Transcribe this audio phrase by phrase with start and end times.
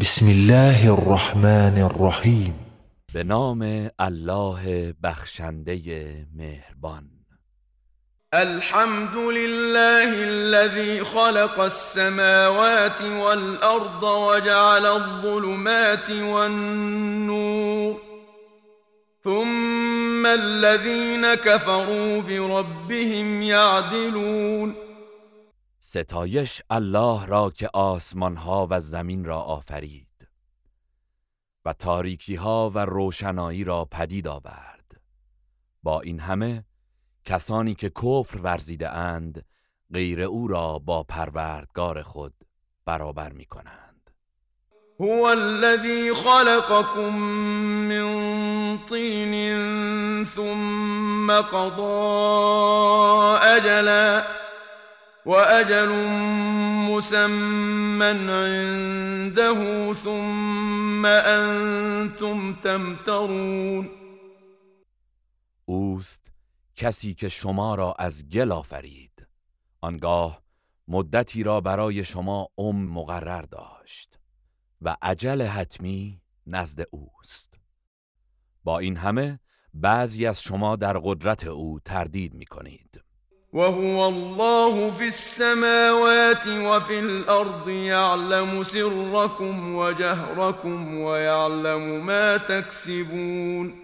[0.00, 2.54] بسم الله الرحمن الرحیم
[3.14, 7.04] به نام الله بخشنده مهربان.
[8.34, 17.96] الحمد لله الذي خلق السماوات والأرض وجعل الظلمات والنور
[19.24, 24.87] ثم الذين كفروا بربهم يعدلون.
[25.90, 30.28] ستایش الله را که آسمان ها و زمین را آفرید
[31.64, 35.00] و تاریکی ها و روشنایی را پدید آورد.
[35.82, 36.64] با این همه
[37.24, 39.44] کسانی که کفر ورزیده اند
[39.92, 42.34] غیر او را با پروردگار خود
[42.84, 44.10] برابر می کنند
[45.00, 47.18] هو الذي خلقكم
[47.88, 51.82] من طين ثم قضى
[53.56, 54.47] اجلا
[55.28, 55.88] واجل
[56.88, 63.90] مسمى عنده ثم انتم تمترون.
[65.64, 66.32] اوست
[66.76, 69.26] کسی که شما را از گل آفرید.
[69.80, 70.42] آنگاه
[70.88, 74.18] مدتی را برای شما ام مقرر داشت
[74.82, 77.58] و عجل حتمی نزد اوست.
[78.64, 79.40] با این همه
[79.74, 83.07] بعضی از شما در قدرت او تردید می کنید
[83.52, 93.74] وهو الله في السماوات وفي الأرض يعلم سركم وجهركم ويعلم ما تكسبون.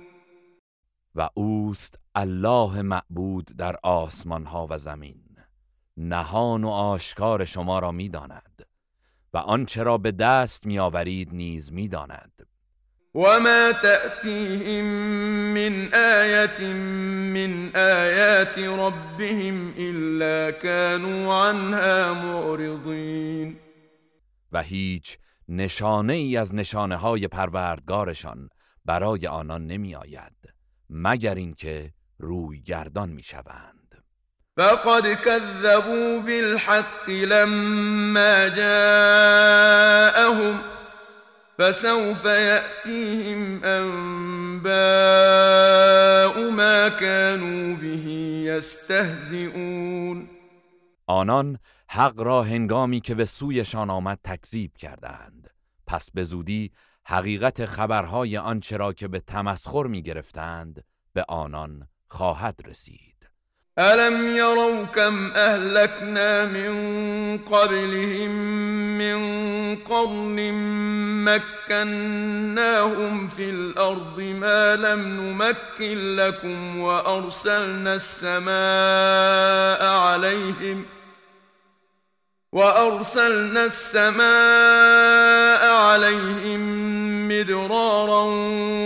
[1.14, 5.24] و اوست الله معبود در آسمان ها و زمین.
[5.96, 8.66] نهان و آشکار شما را می‌داند
[9.34, 12.46] و آنچه را به دست میآورید نیز می‌داند.
[13.14, 14.84] وما تأتيهم
[15.54, 16.74] من آية
[17.34, 23.56] من آيات ربهم إلا كانوا عنها معرضين.
[24.52, 28.48] و هیچ نشانه ای از نشانه های پروردگارشان
[28.84, 30.54] برای آنان نمی آید
[30.90, 34.04] مگر اینکه روی گردان می شوند
[34.56, 39.54] فقد كذبوا بالحق لما جاءهم
[41.58, 44.74] فسوف يأتيهم أنباء
[46.50, 48.08] ما كانوا به
[48.46, 50.28] يستهزئون.
[51.06, 55.50] آنان حق را هنگامی که به سویشان آمد تکذیب کردند.
[55.86, 56.72] پس به زودی
[57.06, 63.13] حقیقت خبرهای آنچه را که به تمسخر می گرفتند به آنان خواهد رسید.
[63.78, 66.74] ألم يروا كم أهلكنا من
[67.38, 68.30] قبلهم
[68.98, 70.52] من قرن
[71.24, 80.84] مكناهم في الأرض ما لم نمكن لكم وأرسلنا السماء عليهم
[82.52, 88.24] وأرسلنا السماء عليهم مدرارا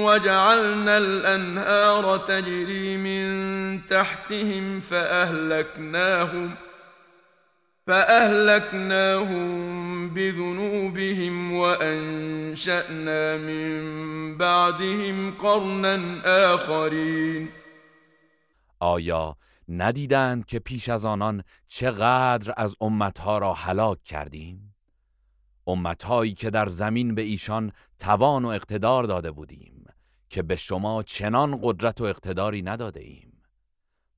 [0.05, 6.55] وجعلنا الأنهار تجري من تحتهم فأهلكناهم
[7.87, 9.49] فأهلكناهم
[10.15, 16.23] بذنوبهم وأنشأنا من بعدهم قرنا
[16.55, 17.49] آخرين.
[18.81, 19.37] آیا
[19.69, 24.68] ندیدند که پیش از آنان چقدر از امتها را هلاک کردیم؟
[25.69, 29.85] امتهایی که در زمین به ایشان توان و اقتدار داده بودیم
[30.31, 33.33] که به شما چنان قدرت و اقتداری نداده ایم.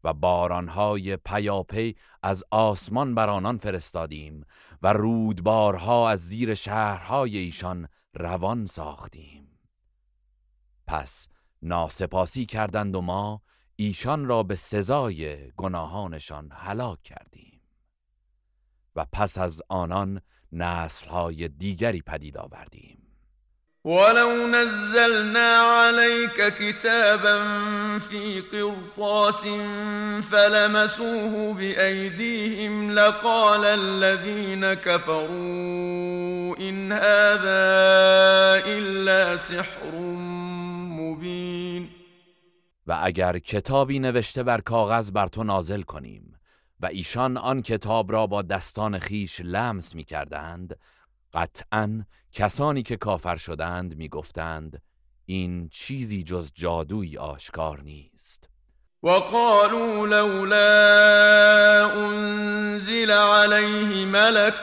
[0.05, 4.47] و بارانهای پیاپی از آسمان بر آنان فرستادیم
[4.83, 9.59] و رودبارها از زیر شهرهای ایشان روان ساختیم.
[10.87, 11.29] پس
[11.63, 13.43] ناسپاسی کردند و ما
[13.77, 17.61] ایشان را به سزای گناهانشان هلاک کردیم.
[18.97, 20.21] و پس از آنان
[20.53, 23.01] نسلهای دیگری پدید آوردیم.
[23.85, 27.39] ولو نزلنا عليك كتابا
[27.99, 29.47] في قرطاس
[30.31, 39.97] فلمسوه بأيديهم لقال الذين كفروا إن هذا إلا سحر
[41.01, 41.89] مبين.
[42.87, 46.40] و اگر کتابی نوشته بر کاغذ بر تو نازل کنیم
[46.83, 50.77] و ایشان آن کتاب را با دستان خیش لمس می کردند
[51.35, 54.83] قطعا کسانی که کافر شدند می گفتند
[55.27, 58.49] این چیزی جز جادوی آشکار نیست.
[59.03, 64.55] وقالوا لولا انزل عليه ملك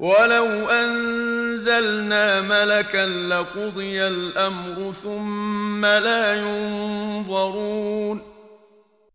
[0.00, 8.20] ولو انزلنا ملكا لقضي الامر ثم لا ينظرون.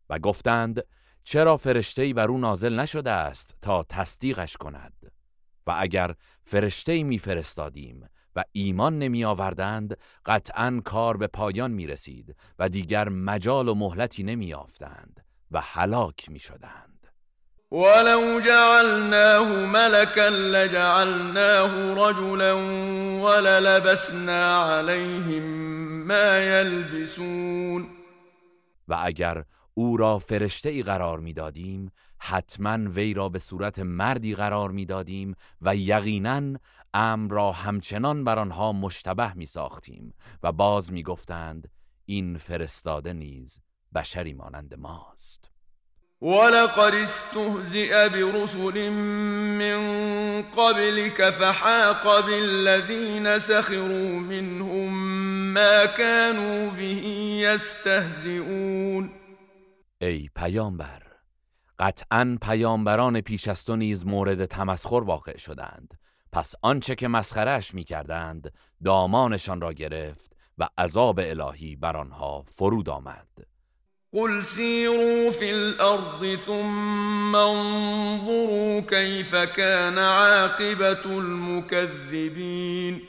[0.10, 0.84] و گفتند
[1.26, 5.12] چرا فرشته‌ای بر او نازل نشده است تا تصدیقش کند؟
[5.68, 12.70] و اگر فرشته‌ای میفرستادیم و ایمان نمی آوردند قطعا کار به پایان می رسید و
[12.70, 17.08] دیگر مجال و مهلتی نمی آفتند و هلاک می شدند
[17.72, 22.58] ولو جعلناه ملكا لجعلناه رجلا
[23.22, 25.44] وللبسنا عليهم
[26.08, 27.88] ما يلبسون.
[28.88, 29.44] و اگر
[29.78, 35.76] او را فرشته ای قرار می‌دادیم حتما وی را به صورت مردی قرار می‌دادیم و
[35.76, 36.60] یقینا
[36.94, 40.14] امر را همچنان بر آنها مشتبه می ساختیم
[40.44, 41.72] و باز می گفتند
[42.06, 43.60] این فرستاده نیز
[43.96, 45.52] بشری مانند ماست.
[46.22, 54.94] ولقد استهزئ برسل من قبلك فحاق بالذين سخروا منهم
[55.54, 56.86] ما كانوا به
[57.46, 59.10] يستهزئون
[60.06, 61.02] ای پیامبر.
[61.80, 66.00] قطعا پیامبران پیش از تو نیز مورد تمسخر واقع شدند.
[66.32, 68.54] پس آنچه که مسخرش می کردند
[68.84, 73.28] دامانشان را گرفت و عذاب الهی بر آنها فرود آمد.
[74.12, 83.02] قل سیروا فی الارض ثم انظروا کیف کان عاقبت المكذبین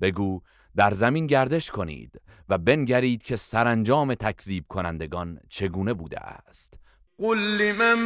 [0.00, 0.40] بگو
[0.76, 2.20] در زمین گردش کنید.
[2.48, 6.74] و بنگرید که سرانجام تکذیب کنندگان چگونه بوده است.
[7.18, 7.98] قل لمن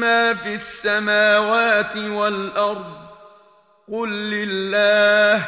[0.00, 2.96] ما فی السماوات والارض
[3.88, 5.44] قل لله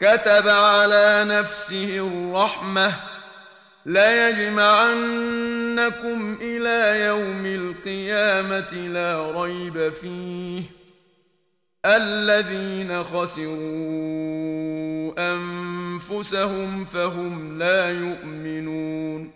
[0.00, 2.92] كتب على نفسه الرحمة
[3.86, 10.83] لا يجمعنكم إلى يوم القيامة لا ريب فيه.
[11.84, 13.54] الذين خسروا
[15.18, 19.32] أنفسهم فهم لا يؤمنون.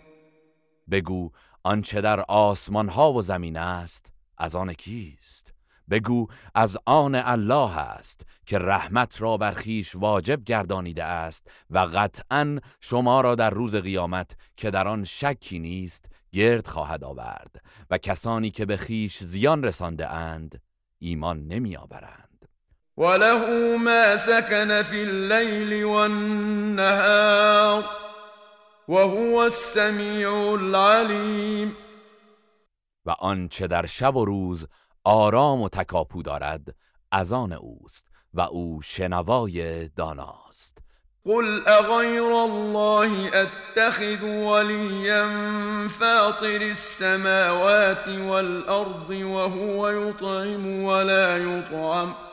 [0.91, 1.31] بگو
[1.63, 5.53] آنچه در آسمان ها و زمین است از آن کیست؟
[5.89, 12.59] بگو از آن الله است که رحمت را بر خیش واجب گردانیده است و قطعا
[12.79, 18.51] شما را در روز قیامت که در آن شکی نیست گرد خواهد آورد و کسانی
[18.51, 20.61] که به خیش زیان رسانده اند
[20.99, 22.28] ایمان نمی آورند
[22.99, 27.83] وله ما سكن في الليل والنهار
[28.87, 31.75] وهو السمیع العلیم
[33.05, 34.67] و آنچه در شب و روز
[35.03, 36.75] آرام و تکاپو دارد
[37.11, 40.77] از آن اوست و او شنوای داناست.
[41.25, 45.27] قل اغیر الله اتخذ ولیا
[45.87, 52.28] فاطر السماوات والارض وهو يطعم ولا يطعم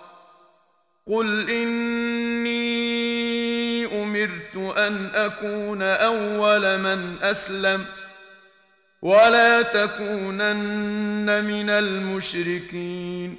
[1.09, 2.67] قل إني
[3.87, 7.87] امرت ان اكون اول من اسلم
[9.03, 13.37] ولا تكونن من المشركين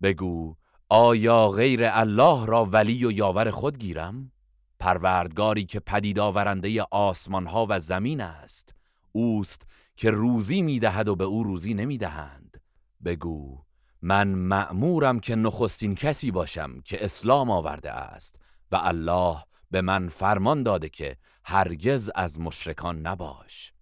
[0.00, 0.54] بگو
[0.90, 4.32] آیا غیر الله را ولی و یاور خود گیرم؟
[4.78, 8.74] پروردگاری که پدید آورنده آسمان ها و زمین است
[9.12, 9.62] اوست
[9.96, 12.60] که روزی می‌دهد و به او روزی نمی‌دهند
[13.04, 13.64] بگو
[14.02, 18.36] من مأمورم که نخستین کسی باشم که اسلام آورده است
[18.72, 19.36] و الله
[19.70, 23.72] به من فرمان داده که هرگز از مشرکان نباش.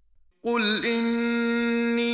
[0.42, 2.10] قل إني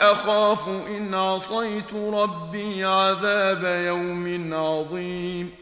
[0.00, 5.52] أخاف إن عصيت ربي عذاب يوم عظيم.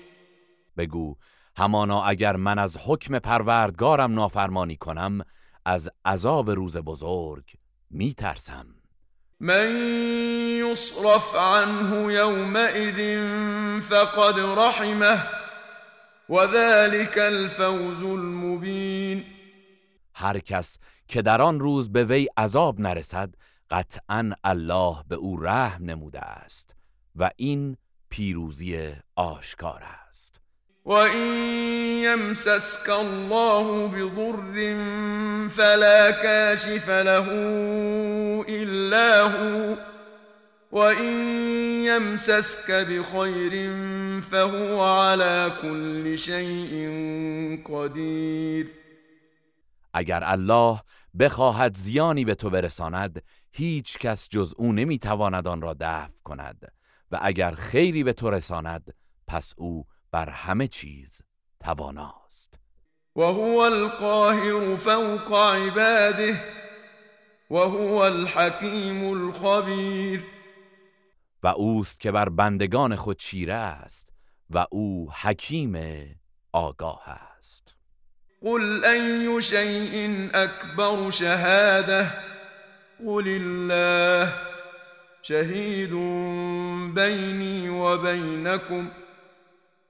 [0.76, 1.16] بگو
[1.56, 5.20] همانا اگر من از حکم پروردگارم نافرمانی کنم
[5.64, 7.44] از عذاب روز بزرگ
[7.90, 8.79] می ترسم
[9.40, 9.76] من
[10.58, 13.00] يصرف عنه يومئذ
[13.80, 15.26] فقد رحمه
[16.28, 19.24] وذلك الفوز المبين.
[20.14, 20.78] هر کس
[21.08, 23.34] که در آن روز به وی عذاب نرسد
[23.70, 26.76] قطعا الله به او رحم نموده است
[27.16, 27.76] و این
[28.08, 29.99] پیروزی آشکار است.
[30.84, 34.78] و این یمسسک الله بضر
[35.48, 37.28] فلا کاشف له
[38.48, 39.76] الا هو
[40.72, 43.70] و این یمسسک بخیر
[44.20, 46.88] فهو على كل شيء
[47.66, 48.70] قدیر
[49.94, 50.80] اگر الله
[51.18, 53.22] بخواهد زیانی به تو برساند
[53.52, 56.72] هیچ کس جز او نمی‌تواند آن را دفع کند
[57.10, 58.94] و اگر خیری به تو رساند
[59.26, 61.22] پس او بر همه چیز
[61.60, 62.58] تواناست.
[63.16, 66.44] و هو القاهر فوق عباده
[67.50, 70.24] و هو الحکیم الخبیر.
[71.42, 74.08] و اوست که بر بندگان خود چیره است
[74.50, 75.76] و او حکیم
[76.52, 77.74] آگاه است.
[78.42, 82.10] قل أي شيء أكبر شهادة
[83.06, 84.32] قل الله
[85.22, 85.94] شهيد
[86.94, 88.88] بيني وبينكم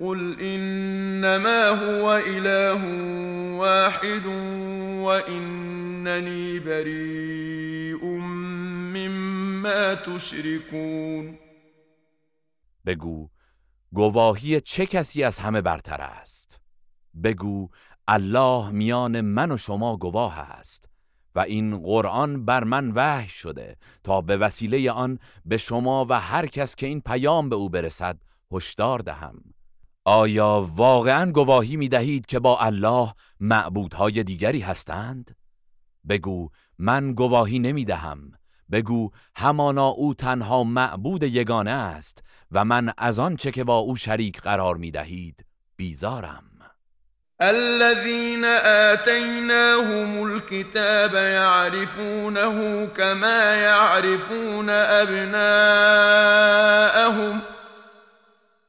[0.00, 2.82] قل إنما هو إله
[3.58, 4.26] واحد
[5.06, 8.04] وإنني بريء
[8.94, 11.38] مما تشركون.
[12.86, 13.28] بگو
[13.92, 16.60] گواهی چه کسی از همه برتر است؟
[17.24, 17.68] بگو
[18.08, 20.88] الله میان من و شما گواه است
[21.34, 26.46] و این قرآن بر من وحی شده تا به وسیله آن به شما و هر
[26.46, 28.18] کس که این پیام به او برسد
[28.52, 29.42] هشدار دهم.
[30.08, 35.36] آیا واقعا گواهی می دهید که با الله معبودهای دیگری هستند؟
[36.08, 36.48] بگو
[36.78, 38.32] من گواهی نمی دهم
[38.72, 42.22] بگو همانا او تنها معبود یگانه است
[42.52, 45.44] و من از آنچه که با او شریک قرار می دهید
[45.76, 46.44] بیزارم
[47.40, 48.44] الذين
[48.92, 55.98] آتيناهم الكتاب يعرفونه كما يعرفون أبناءهم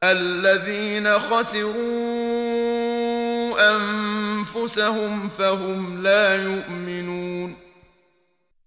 [0.02, 1.80] الذين خسروا
[3.60, 7.56] أنفسهم فهم لا يؤمنون.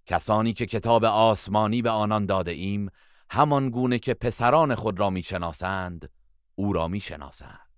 [0.06, 2.90] کسانی که کتاب آسمانی به آنان داده ایم
[3.30, 6.10] همان گونه که پسران خود را می‌شناسند
[6.54, 7.68] او را می‌شناسند.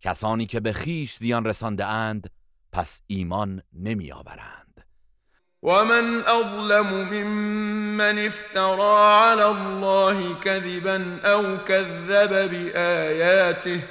[0.00, 2.30] کسانی که به خیش زیان رسانده اند
[2.72, 4.61] پس ایمان نمی آورند
[5.62, 13.82] ومن اظلم ممن افترى على الله كذبا او كذب بآياته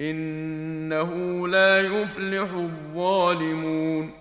[0.00, 4.12] انه لا يفلح الظالمون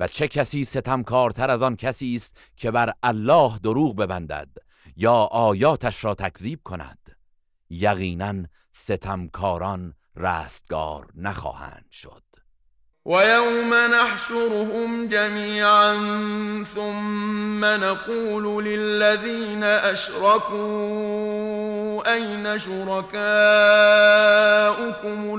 [0.00, 4.48] و چه کسی ستمکارتر از آن کسی است که بر الله دروغ ببندد
[4.96, 6.98] یا آیاتش را تکذیب کند؟
[7.70, 8.34] یقینا
[8.72, 12.25] ستمکاران رستگار نخواهند شد.
[13.06, 15.94] ويوم نحشرهم جميعا
[16.64, 20.56] ثم نقول للذين أشركوا
[22.14, 23.18] أين شركاؤكم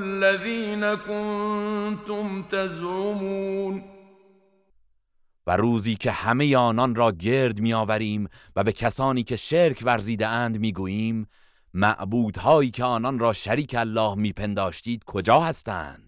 [0.04, 3.84] الذين كنتم تزعمون؟
[5.48, 10.60] و روزی که همه آنان را گرد میآوریم و به کسانی که شرک ورزیده اند
[10.60, 11.28] می‌گوییم
[11.74, 16.07] معبودهایی که آنان را شریک الله میپنداشتید کجا هستند؟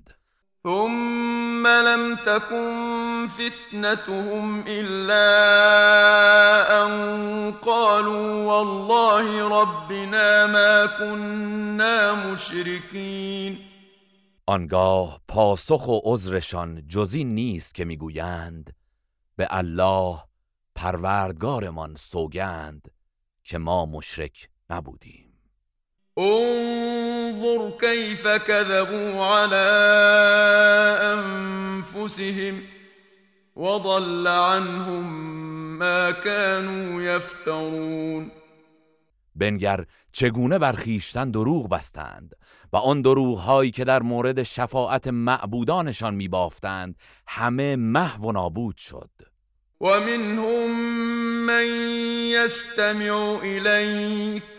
[0.64, 5.26] ثم لم تكن فتنتهم إلا
[6.86, 13.58] أن قالوا والله ربنا ما كنا مشركين.
[14.48, 18.76] آنگاه پاسخ و عذرشان جزی نیست که می‌گویند
[19.36, 20.24] به الله
[20.76, 22.92] پروردگارمان سوگند
[23.44, 25.29] که ما مشرک نبودیم.
[26.20, 29.68] انظر كيف كذبوا على
[31.14, 32.62] أنفسهم
[33.56, 35.30] وضل عنهم
[35.80, 38.32] ما كانوا يفترون.
[39.36, 42.36] بنگر چگونه بر خویشتن دروغ بستند
[42.74, 46.96] و آن دروغ هایی که در مورد شفاعت معبودانشان میبافتند
[47.28, 49.10] همه محو و نابود شد.
[49.82, 50.72] و منهم
[51.46, 51.66] من
[52.32, 54.59] يستمع إليك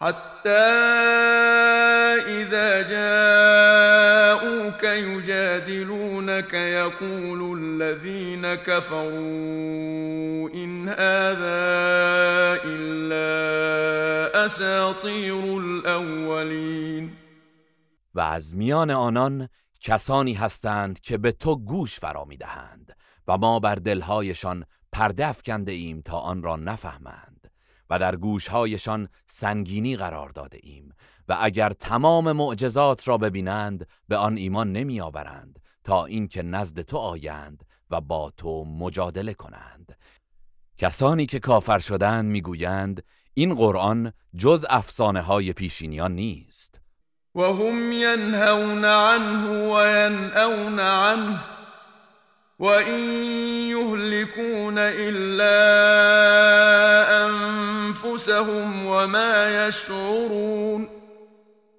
[0.00, 0.50] حتى
[2.28, 11.68] إذا جاءوك يجادلونك يقول الذين كفروا إن هذا
[12.64, 17.16] إلا أساطير الأولين.
[18.14, 19.48] و از میان آنان
[19.80, 22.96] کسانی هستند که به تو گوش فرا می‌دهند
[23.28, 27.37] و ما بر دلهایشان پرده افکنده ایم تا آن را نفهمند.
[27.90, 30.94] و در گوشهایشان سنگینی قرار داده ایم
[31.28, 36.96] و اگر تمام معجزات را ببینند به آن ایمان نمی آورند تا اینکه نزد تو
[36.96, 39.98] آیند و با تو مجادله کنند.
[40.78, 43.02] کسانی که کافر شدند می‌گویند
[43.34, 46.80] این قرآن جز افسانه های پیشینیان نیست.
[47.34, 51.57] و هم ینهون عنه و ینأون عنه.
[52.60, 55.54] و این یهلكون الا
[57.24, 60.88] انفسهم و ما یشعرون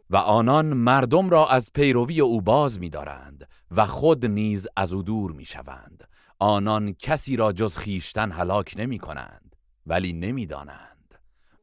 [0.10, 5.32] و آنان مردم را از پیروی او باز می‌دارند و خود نیز از او دور
[5.32, 6.08] می‌شوند.
[6.40, 9.56] آنان کسی را جز خیشتن هلاک نمی کنند
[9.88, 10.89] ولی نمی‌دانند.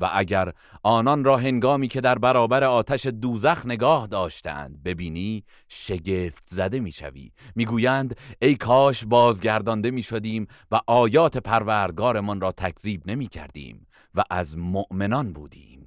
[0.00, 0.52] و اگر
[0.82, 7.32] آنان را هنگامی که در برابر آتش دوزخ نگاه داشتند ببینی شگفت زده می‌شوی.
[7.54, 15.32] می‌گویند ای کاش بازگردانده می‌شدیم و آیات پروردگارمان را تکذیب نمی کردیم و از مؤمنان
[15.32, 15.86] بودیم.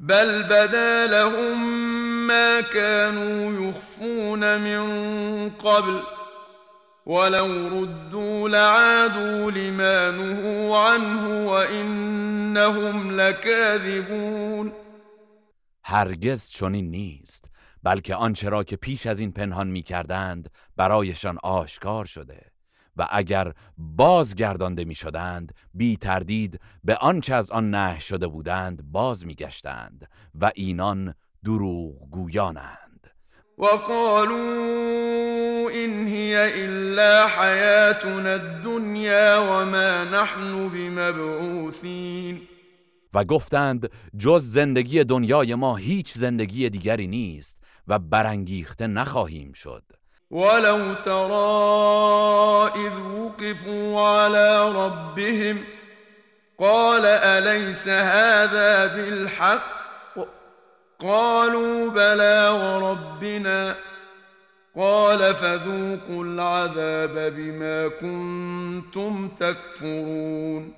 [0.00, 6.00] بل بدا لهم ما كانوا يخفون من قبل
[7.06, 14.72] ولو ردوا لعادوا لما نهوا عنه وإنهم لكاذبون.
[15.84, 17.50] هرگز چنین نیست
[17.82, 22.50] بلکه آنچه را که پیش از این پنهان می کردند برایشان آشکار شده
[22.96, 29.26] و اگر بازگردانده می شدند بی تردید به آنچه از آن نه شده بودند باز
[29.26, 32.83] می گشتند و اینان دروغ گویانند
[33.58, 35.04] وقالوا
[35.70, 42.40] إن هي إلا حياتنا الدنيا وما نحن بمبعوثين.
[43.14, 47.58] و گفتند جز زندگی دنیای ما هیچ زندگی دیگری نیست
[47.88, 49.82] و برانگیخته نخواهیم شد.
[50.30, 55.58] ولو ترى إذ وقفوا على ربهم
[56.58, 59.83] قال أليس هذا بالحق؟
[61.04, 63.76] قالوا بلى وربنا
[64.74, 70.74] قال فذوقوا العذاب بما كنتم تكفرون.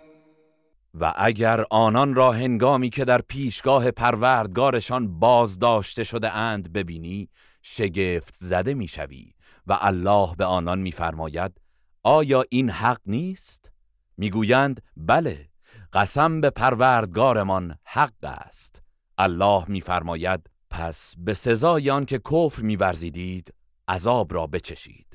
[0.94, 7.28] و اگر آنان را هنگامی که در پیشگاه پروردگارشان بازداشته شده اند ببینی
[7.62, 9.34] شگفت زده می‌شوی
[9.66, 11.60] و الله به آنان میفرماید
[12.02, 13.70] آیا این حق نیست؟
[14.16, 15.48] می‌گویند بله
[15.92, 18.85] قسم به پروردگارمان حق است.
[19.18, 23.54] الله میفرماید پس به سزای آن که کفر میورزیدید
[23.88, 25.06] عذاب را بچشید.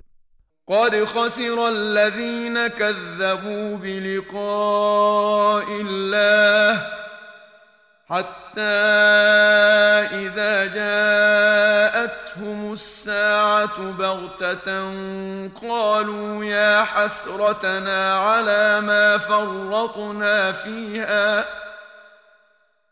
[0.67, 6.81] قد خسر الذين كذبوا بلقاء الله
[8.05, 8.61] حتى
[10.11, 14.91] إذا جاءتهم الساعة بغتة
[15.61, 21.45] قالوا يا حسرتنا على ما فرطنا فيها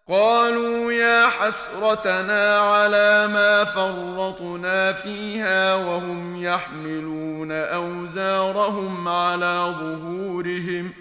[0.10, 10.94] قالوا يا حسرتنا على ما فرطنا فيها وهم يحملون أوزارهم على ظهورهم.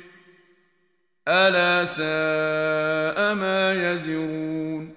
[1.29, 4.93] ألا ساء ما يزرون.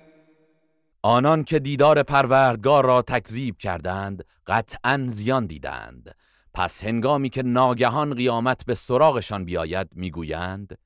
[1.04, 6.16] آنان که دیدار پروردگار را تکذیب کردند قطعا زیان دیدند.
[6.54, 10.78] پس هنگامی که ناگهان قیامت به سراغشان بیاید می‌گویند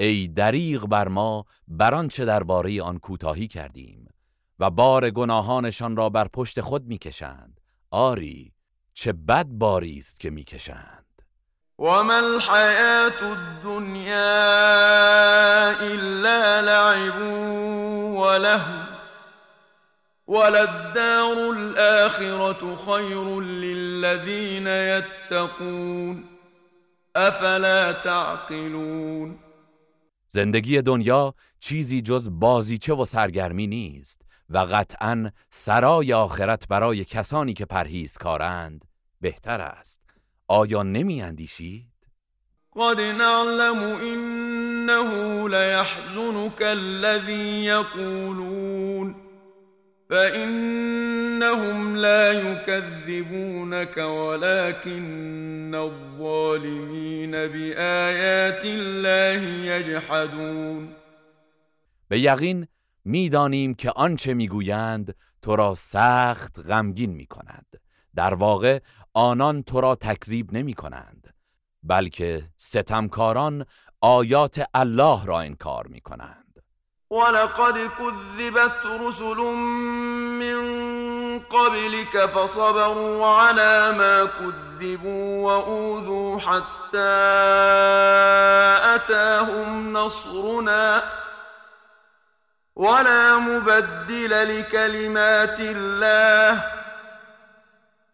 [0.00, 4.08] ای دریغ بر ما بر آنچه درباره آن کوتاهی کردیم
[4.58, 8.52] و بار گناهانشان را بر پشت خود می‌کشند آری
[8.94, 11.04] چه بد باری است که می‌کشند
[11.78, 14.14] و ما الحیات الدنیا
[15.80, 17.22] الا لعب
[18.16, 18.64] و له
[20.28, 26.24] وللدار الآخرة خير للذين يتقون
[27.16, 29.47] افلا تعقلون؟
[30.28, 37.64] زندگی دنیا چیزی جز بازیچه و سرگرمی نیست و قطعا سرای آخرت برای کسانی که
[37.64, 38.84] پرهیزکارند
[39.20, 40.00] بهتر است
[40.48, 41.92] آیا نمی اندیشید؟
[42.76, 49.27] قد نعلم انه لیحزنك الذي یقولون
[50.10, 59.42] فإنهم لا يكذبونك ولكن الظالمين بآيات الله
[59.72, 60.88] يجحدون
[62.08, 62.68] به یقین
[63.04, 67.66] می‌دانیم که آنچه می‌گویند تو را سخت غمگین می کند
[68.14, 68.80] در واقع
[69.14, 71.34] آنان تو را تکذیب نمی کنند
[71.82, 73.66] بلکه ستمکاران
[74.00, 76.47] آیات الله را انکار می کنند
[77.10, 79.36] ولقد كذبت رسل
[80.38, 80.58] من
[81.40, 87.18] قبلك فصبروا على ما كذبوا وأوذوا حتى
[88.94, 91.02] أتاهم نصرنا
[92.76, 96.64] ولا مبدل لكلمات الله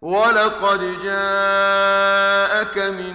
[0.02, 3.14] ولقد جاءك من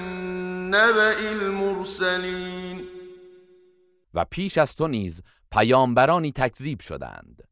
[0.69, 2.89] نبأ المرسلين
[4.13, 7.43] و پیش از تو نیز پیامبرانی تکذیب شدند.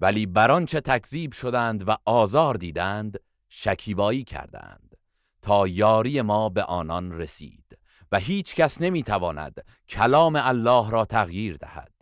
[0.00, 4.96] ولی بران چه تکذیب شدند و آزار دیدند شکیبایی کردند
[5.42, 7.78] تا یاری ما به آنان رسید
[8.12, 11.92] و هیچ کس نمی‌تواند کلام الله را تغییر دهد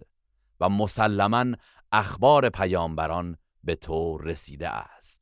[0.61, 1.47] و مسلما
[1.93, 5.22] اخبار پیامبران به تو رسیده است.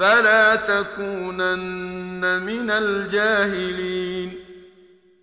[0.00, 4.36] فلا تكونن من الجاهلین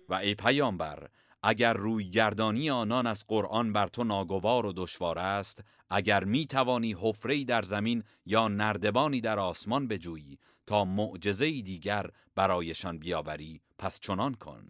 [0.08, 1.08] و ای پیامبر
[1.42, 6.96] اگر روی گردانی آنان از قرآن بر تو ناگوار و دشوار است اگر می توانی
[7.00, 14.34] حفره در زمین یا نردبانی در آسمان بجویی تا معجزه دیگر برایشان بیاوری پس چنان
[14.34, 14.68] کن.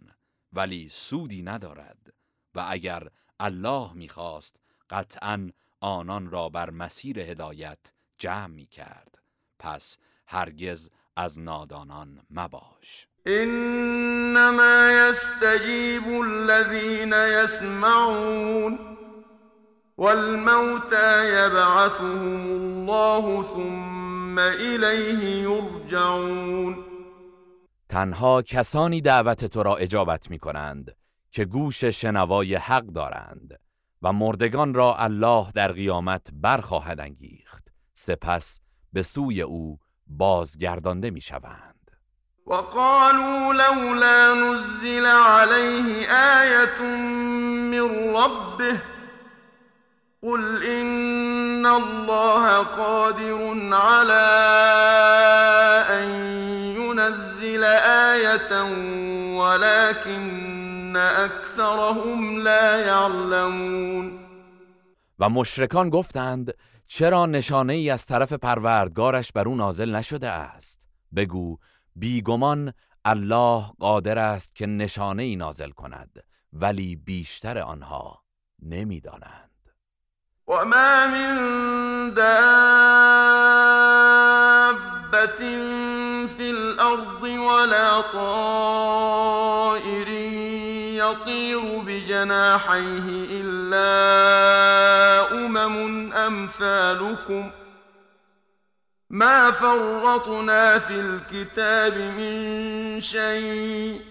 [0.53, 2.13] ولی سودی ندارد.
[2.55, 3.07] و اگر
[3.39, 5.49] الله می‌خواست قطعا
[5.81, 7.79] آنان را بر مسیر هدایت
[8.17, 9.18] جمع می کرد
[9.59, 13.07] پس هرگز از نادانان مباش.
[13.25, 18.79] انما يستجيب الذين يسمعون
[19.97, 26.85] والموتى يبعثهم الله ثم الیه یرجعون.
[27.89, 30.95] تنها کسانی دعوت تو را اجابت می کنند
[31.31, 33.59] که گوش شنوای حق دارند
[34.01, 37.67] و مردگان را الله در قیامت برخواهد انگیخت.
[37.93, 38.61] سپس
[38.93, 41.91] به سوی او بازگردانده می شوند
[42.47, 46.09] وقالوا لولا نزل عليه
[46.41, 46.81] آية
[47.71, 48.79] من ربه
[50.23, 54.27] قل إن الله قادر على
[55.89, 56.09] أن
[56.81, 57.63] ينزل
[58.13, 58.61] آية
[59.39, 64.19] ولكن أكثرهم لا يعلمون.
[65.19, 66.53] و مشرکان گفتند
[66.91, 70.79] چرا نشانه ای از طرف پروردگارش بر او نازل نشده است؟
[71.15, 71.57] بگو
[71.95, 72.73] بیگمان
[73.05, 76.23] الله قادر است که نشانه ای نازل کند
[76.53, 78.23] ولی بیشتر آنها
[78.61, 79.49] نمی‌دانند.
[80.47, 82.29] و ما من دابت
[86.37, 89.59] فی الارض ولا طائر
[91.11, 93.05] يطير بجناحيه
[93.41, 93.89] إلا
[95.45, 97.51] أمم أمثالكم
[99.09, 104.01] ما فرطنا في الكتاب من شيء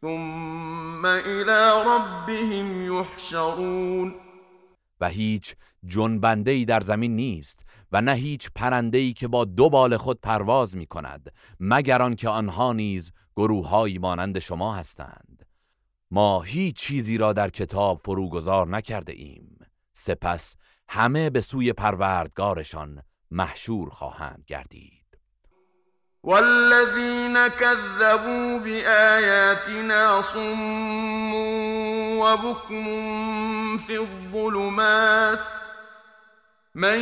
[0.00, 4.14] ثم إلى ربهم يحشرون.
[5.00, 9.70] و هیچ جنبنده ای در زمین نیست و نه هیچ پرنده ای که با دو
[9.70, 15.27] بال خود پرواز می کند مگر آنکه آنها نیز گروههایی مانند شما هستند.
[16.10, 19.58] ما هیچ چیزی را در کتاب فروگذار نکرده ایم.
[19.92, 20.56] سپس
[20.88, 24.98] همه به سوی پروردگارشان محشور خواهند گردید.
[26.24, 31.34] والذین كذبوا بآیاتنا صم
[32.20, 32.86] وبكم
[33.76, 35.38] في الظلمات
[36.78, 37.00] من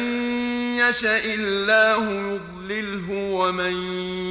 [0.78, 3.72] يشاء الله يضلله ومن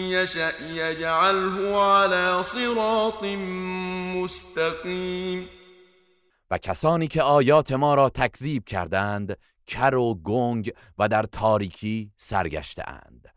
[0.09, 3.23] يشاء يجعله على صراط
[4.15, 5.49] مستقیم
[6.51, 12.89] و کسانی که آیات ما را تکذیب کردند کر و گنگ و در تاریکی سرگشته
[12.89, 13.33] اند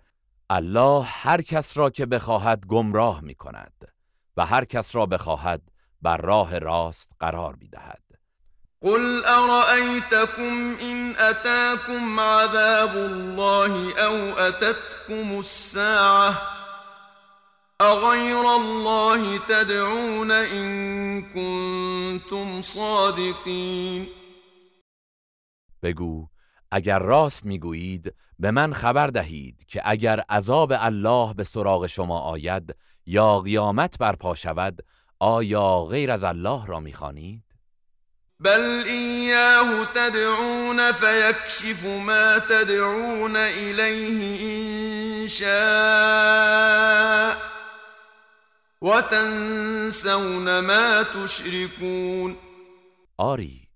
[0.50, 3.92] الله هر کس را که بخواهد گمراه می کند
[4.36, 5.62] و هر کس را بخواهد
[6.02, 8.07] بر راه راست قرار می دهد
[8.82, 16.42] قل أرأيتكم إن أتاكم عذاب الله أو أتتكم الساعة
[17.80, 24.08] أغير الله تدعون إن كنتم صادقين
[25.82, 26.28] بگو
[26.72, 32.74] اگر راست می‌گویید به من خبر دهید که اگر عذاب الله به سراغ شما آید
[33.06, 34.84] یا قیامت برپا شود
[35.18, 37.47] آیا غیر از الله را می‌خوانید؟
[38.40, 44.40] بل إياه تدعون فيكشف ما تدعون إليه
[45.22, 46.68] إن شاء
[48.82, 52.36] وتنسون ما تشركون
[53.16, 53.68] آری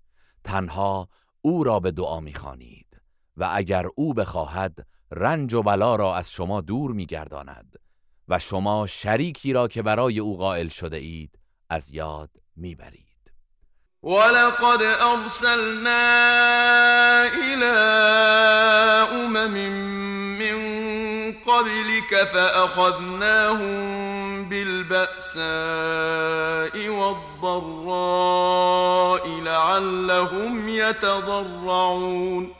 [0.43, 1.09] تنها
[1.41, 3.01] او را به دعا می‌خوانید
[3.37, 7.79] و اگر او بخواهد رنج و بلا را از شما دور میگرداند
[8.27, 13.02] و شما شریکی را که برای او قائل شده اید از یاد می‌برید.
[14.03, 16.03] ولقد أرسلنا
[17.27, 17.75] إلى
[19.11, 19.55] أمم
[20.39, 20.57] من
[21.31, 23.73] قبلك فأخذناهم
[24.49, 25.43] بالبأساء
[26.89, 28.09] والضراء
[29.27, 32.51] لعلهم يتضرعون.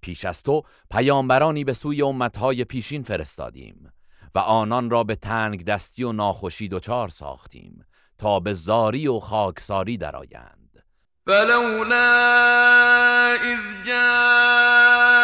[0.00, 3.92] پیش از تو پیامبرانی به سوی امتهای پیشین فرستادیم
[4.34, 7.84] و آنان را به تنگ دستی و ناخوشی دچار ساختیم.
[8.20, 10.84] تا به زاری و خاکساری درآیند.
[11.26, 12.10] فلولا
[13.34, 15.20] اذ جاءهم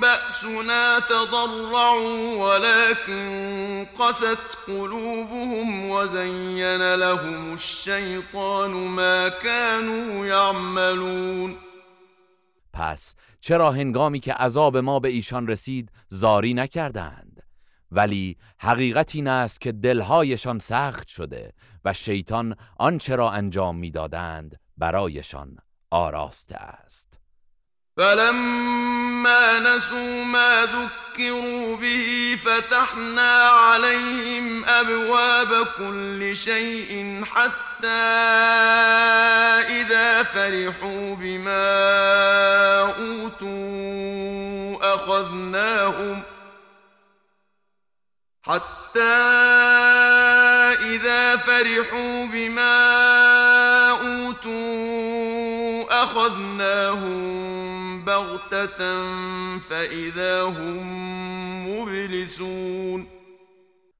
[0.00, 11.56] بأسنا تضرعوا ولكن قست قلوبهم وزين لهم الشيطان ما كانوا يعملون.
[12.72, 17.25] پس چرا هنگامی که عذاب ما به ایشان رسید زاری نکردند؟
[17.90, 21.52] ولی حقیقت این است که دلهایشان سخت شده
[21.84, 25.56] و شیطان آنچه را انجام می‌دادند برایشان
[25.90, 27.20] آراسته است.
[27.96, 37.88] فلما نسوا ما ذكروا به فتحنا عليهم أبواب كل شيء حتى
[39.80, 41.68] إذا فرحوا بما
[42.98, 46.22] أوتوا أخذناهم
[48.46, 49.00] حتى
[50.94, 52.78] إذا فرحوا بما
[53.90, 55.06] أوتوا
[56.02, 57.16] أخذناهم
[58.04, 58.78] بغتة
[59.58, 60.76] فإذا هم
[61.68, 63.06] مبلسون.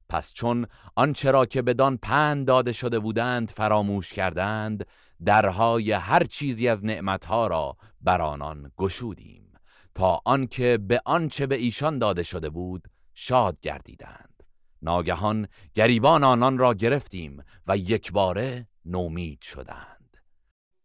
[0.08, 4.86] پس چون آنچه را که بدان پند داده شده بودند فراموش کردند
[5.24, 9.52] درهای هر چیزی از نعمتها را بر آنان گشودیم
[9.94, 14.35] تا آنکه به آنچه به ایشان داده شده بود شاد گردیدند.
[14.82, 20.16] ناگهان گریبان آنان را گرفتیم و یکباره نومید شدند.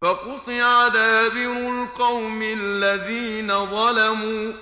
[0.01, 4.53] فقطع دابر القوم الذين ظلموا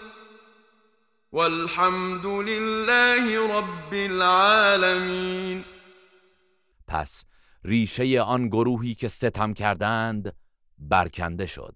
[1.31, 5.65] والحمد لله رب العالمین.
[6.87, 7.23] پس
[7.63, 10.35] ریشه آن گروهی که ستم کردند
[10.77, 11.75] برکنده شد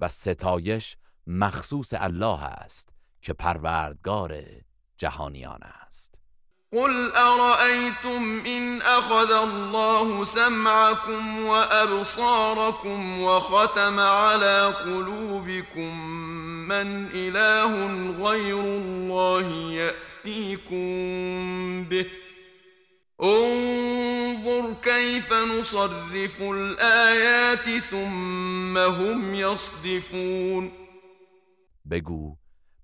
[0.00, 2.88] و ستایش مخصوص الله است
[3.22, 4.42] که پروردگار
[4.98, 6.03] جهانیان است.
[6.74, 16.08] قل أرأيتم إن أخذ الله سمعكم وأبصاركم وختم على قلوبكم
[16.68, 17.72] من إله
[18.28, 20.84] غير الله يأتيكم
[21.84, 22.06] به
[23.22, 30.72] انظر كيف نصرف الآيات ثم هم يصدفون
[31.84, 32.36] بگو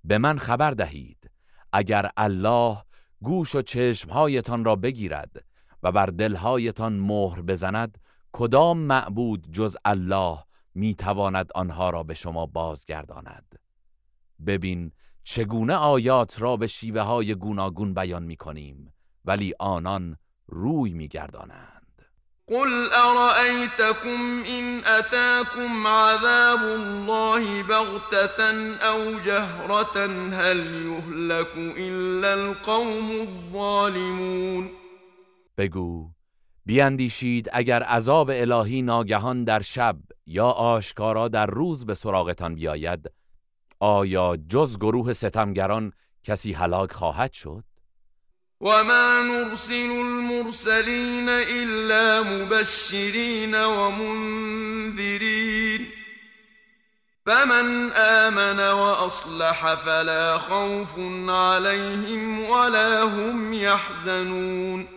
[0.05, 1.31] به من خبر دهید
[1.73, 2.90] اگر الله
[3.23, 5.45] گوش و چشمهایتان را بگیرد
[5.83, 7.99] و بر دلهایتان مهر بزند
[8.33, 10.39] کدام معبود جز الله
[10.75, 13.59] می‌تواند آنها را به شما بازگرداند؟
[14.47, 14.93] ببین
[15.25, 18.93] چگونه آیات را به شیوه های گوناگون بیان می کنیم
[19.25, 21.80] ولی آنان روی میگردانند.
[22.51, 28.41] قل أرأيتكم إن أتاكم عذاب الله بغتة
[28.77, 34.71] أو جهرة هل يهلك إلا القوم الظالمون؟
[35.59, 36.11] بگو
[36.67, 43.11] بیاندیشید اگر عذاب الهی ناگهان در شب یا آشکارا در روز به سراغتان بیاید
[43.81, 45.93] آیا جز گروه ستمگران
[46.25, 47.65] کسی هلاک خواهد شد؟
[48.61, 55.21] وما نرسل المرسلين إلا مبشرين ومنذرين
[57.27, 64.89] فمن آمن وأصلح فلا خوف عليهم ولا هم يحزنون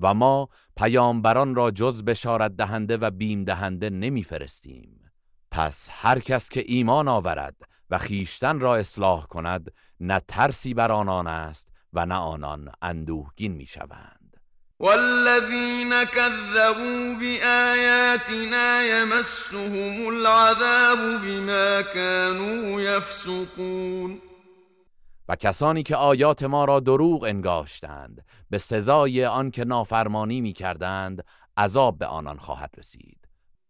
[0.00, 5.12] و ما پیامبران را جز بشارت دهنده و بیم دهنده نمیفرستیم.
[5.50, 7.56] پس هر کس که ایمان آورد
[7.90, 14.36] و خیشتن را اصلاح کند نه ترسی بر آنان است و نه آنان اندوهگین می‌شوند.
[14.80, 24.20] والذین كذبوا بآیاتنا یمسهم العذاب بما كانوا یفسقون.
[25.28, 31.24] و کسانی که آیات ما را دروغ انگاشتند به سزای آن که نافرمانی می‌کردند
[31.56, 33.15] عذاب به آنان خواهد رسید.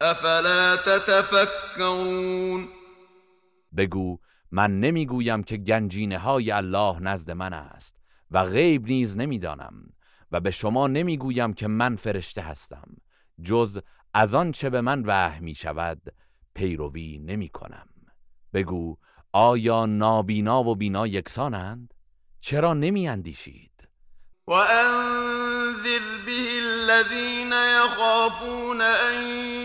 [0.00, 2.68] افلا تتفکرون
[3.76, 4.18] بگو
[4.50, 7.96] من نمی‌گویم که گنجینه های الله نزد من است
[8.30, 9.72] و غیب نیز نمی‌دانم
[10.32, 12.96] و به شما نمی‌گویم که من فرشته هستم
[13.42, 13.80] جز
[14.14, 16.02] از آن چه به من وحی می شود
[16.54, 17.88] پیروی نمی کنم
[18.54, 18.96] بگو
[19.32, 21.94] آیا نابینا و بینا یکسانند؟
[22.40, 23.88] چرا نمی اندیشید؟
[24.46, 29.57] وأنذر به الذين يخافون أن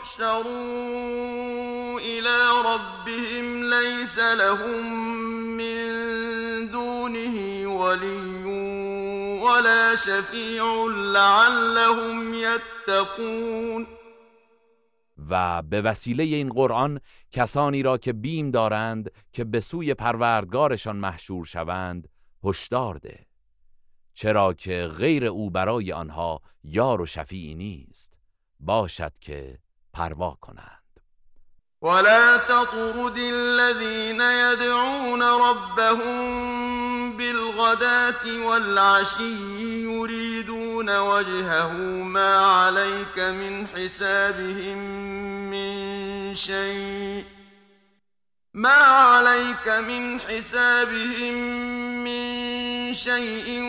[0.00, 4.92] يحشروا إلى ربهم ليس لهم
[5.56, 5.88] من
[6.70, 8.44] دونه ولي
[9.42, 13.86] ولا شفيع لعلهم يتقون.
[15.30, 17.00] و به وسیله این قرآن
[17.32, 22.08] کسانی را که بیم دارند که به سوی پروردگارشان محشور شوند
[22.44, 23.26] هشدار ده.
[24.14, 28.14] چرا که غیر او برای آنها یار و شفیعی نیست.
[28.60, 29.58] باشد که
[29.92, 30.78] پروا کنند.
[31.82, 41.72] ولا تطرد الذين يدعون ربهم بالغداة والعشي يريدون وجهه
[42.02, 44.78] ما عليك من حسابهم
[45.50, 47.37] من شيء
[48.54, 51.34] ما عليك من حسابهم
[52.04, 53.60] من شيء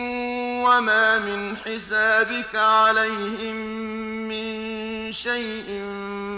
[0.66, 3.56] وما من حسابك عليهم
[4.28, 5.84] من شيء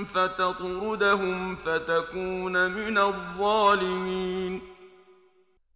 [0.05, 4.63] فتطردهم فتكون من الظالمين.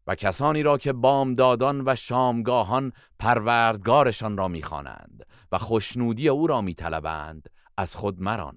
[0.07, 7.48] و کسانی را که بامدادان و شامگاهان پروردگارشان را می‌خوانند و خوشنودی او را میطلبند
[7.76, 8.57] از خود مران.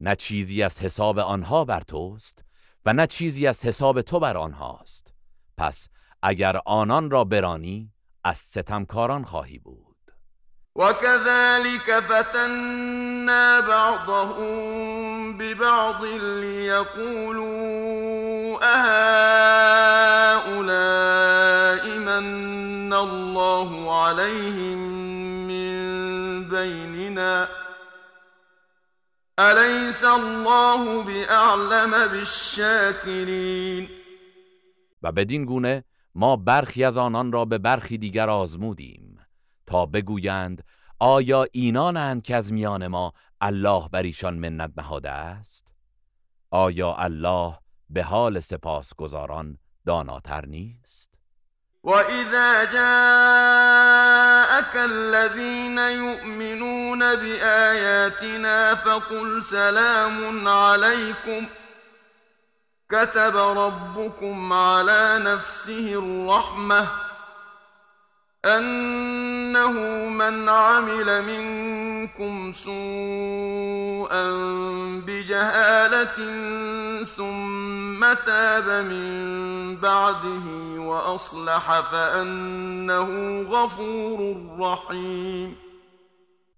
[0.00, 2.44] نه چیزی از حساب آنها بر توست
[2.86, 5.14] و نه چیزی از حساب تو بر آنهاست.
[5.58, 5.88] پس
[6.22, 7.92] اگر آنان را برانی
[8.24, 9.94] از ستمکاران خواهی بود.
[10.76, 16.04] وكذلك فتنا بعضهم ببعض
[16.40, 17.54] ليقولوا
[18.62, 19.98] أهؤلاء
[21.98, 24.78] من الله عليهم
[25.46, 25.74] من
[26.48, 27.48] بيننا
[29.38, 33.88] أليس الله بأعلم بالشاكرين؟
[35.02, 39.18] و بدین گونه ما برخی از آنان را به برخی دیگر آزمودیم
[39.66, 40.64] تا بگویند
[40.98, 45.66] آیا اینانند که از میان ما الله بر ایشان منت نهاده است؟
[46.50, 47.58] آیا الله
[47.90, 50.83] به حال سپاسگزاران داناتر نیست؟
[51.84, 52.76] وإذا جاءك
[54.76, 61.46] الذين يؤمنون بآياتنا فقل سلام عليكم
[62.90, 66.88] كتب ربكم على نفسه الرحمة
[68.44, 69.72] أنه
[70.08, 74.30] من عمل منكم سوءا
[75.06, 76.18] بجهالة
[77.04, 85.56] ثم تاب من بعده وأصلح فأنه غفور رحيم.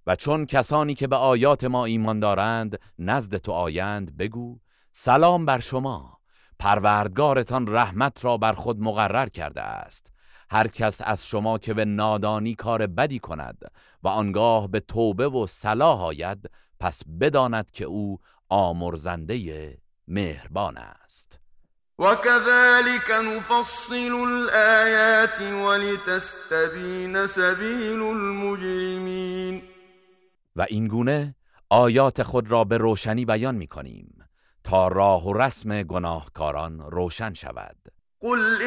[0.07, 4.59] و چون کسانی که به آیات ما ایمان دارند نزد تو آیند بگو
[4.93, 6.19] سلام بر شما
[6.59, 10.16] پروردگارتان رحمت را بر خود مقرر کرده است.
[10.51, 13.59] هر کس از شما که به نادانی کار بدی کند
[14.03, 19.79] و آنگاه به توبه و صلاح آید پس بداند که او آمرزنده
[20.09, 21.41] مهربان است.
[21.99, 29.63] وكذلك نفصل الآيات ولتستبين سبيل المجرمين.
[30.57, 31.35] و این گونه
[31.71, 34.25] آیات خود را به روشنی بیان می کنیم
[34.65, 37.77] تا راه و رسم گناهکاران روشن شود.
[38.21, 38.63] قل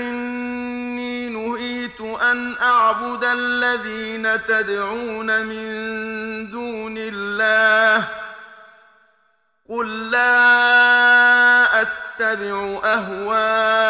[1.90, 5.66] نهيت أن أعبد الذين تدعون من
[6.52, 8.08] دون الله.
[9.70, 13.90] قل لا أتبع أهواءكم.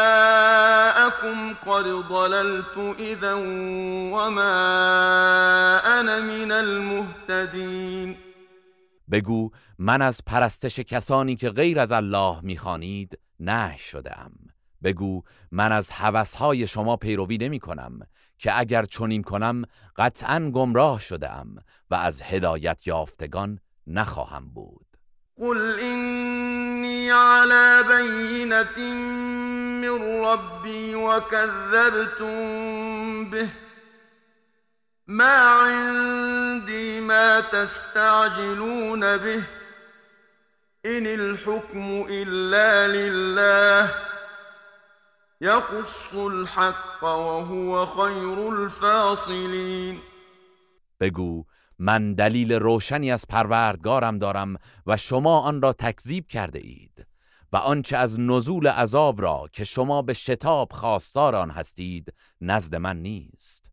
[1.67, 3.33] قد ضللت إذا
[4.13, 4.51] وما
[5.99, 8.17] أنا من المهتدين.
[9.11, 14.31] بگو من از پرستش کسانی که غیر از الله میخوانید نه شدم
[14.83, 15.21] بگو
[15.51, 17.99] من از هوسهای شما پیروی نمی کنم
[18.37, 19.61] که اگر چنین کنم
[19.97, 21.55] قطعا گمراه شدم
[21.91, 24.85] و از هدایت یافتگان نخواهم بود.
[25.37, 28.79] قل إني على بينة
[29.81, 32.35] من ربي وكذبتم
[33.29, 33.49] به.
[35.07, 39.43] ما عندي ما تستعجلون به.
[40.85, 43.89] إن الحكم إلا لله.
[45.41, 47.03] يقص الحق
[48.39, 49.99] الفاصلين.
[50.99, 51.43] بگو
[51.79, 54.55] من دلیل روشنی از پروردگارم دارم
[54.87, 57.07] و شما آن را تکذیب کرده اید
[57.53, 63.01] و آنچه از نزول عذاب را که شما به شتاب خواستار آن هستید نزد من
[63.01, 63.71] نیست.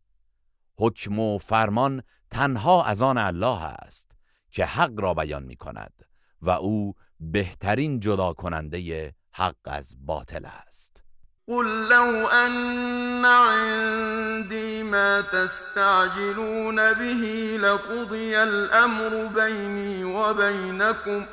[0.77, 4.11] حکم و فرمان تنها از آن الله است
[4.51, 5.93] که حق را بیان می کند
[6.41, 10.86] و او بهترین جدا کننده حق از باطل است.
[11.49, 21.25] قل لو ان عندي ما تستعجلون به لقضي الامر بيني وبينكم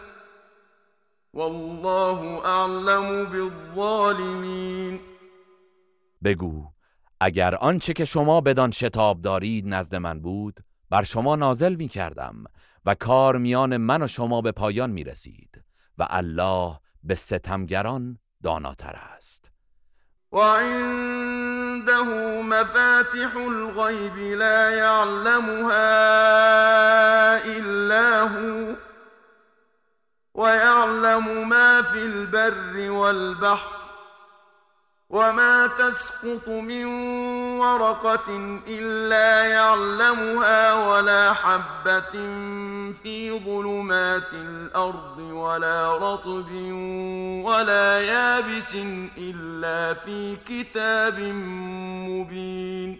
[1.32, 5.00] والله اعلم بالظالمین
[6.24, 6.64] بگو
[7.20, 10.60] اگر آنچه که شما بدان شتاب دارید نزد من بود
[10.90, 12.44] بر شما نازل می کردم
[12.86, 15.64] و کار میان من و شما به پایان می رسید
[15.98, 19.53] و الله به ستمگران داناتر است.
[20.34, 22.04] و عنده
[22.42, 25.86] مفاتح الغیب لا يعلمها
[27.44, 28.74] الا هو
[30.34, 33.83] ويعلم ما في البر والبحر
[35.14, 36.84] وما تسقط من
[37.58, 42.12] ورقة إلا يعلمها ولا حبة
[43.02, 46.52] في ظلمات الأرض ولا رطب
[47.44, 48.76] ولا يابس
[49.18, 51.20] إلا في كتاب
[52.10, 52.98] مبين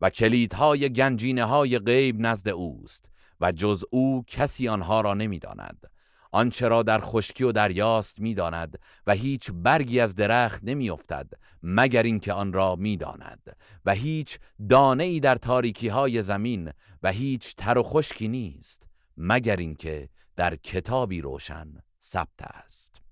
[0.00, 3.04] و کلیدهای گنجینه های غیب نزد اوست
[3.40, 5.91] و جز أو کسی آنها را نمیداند.
[6.32, 11.26] آنچه را در خشکی و دریاست می‌داند و هیچ برگی از درخت نمیافتد
[11.62, 13.56] مگر اینکه آن را می‌داند.
[13.84, 14.38] و هیچ
[14.70, 16.70] دانه ای در تاریکی های زمین
[17.02, 18.82] و هیچ تر و خشکی نیست
[19.16, 21.68] مگر اینکه در کتابی روشن
[22.02, 23.02] ثبت است.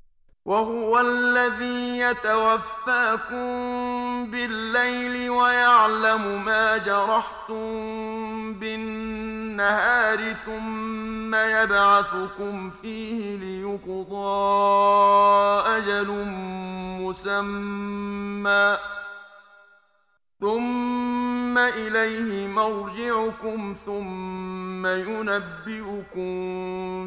[0.46, 3.50] وهو الذي يتوفاكم
[4.30, 9.39] بالليل ويعلم ما جرحتم بالنهار.
[10.46, 14.60] ثم يبعثكم فيه ليقضى
[15.66, 16.24] أجل
[17.00, 18.78] مسمى.
[20.40, 26.30] ثم إليه مرجعكم ثم ينبئكم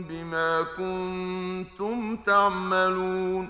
[0.03, 3.49] بما كنتم تعملون.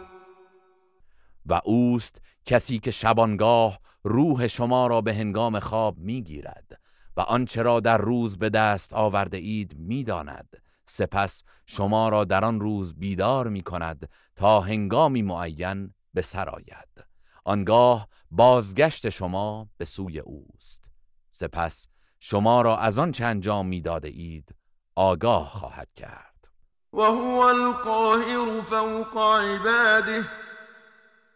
[1.46, 6.83] و اوست کسی که شبانگاه روح شما را به هنگام خواب میگیرد.
[7.18, 12.60] و آنچه را در روز به دست آورده اید می‌داند سپس شما را در آن
[12.60, 17.06] روز بیدار می کند تا هنگامی معین به سر آید.
[17.46, 20.92] آنگاه بازگشت شما به سوی اوست.
[21.32, 21.88] سپس
[22.20, 24.56] شما را از آن چند انجام می‌داده اید
[24.96, 26.50] آگاه خواهد کرد.
[26.94, 30.26] و هو القاهر فوق عباده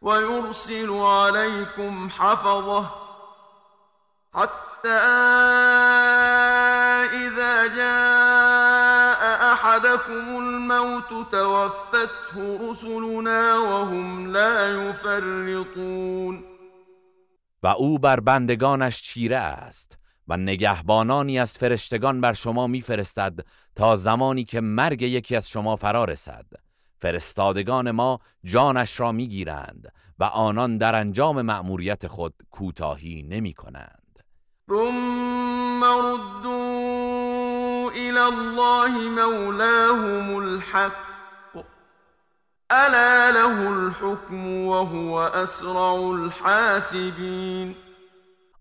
[0.01, 2.87] و یرسل علیکم حفظه
[4.33, 4.76] حتی
[7.13, 16.43] اذا جاء احدكم الموت توفته رسلنا وهم لا يفرطون.
[17.63, 23.39] و او بر بندگانش چیره است و نگهبانانی از فرشتگان بر شما میفرستد
[23.75, 26.45] تا زمانی که مرگ یکی از شما فرا رسد.
[26.99, 34.06] فرستادگان ما جانش را می‌گیرند و آنان در انجام مأموریت خود کوتاهی نمی کنند
[34.69, 37.21] ثم ردوا
[37.91, 41.07] الى الله مولاهم الحق
[42.71, 47.75] الا له الحكم وهو اسرع الحاسبین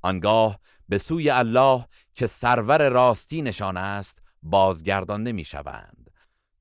[0.02, 6.10] آنگاه به سوی الله که سرور راستی نشان است بازگردانده می‌شوند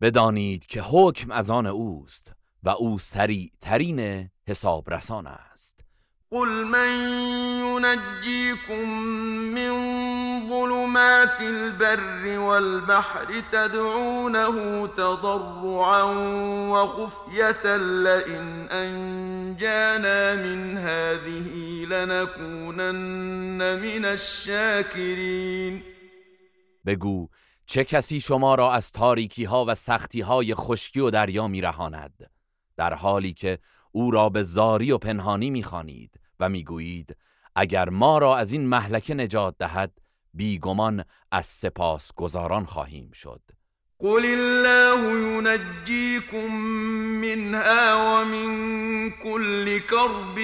[0.01, 2.33] بدانید که حکم از آن اوست
[2.63, 5.54] و او سریع ترین حسابرسان است.
[6.35, 6.89] قل من
[7.59, 8.89] ينجيكم
[9.55, 9.71] من
[10.49, 16.03] ظلمات البر والبحر تدعونه تضرعا
[16.69, 25.83] وخفية لئن أنجانا من هذه لنكونن من الشاكرين
[26.85, 27.29] بگو
[27.65, 32.29] چه کسی شما را از تاریکی ها و سختی های خشکی و دریا میرهاند؟
[32.77, 33.59] در حالی که
[33.91, 36.24] أو را به زاری و پنهانی میخوانید.
[36.39, 37.17] و می‌گویید
[37.55, 40.01] اگر ما را از این محلکه نجات دهد
[40.33, 43.41] بیگمان از سپاس گذاران خواهیم شد.
[43.99, 46.55] قل الله ينجيكم
[47.21, 50.37] منها ومن كل كرب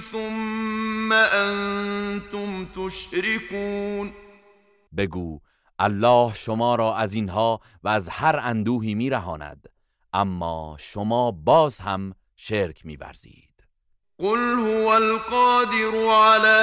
[0.00, 4.12] ثم انتم تشركون.
[4.96, 5.40] بگو
[5.78, 9.68] الله شما را از اینها و از هر اندوهی میرهاند
[10.12, 13.45] اما شما باز هم شرک میورزید.
[14.20, 16.58] قل هو القادر على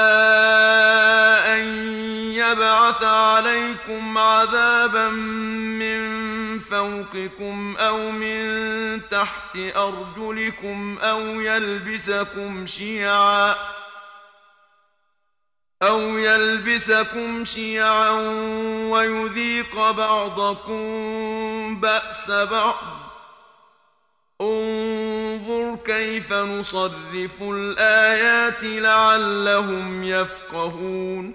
[1.46, 1.64] أن
[2.34, 13.56] يبعث عليكم عذابا من فوقكم أو من تحت أرجلكم أو يلبسكم شيعا
[15.84, 18.10] أو يلبسكم شيعا
[18.90, 20.82] ويذيق بعضكم
[21.80, 23.03] بأس بعض
[25.86, 31.34] كيف نصرف الآيات لعلهم يفقهون؟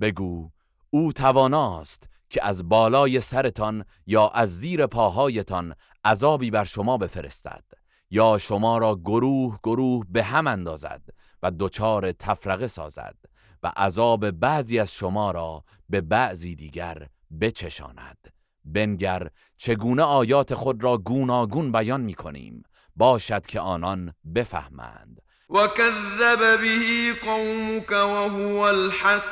[0.00, 0.50] بگو
[0.90, 5.74] او تواناست که از بالای سرتان یا از زیر پاهایتان
[6.04, 7.64] عذابی بر شما بفرستد
[8.10, 11.02] یا شما را گروه گروه به هم اندازد
[11.42, 13.16] و دچار تفرقه سازد
[13.62, 17.08] و عذاب بعضی از شما را به بعضی دیگر
[17.40, 18.18] بچشاند.
[18.64, 22.62] بنگر چگونه آیات خود را گوناگون بیان می کنیم؟
[22.96, 25.20] باشد که آنان بفهمند.
[25.50, 29.22] و کذب به قومك وهو الحق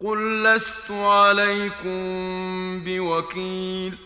[0.00, 3.96] قل لست علیکم بوکیل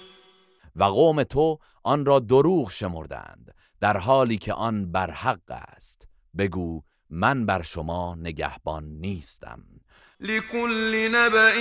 [0.76, 6.08] و قوم تو آن را دروغ شمردند در حالی که آن بر حق است.
[6.38, 9.64] بگو من بر شما نگهبان نیستم.
[10.20, 11.58] لكل نبأ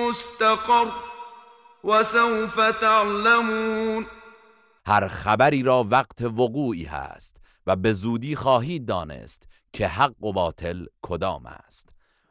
[0.00, 0.86] مستقر
[1.84, 4.06] و سوف تعلمون.
[4.90, 7.36] هر خبری را وقت وقوعی هست
[7.66, 11.88] و به زودی خواهید دانست که حق و باطل کدام است.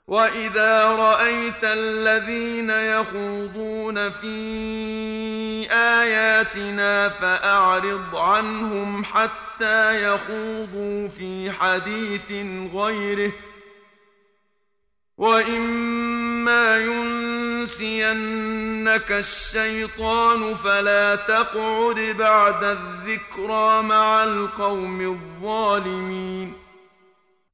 [0.08, 12.32] وإذا رأيت الذين يخوضون في آياتنا فأعرض عنهم حتى يخوضوا في حديث
[12.74, 13.32] غيره
[15.20, 16.78] وإما
[17.60, 18.12] ينسينك
[19.12, 26.56] الشيطان فلا تقعد بعد الذكرى مع القوم الظالمين.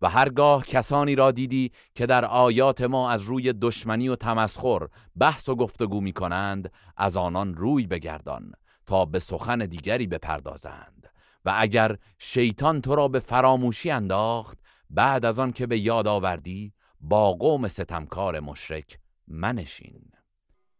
[0.01, 4.87] و هرگاه کسانی را دیدی که در آیات ما از روی دشمنی و تمسخر
[5.19, 8.51] بحث و گفتگو می کنند از آنان روی بگردان
[8.85, 11.07] تا به سخن دیگری بپردازند.
[11.45, 14.57] و اگر شیطان تو را به فراموشی انداخت
[14.89, 16.73] بعد از آن که به یاد آوردی
[17.07, 18.97] با قوم ستمکار مشرک
[19.27, 20.01] منشین.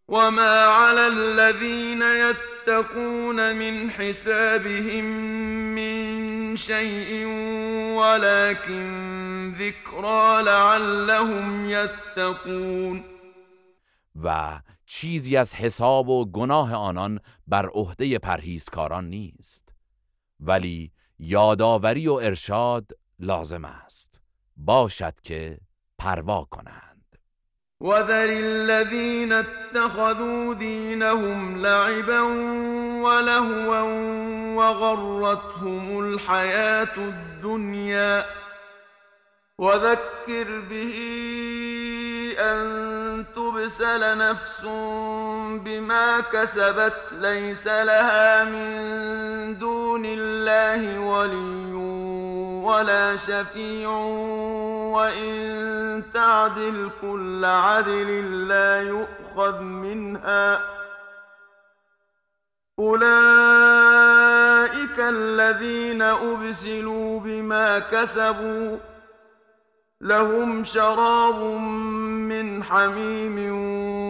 [0.10, 5.06] وما على الذين يتقون من حسابهم
[5.76, 7.26] من شيء
[7.98, 13.04] ولكن ذكرى لعلهم يتقون.
[14.24, 19.70] و چیزی از حساب و گناه آنان بر عهده پرهیزکاران نیست.
[20.40, 24.22] ولی یادآوری و ارشاد لازم است.
[24.58, 25.58] باشد که
[25.98, 27.20] پروا کنند.
[27.82, 32.22] وذر الذين اتخذوا دينهم لعبا
[33.02, 33.82] ولهوا
[34.56, 38.26] وغرتهم الحياة الدنيا.
[39.58, 40.96] وذكر به
[42.40, 44.66] أن تبسل نفس
[45.66, 51.74] بما كسبت ليس لها من دون الله ولي
[52.64, 53.90] ولا شفيع
[54.96, 60.76] وإن تعدل كل عدل لا يؤخذ منها.
[62.80, 63.06] أولئك
[65.00, 68.78] الذين أبسلوا بما كسبوا
[70.02, 71.36] لهم شراب
[72.28, 73.38] من حميم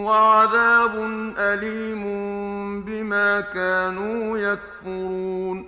[0.04, 0.94] وعذاب
[1.38, 2.04] أليم
[2.84, 5.66] بما كانوا يكفرون.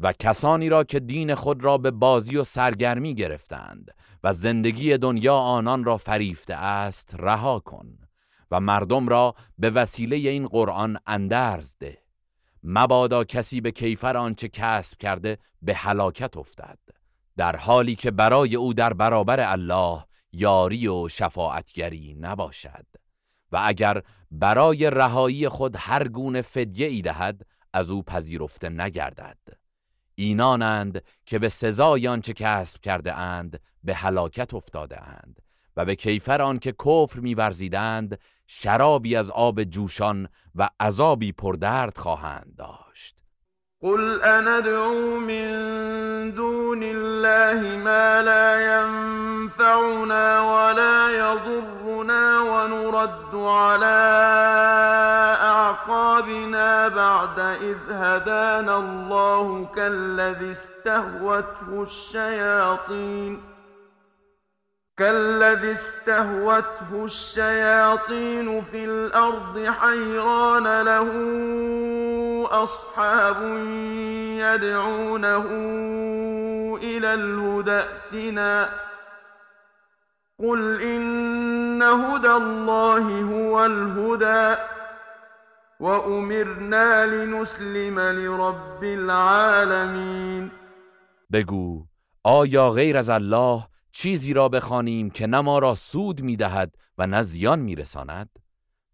[0.00, 3.90] و کسانی را که دین خود را به بازی و سرگرمی گرفتند
[4.24, 7.98] و زندگی دنیا آنان را فریفته است رها کن
[8.50, 11.98] و مردم را به وسیله این قرآن اندرز ده.
[12.64, 16.78] مبادا کسی به کیفر آنچه کسب کرده به هلاکت افتد.
[17.36, 22.86] در حالی که برای او در برابر الله یاری و شفاعتگری نباشد.
[23.52, 29.38] و اگر برای رهایی خود هر گونه فدیه ای دهد از او پذیرفته نگردد.
[30.14, 35.42] اینانند که به سزای آنچه کسب کرده اند به هلاکت افتاده اند
[35.76, 42.81] و به کیفر آنکه کفر میورزیدند شرابی از آب جوشان و عذابی پردرد خواهند داشت.
[43.82, 45.48] قل اندعو من
[46.34, 53.98] دون الله ما لا ينفعنا ولا يضرنا ونرد على
[55.42, 63.51] أعقابنا بعد إذ هدانا الله كالذي استهوته الشياطين
[65.02, 71.08] كالذي استهوته الشياطين في الأرض حيران له
[72.50, 73.36] أصحاب
[74.38, 75.46] يدعونه
[76.82, 78.68] إلى الهدى ائتنا.
[80.38, 84.60] قل إن هدى الله هو الهدى
[85.80, 90.50] وأمرنا لنسلم لرب العالمين.
[91.30, 91.86] بگو
[92.24, 97.22] آیا غیر از الله چیزی را بخوانیم که نه ما را سود می‌دهد و نه
[97.22, 98.38] زیان میرساند؟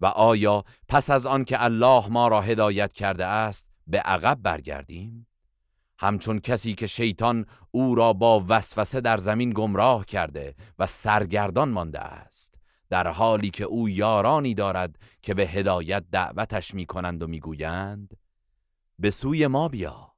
[0.01, 5.27] و آیا پس از آن که الله ما را هدایت کرده است به عقب برگردیم؟
[5.99, 12.01] همچون کسی که شیطان او را با وسوسه در زمین گمراه کرده و سرگردان مانده
[12.01, 12.55] است
[12.91, 18.17] در حالی که او یارانی دارد که به هدایت دعوتش می کنند و می‌گویند
[18.99, 20.13] به سوی ما بیا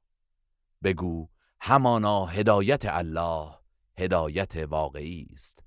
[0.83, 1.29] بگو
[1.61, 3.60] همانا هدایت الله
[4.01, 5.59] هدایت واقعی است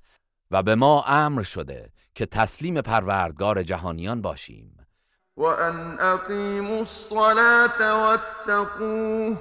[0.51, 4.87] و به ما امر شده که تسلیم پروردگار جهانیان باشیم.
[5.37, 9.39] و ان اقیموا الصلاة واتقوه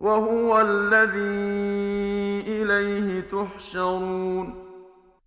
[0.00, 1.20] وهو الذی
[2.46, 4.54] الیه تحشرون.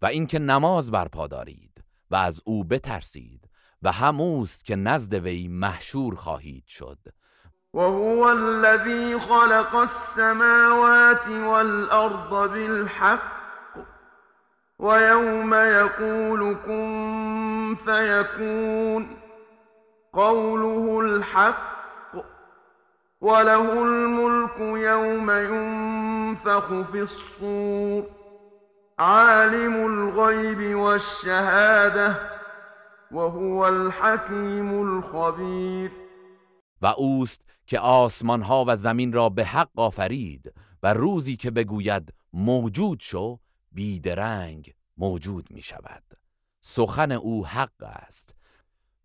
[0.01, 3.49] و اینکه نماز برپا دارید و از او بترسید
[3.81, 6.99] و هموست که نزد وی محشور خواهید شد.
[7.73, 13.33] وهو الذي خلق السماوات والأرض بالحق
[14.79, 19.17] ويوم يقول كن فيكون
[20.13, 21.73] قوله الحق
[23.21, 28.03] وله الملك يوم ينفخ في الصور
[28.99, 32.15] عالم الغيب والشهادة
[33.11, 35.91] وهو الحكيم الخبير.
[36.81, 40.53] و اوست که آسمان ها و زمین را به حق آفرید
[40.83, 43.39] و روزی که بگوید موجود شو
[43.71, 46.03] بیدرنگ موجود می شود.
[46.61, 48.35] سخن او حق است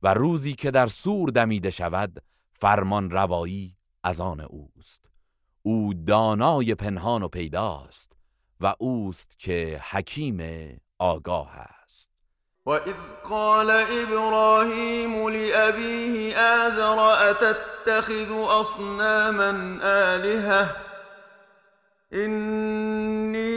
[0.03, 5.11] و روزی که در سور دمیده شود فرمان روایی از آن اوست.
[5.63, 8.17] او دانای پنهان و پیداست
[8.61, 10.41] و اوست که حکیم
[10.99, 11.78] آگاه است.
[12.69, 12.95] وإذ
[13.31, 20.77] قال إبراهيم لأبيه آذر أتتخذ أصناما آلهة
[22.13, 23.49] إني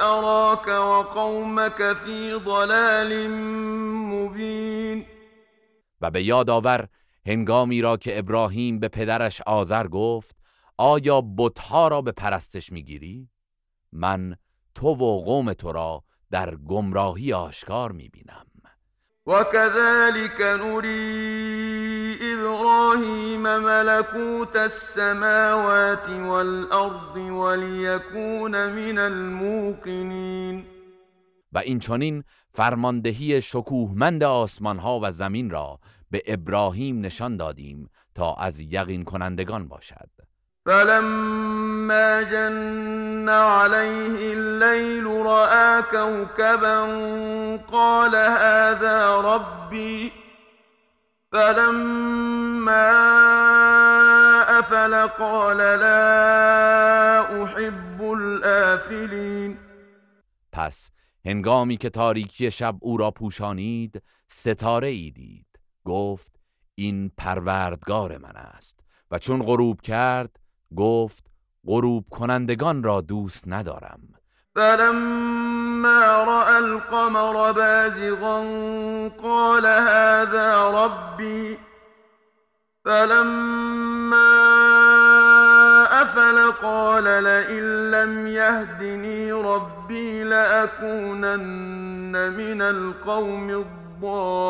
[0.00, 3.30] أراك وقومك في ضلال
[4.10, 5.06] مبين
[6.00, 6.88] و به یاد آور
[7.26, 10.36] هنگامی را که ابراهیم به پدرش آذر گفت
[10.78, 13.28] آیا بتها را به پرستش می‌گیری؟
[13.92, 14.36] من
[14.74, 16.02] تو و قوم تو را
[16.32, 18.46] در گمراهی آشکار می‌بینم.
[19.26, 30.64] وكذلك نري إبراهيم ملكوت السماوات والأرض وليكون من الموقنين.
[31.52, 32.24] و این چنین
[32.54, 35.78] فرماندهی شکوهمند آسمان ها و زمین را
[36.10, 40.10] به ابراهیم نشان دادیم تا از یقین کنندگان باشد.
[40.66, 46.80] فلما جن عليه الليل رأى كوكبا
[47.56, 50.12] قال هذا ربي
[51.32, 52.90] فلما
[54.58, 59.58] أفل قال لا أحب الآفلين
[60.52, 60.90] پس
[61.24, 65.46] هنگامی که تاریکی شب او را پوشانید ستاره ای دید.
[65.84, 66.40] گفت
[66.74, 68.80] این پروردگار من است.
[69.10, 70.41] و چون غروب کرد
[70.76, 71.24] گفت
[71.66, 74.00] غروب کنندگان را دوست ندارم.
[74.54, 78.40] فلما رأى القمر بازغا
[79.22, 81.58] قال هذا ربي
[82.84, 84.32] فلما
[86.02, 91.52] أفل قال لئن لم يهدني ربي لأكونن
[92.32, 94.42] من القوم الضالين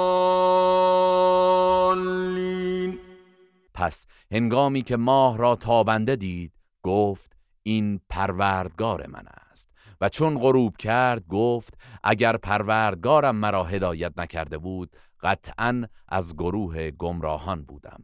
[3.83, 6.53] پس هنگامی که ماه را تابنده دید
[6.83, 9.69] گفت این پروردگار من است.
[10.01, 11.75] و چون غروب کرد گفت
[12.05, 18.01] اگر پروردگارم مرا هدایت نکرده بود قطعا از گروه گمراهان بودم.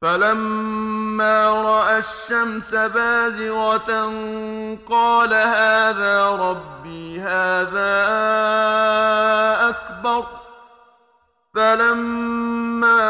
[0.00, 3.88] فلما رأى الشمس بازغة
[4.88, 7.94] قال هذا ربي هذا
[9.68, 10.43] أكبر.
[11.54, 13.02] فلما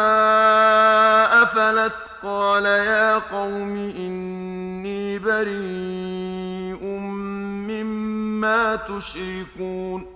[1.42, 1.92] أفلت
[2.22, 6.84] قال يا قوم إني بريء
[7.68, 10.07] مما تشركون.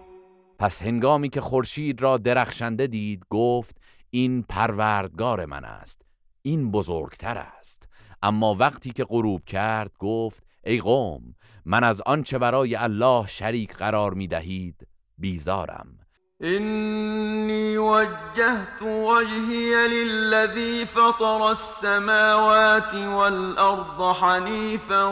[0.58, 3.76] پس هنگامی که خورشید را درخشنده دید گفت
[4.10, 6.02] این پروردگار من است
[6.42, 7.88] این بزرگتر است.
[8.22, 14.14] اما وقتی که غروب کرد گفت ای قوم من از آنچه برای الله شریک قرار
[14.14, 15.97] می دهید بیزارم.
[16.43, 25.05] إني وجهت وجهي للذي فطر السماوات والأرض حنيفا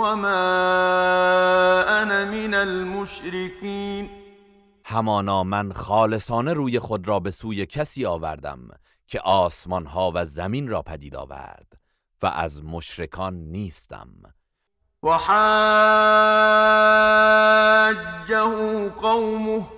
[0.00, 0.42] وما
[2.02, 4.10] أنا من المشركين.
[4.86, 8.68] همانا من خالصانه روی خود را به سوی کسی آوردم
[9.06, 11.72] که آسمان ها و زمین را پدید آورد
[12.22, 14.08] و از مشرکان نیستم.
[15.02, 15.28] و حاجه
[18.88, 19.77] قومه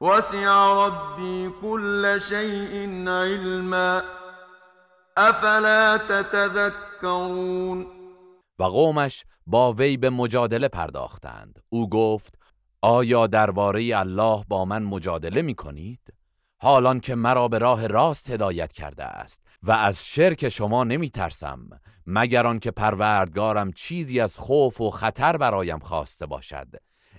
[0.00, 4.02] وسع ربي كل شيء علما.
[5.16, 7.86] افلا تتذكرون؟
[8.58, 11.62] و قومش با وی به مجادله پرداختند.
[11.68, 12.38] او گفت
[12.82, 16.00] آیا درباره الله با من مجادله می کنید؟
[16.58, 21.68] حالان که مرا به راه راست هدایت کرده است و از شرک شما نمی ترسم
[22.06, 26.68] مگر آنکه پروردگارم چیزی از خوف و خطر برایم خواسته باشد.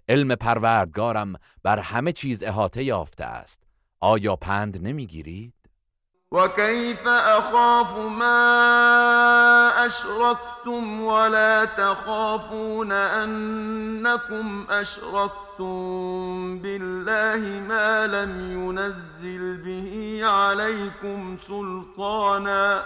[0.10, 1.34] علم پروردگارم
[1.64, 3.64] بر همه چیز احاطه یافته است.
[4.00, 5.54] آیا پند نمی‌گیرید؟
[6.32, 22.84] وكيف أخاف ما أشركتم ولا تخافون أنكم أشركتم بالله ما لم ينزل به عليكم سلطانا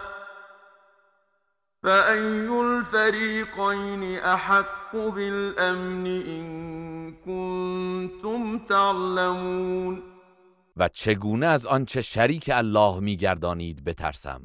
[1.84, 6.91] فأي الفريقين أحق بالأمن إن
[7.26, 10.04] كنتم تعلمون.
[10.78, 14.42] و چگونه از آنچه شریک الله میگردانید بترسم.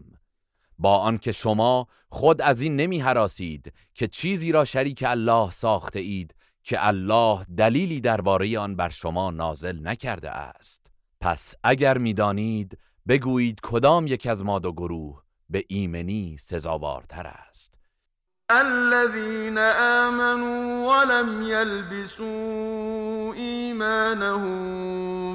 [0.78, 6.34] با آنکه شما خود از این نمی حراسید که چیزی را شریک الله ساخته اید
[6.62, 10.90] که الله دلیلی درباره آن بر شما نازل نکرده است.
[11.20, 17.75] پس اگر می‌دانید بگویید کدام یک از ما دو گروه به ایمنی سزاوارتر است.
[18.50, 24.60] الذين آمنوا ولم يلبسوا إيمانهم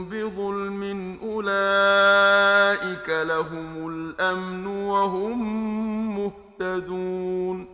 [0.09, 0.83] بظلم
[1.23, 5.37] أولئك لهم الأمن وهم
[6.15, 7.67] مهتدون.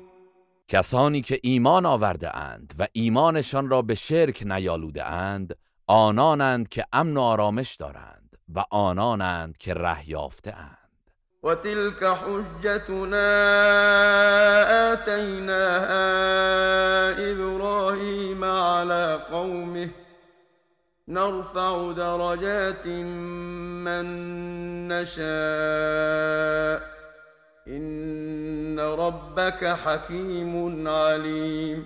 [0.68, 5.56] کسانی که ایمان آورده اند و ایمانشان را به شرک نیالوده اند
[5.88, 10.77] آنانند که امن و آرامش دارند و آنانند که ره یافته اند.
[11.48, 13.30] وتلك حجتنا
[14.93, 16.08] آتيناها
[17.32, 19.89] إبراهيم على قومه.
[21.08, 22.88] نرفع درجات
[23.86, 24.08] من
[24.88, 26.82] نشاء.
[27.68, 31.86] إن ربك حكيم عليم.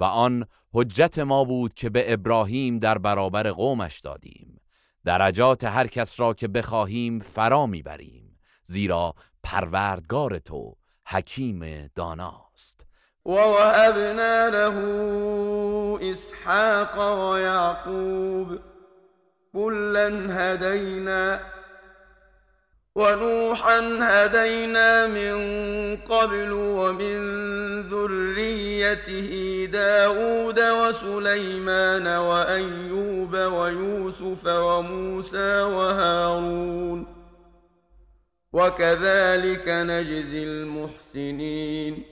[0.00, 4.60] و آن حجت ما بود که به ابراهیم در برابر قومش دادیم.
[5.04, 8.23] درجات هر کس را که بخواهیم فرا میبریم.
[8.64, 10.74] زیرا پروردگار تو
[11.06, 12.86] حکیم داناست.
[13.26, 14.76] و وهبنا له
[16.10, 18.58] اسحاق و یعقوب
[19.52, 21.40] كلا هدینا
[22.96, 25.36] ونوحا هدينا من
[25.96, 27.20] قبل ومن
[27.80, 37.23] ذريته داود وسليمان وأيوب ويوسف وموسى وهارون.
[38.54, 42.04] و كذلك نجزی المحسنین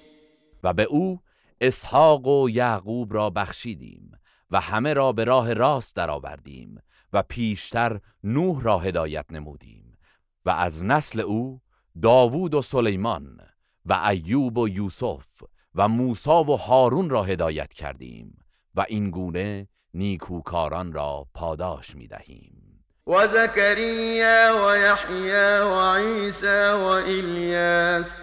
[0.63, 1.21] و به او
[1.61, 4.13] اسحاق و یعقوب را بخشیدیم
[4.51, 6.83] و همه را به راه راست درآوردیم
[7.13, 9.99] و پیشتر نوح را هدایت نمودیم
[10.45, 11.61] و از نسل او
[12.03, 13.41] داوود و سلیمان
[13.87, 15.43] و ایوب و یوسف
[15.75, 18.39] و موسی و هارون را هدایت کردیم
[18.75, 22.62] و این گونه نیکوکاران را پاداش می دهیم
[23.07, 28.21] وزكريا ويحيى وعيسى وإلياس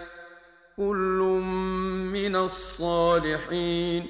[0.76, 1.18] كل
[2.12, 4.08] من الصالحين.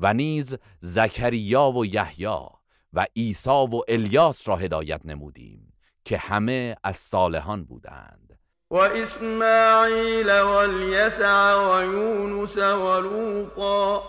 [0.00, 2.46] و نیز زکریا و یحیی
[2.92, 5.72] و عیسی و الیاس را هدایت نمودیم
[6.04, 8.38] که همه از صالحان بودند.
[8.70, 14.02] و اسماعیل و الیسع و یونس و لوطا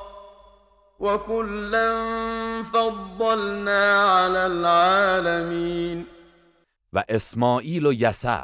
[1.00, 6.06] وكلا فضلنا على العالمین
[6.94, 8.44] و اسماعیل و یسع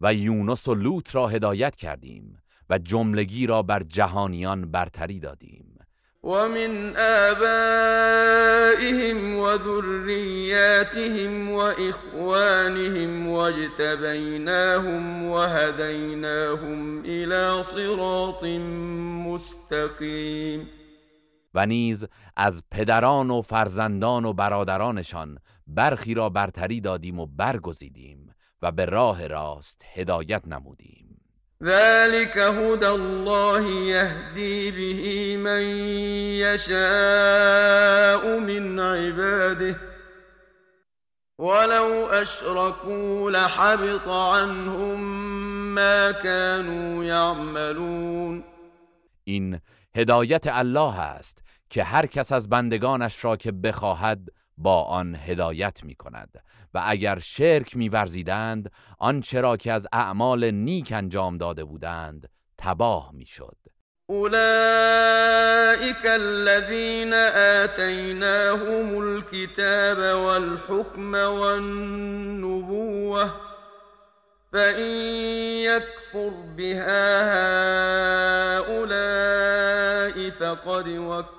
[0.00, 5.72] و یونس و لوط را هدایت کردیم و جملگی را بر جهانیان برتری دادیم.
[6.22, 6.96] ومن
[7.30, 8.38] آبائهم
[9.38, 10.70] وذرياتهم
[11.50, 18.44] وإخوانهم واجتبيناهم وهديناهم إلى صراط
[19.26, 20.68] مستقيم.
[21.56, 28.72] و نیز از پدران و فرزندان و برادرانشان برخی را برتری دادیم و برگزیدیم و
[28.72, 31.20] به راه راست هدایت نمودیم.
[31.62, 35.62] ذلك هدى الله يهدي به من
[36.44, 39.76] يشاء من عباده.
[41.38, 45.00] ولو اشركوا لحبط عنهم
[45.74, 48.44] ما كانوا يعملون.
[49.24, 49.60] این
[49.96, 51.45] هدایت الله است
[51.76, 56.42] که هر کس از بندگانش را که بخواهد با آن هدایت می کند
[56.74, 63.26] و اگر شرک می ورزیدند آنچه که از اعمال نیک انجام داده بودند تباه می
[63.26, 63.56] شد
[64.10, 64.36] أولئك
[66.06, 67.14] الذين
[67.64, 72.66] آتيناهم الكتاب والحكم والنبوة
[74.52, 74.90] فإن
[75.60, 77.22] يكفر بها
[78.58, 80.88] هؤلاء فقد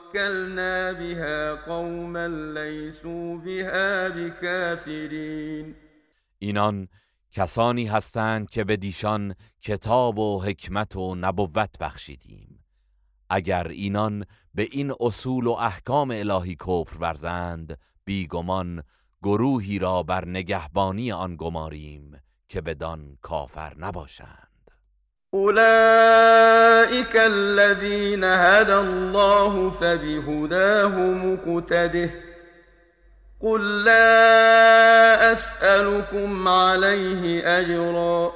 [0.07, 5.75] وكلنا بها قوما ليسوا بها بكافرين.
[6.39, 6.87] اینان
[7.31, 12.63] کسانی هستند که به دیشان کتاب و حکمت و نبوت بخشیدیم.
[13.29, 18.83] اگر اینان به این اصول و احکام الهی کفر ورزند بیگمان
[19.23, 24.46] گروهی را بر نگهبانی آن گماریم که بدان کافر نباشند.
[25.33, 32.09] أولئك الذين هدى الله فبهداه مقتده
[33.39, 38.31] قل لا أسألكم عليه أجرا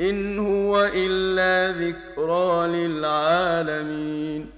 [0.00, 4.52] إن هو إلا ذكرى للعالمين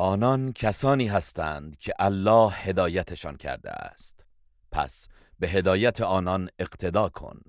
[0.00, 4.24] آنان کسانی هستند که الله هدایتشان کرده است.
[4.72, 5.08] پس
[5.40, 7.40] به هدایت آنان اقتدا کن.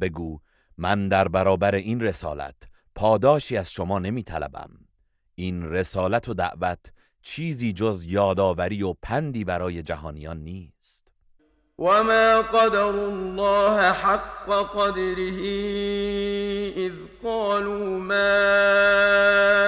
[0.00, 0.40] بگو
[0.78, 2.54] من در برابر این رسالت
[2.94, 4.70] پاداشی از شما نمی طلبم.
[5.34, 6.78] این رسالت و دعوت
[7.22, 11.08] چیزی جز یادآوری و پندی برای جهانیان نیست
[11.78, 15.42] وما قدر الله حق قدره
[16.76, 18.42] اذ قالوا ما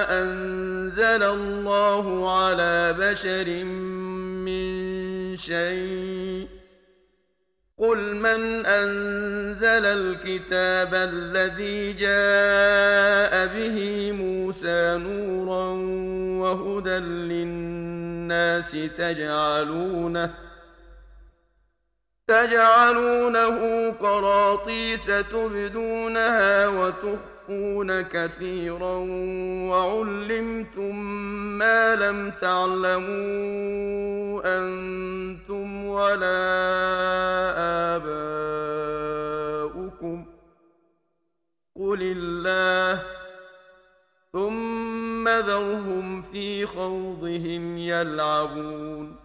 [0.09, 3.63] انزل الله على بشر
[4.43, 6.56] من شيء
[7.79, 15.69] قل من أنزل الكتاب الذي جاء به موسى نورا
[16.41, 20.33] وهدى للناس تجعلونه
[22.27, 26.67] تجعلونه قراطيس تبدونها
[27.47, 28.95] وتخفون كثيرا
[29.69, 30.95] وعلمتم
[31.57, 36.43] ما لم تعلموا أنتم ولا
[37.95, 39.05] آباؤكم.
[41.75, 43.03] قل الله
[44.33, 49.16] ثم ذرهم في خوضهم يلعبون.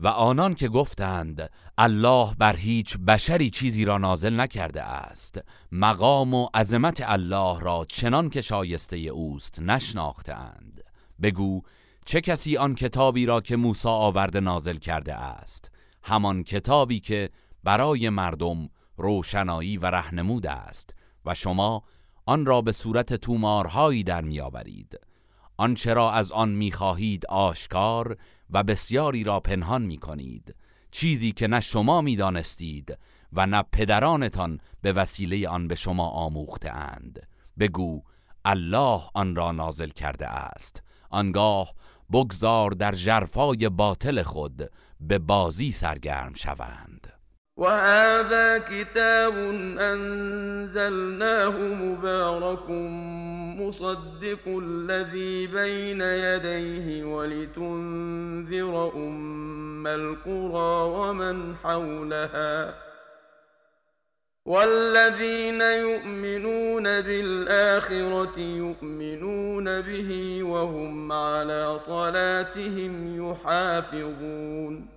[0.00, 5.40] و آنان که گفتند الله بر هیچ بشری چیزی را نازل نکرده است
[5.72, 10.80] مقام و عظمت الله را چنان که شایسته اوست نشناختند
[11.22, 11.62] بگو
[12.06, 15.70] چه کسی آن کتابی را که موسی آورده نازل کرده است؟
[16.02, 17.30] همان کتابی که
[17.64, 20.94] برای مردم روشنایی و رهنمود است
[21.24, 21.82] و شما
[22.26, 24.98] آن را به صورت تومارهایی در میآورید.
[25.58, 28.16] آنچه را از آن می‌خواهید آشکار
[28.50, 30.54] و بسیاری را پنهان می‌کنید
[30.90, 32.98] چیزی که نه شما می‌دانستید
[33.32, 37.28] و نه پدرانتان به وسیله آن به شما آموخته اند
[37.58, 38.02] بگو
[38.44, 40.82] الله آن را نازل کرده است.
[41.10, 41.74] آنگاه
[42.12, 47.17] بگذار در جرفای باطل خود به بازی سرگرم شوند.
[47.58, 49.34] وهذا كتاب
[49.78, 52.70] أنزلناه مبارك
[53.60, 62.74] مصدق الذي بين يديه ولتنذر أم القرى ومن حولها
[64.44, 74.88] والذين يؤمنون بالآخرة يؤمنون به وهم على صلاتهم يحافظون.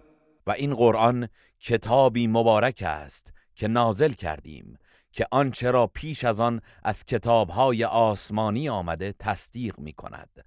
[0.47, 1.27] و این قرآن
[1.61, 4.77] کتابی مبارک است که نازل کردیم
[5.11, 10.45] که آنچه را پیش از آن از کتابهای آسمانی آمده تصدیق می کند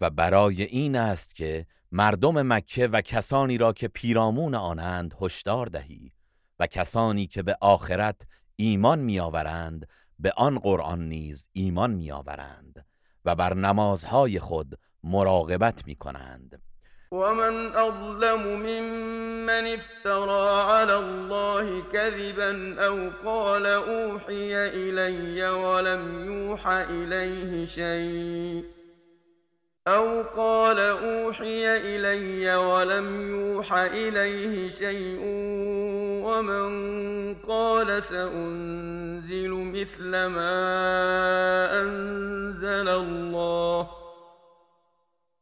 [0.00, 6.12] و برای این است که مردم مکه و کسانی را که پیرامون آنند هشدار دهی
[6.58, 8.22] و کسانی که به آخرت
[8.56, 9.88] ایمان میآورند
[10.18, 12.86] به آن قرآن نیز ایمان میآورند
[13.24, 16.62] و بر نمازهای خود مراقبت می کنند
[17.12, 28.64] ومن أظلم ممن افترى على الله كذبا أو قال أوحي إلي ولم يوحى إليه شيء
[29.88, 35.20] أو قال أوحي إلي ولم يوح إليه شيء
[36.24, 36.72] ومن
[37.34, 40.60] قال سأنزل مثل ما
[41.82, 44.01] أنزل الله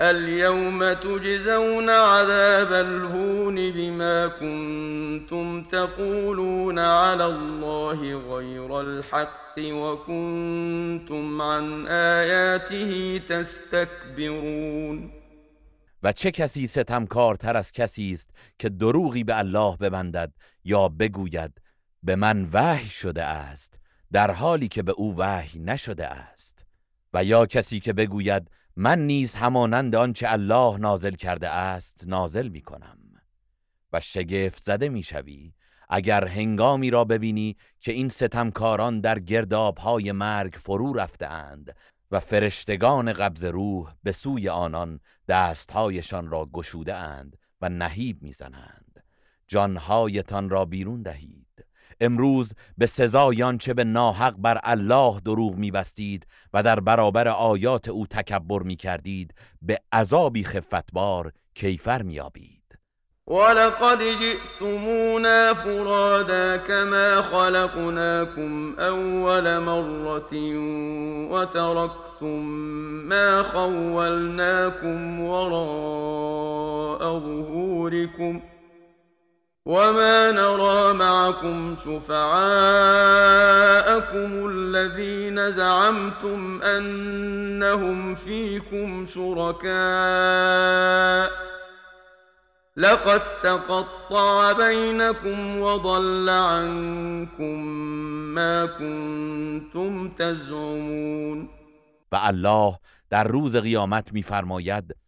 [0.00, 15.10] اليوم تجزون عذاب الهون بما كنتم تقولون على الله غير الحق وكنتم عن آياته تستكبرون.
[16.02, 20.32] و چه کسی ستمکارتر از کسی است که دروغی به الله ببندد
[20.64, 21.60] یا بگوید
[22.02, 23.78] به من وحی شده است
[24.12, 26.66] در حالی که به او وحی نشده است
[27.14, 28.50] و یا کسی که بگوید
[28.82, 32.98] من نیز همانند آنچه الله نازل کرده است نازل می کنم.
[33.92, 35.52] و شگفت زده می شوی
[35.88, 41.76] اگر هنگامی را ببینی که این ستمکاران در گردابهای مرگ فرو رفته اند
[42.10, 49.04] و فرشتگان قبض روح به سوی آنان دستهایشان را گشوده اند و نهیب می‌زنند
[49.48, 51.39] جانهایتان را بیرون دهید
[52.00, 58.06] امروز به سزای چه به ناحق بر الله دروغ میبستید و در برابر آیات او
[58.06, 62.60] تکبر می‌کردید به عذابی خفتبار کیفر میابید
[63.30, 70.34] ولقد جئتمونا فرادا كما خلقناكم اول مرة
[71.30, 72.40] وتركتم
[73.08, 78.40] ما خولناكم وراء ظهوركم
[79.66, 82.20] وما نرى معكم شفعاءكم
[84.50, 89.70] الذين زعمتم أنهم فيكم شركاء
[92.76, 97.64] لقد تقطع بينكم وضل عنكم
[98.34, 101.48] ما كنتم تزعمون
[102.12, 102.78] و الله
[103.10, 104.99] در روز قیامت میفرماید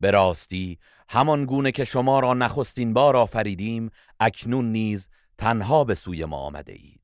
[0.00, 0.78] به راستی
[1.08, 3.90] همان گونه که شما را نخستین بار آفریدیم
[4.20, 7.00] اکنون نیز تنها به سوی ما آمده اید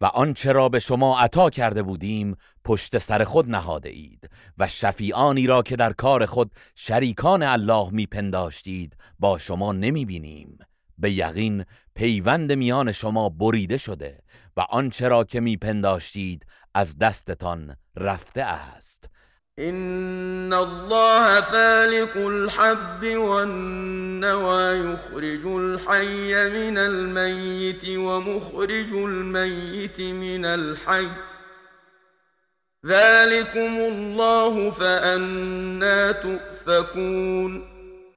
[0.00, 5.46] و آنچه را به شما عطا کرده بودیم پشت سر خود نهاده اید و شفیعانی
[5.46, 10.58] را که در کار خود شریکان الله میپنداشتید با شما نمی بینیم
[10.98, 11.64] به یقین
[11.94, 14.22] پیوند میان شما بریده شده
[14.56, 19.10] و آنچه را که میپنداشتید از دستتان رفته است.
[19.58, 31.08] إن الله فالق الحب والنوى يخرج الحي من الميت ومخرج الميت من الحي.
[32.86, 37.62] ذلكم الله فأنا تؤفكون.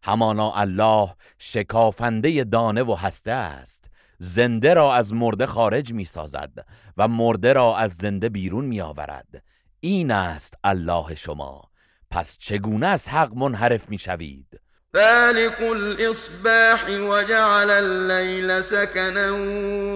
[0.03, 3.89] همانا الله شکافنده دانه و هسته است.
[4.19, 6.65] زنده را از مرده خارج می سازد
[6.97, 9.43] و مرده را از زنده بیرون می آورد
[9.79, 11.63] این است الله شما.
[12.11, 14.59] پس چگونه از حق منحرف می‌شوید؟
[14.93, 19.31] فالق الاصباح وجعل الليل سكنا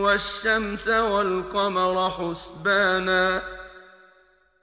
[0.02, 3.42] والشمس والقمر حسبانا.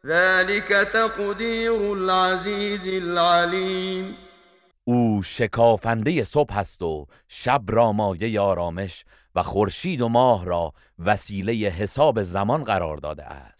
[0.06, 4.16] ذلك تقدیر العزیز العلیم
[4.84, 9.04] او شکافنده صبح است و شب را مایه آرامش
[9.34, 13.57] و خورشید و ماه را وسیله حساب زمان قرار داده است.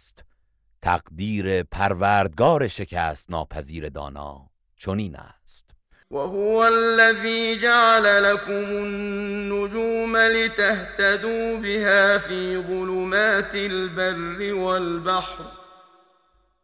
[0.82, 4.40] تقدیر پروردگار شکست ناپذیر دانا
[4.76, 5.70] چنین است.
[6.10, 15.44] وهو الذي جعل لكم النجوم لتهتدوا بها في ظلمات البر والبحر.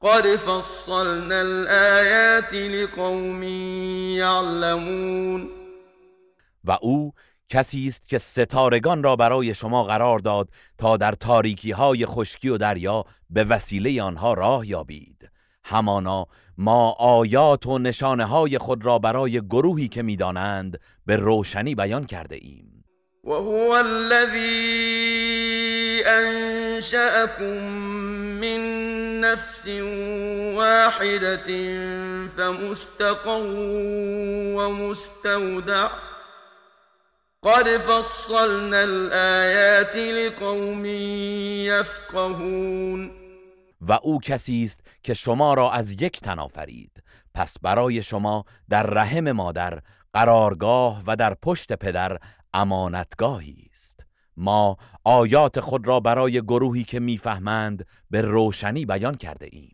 [0.04, 3.42] قد فصلنا الآيات لقوم
[4.22, 5.50] يعلمون
[6.64, 7.14] و او
[7.54, 10.48] کسی است که ستارگان را برای شما قرار داد
[10.78, 15.30] تا در تاریکی های خشکی و دریا به وسیله آنها راه یابید.
[15.64, 16.26] همانا
[16.58, 22.36] ما آیات و نشانه های خود را برای گروهی که می‌دانند به روشنی بیان کرده
[22.36, 22.84] ایم.
[23.24, 24.44] و هو الذی
[26.06, 27.44] انشأكم
[28.40, 28.60] من
[29.20, 29.66] نفس
[30.56, 31.46] واحدة
[32.36, 33.46] فمستقر
[34.56, 36.13] ومستودع.
[37.44, 40.84] قد فصلنا الآیات لقوم
[41.64, 43.10] یفقهون
[43.80, 47.02] و او کسی است که شما را از یک تن آفرید.
[47.34, 49.80] پس برای شما در رحم مادر
[50.12, 52.18] قرارگاه و در پشت پدر
[52.54, 54.06] امانتگاهی است.
[54.36, 59.73] ما آیات خود را برای گروهی که می‌فهمند به روشنی بیان کرده ایم.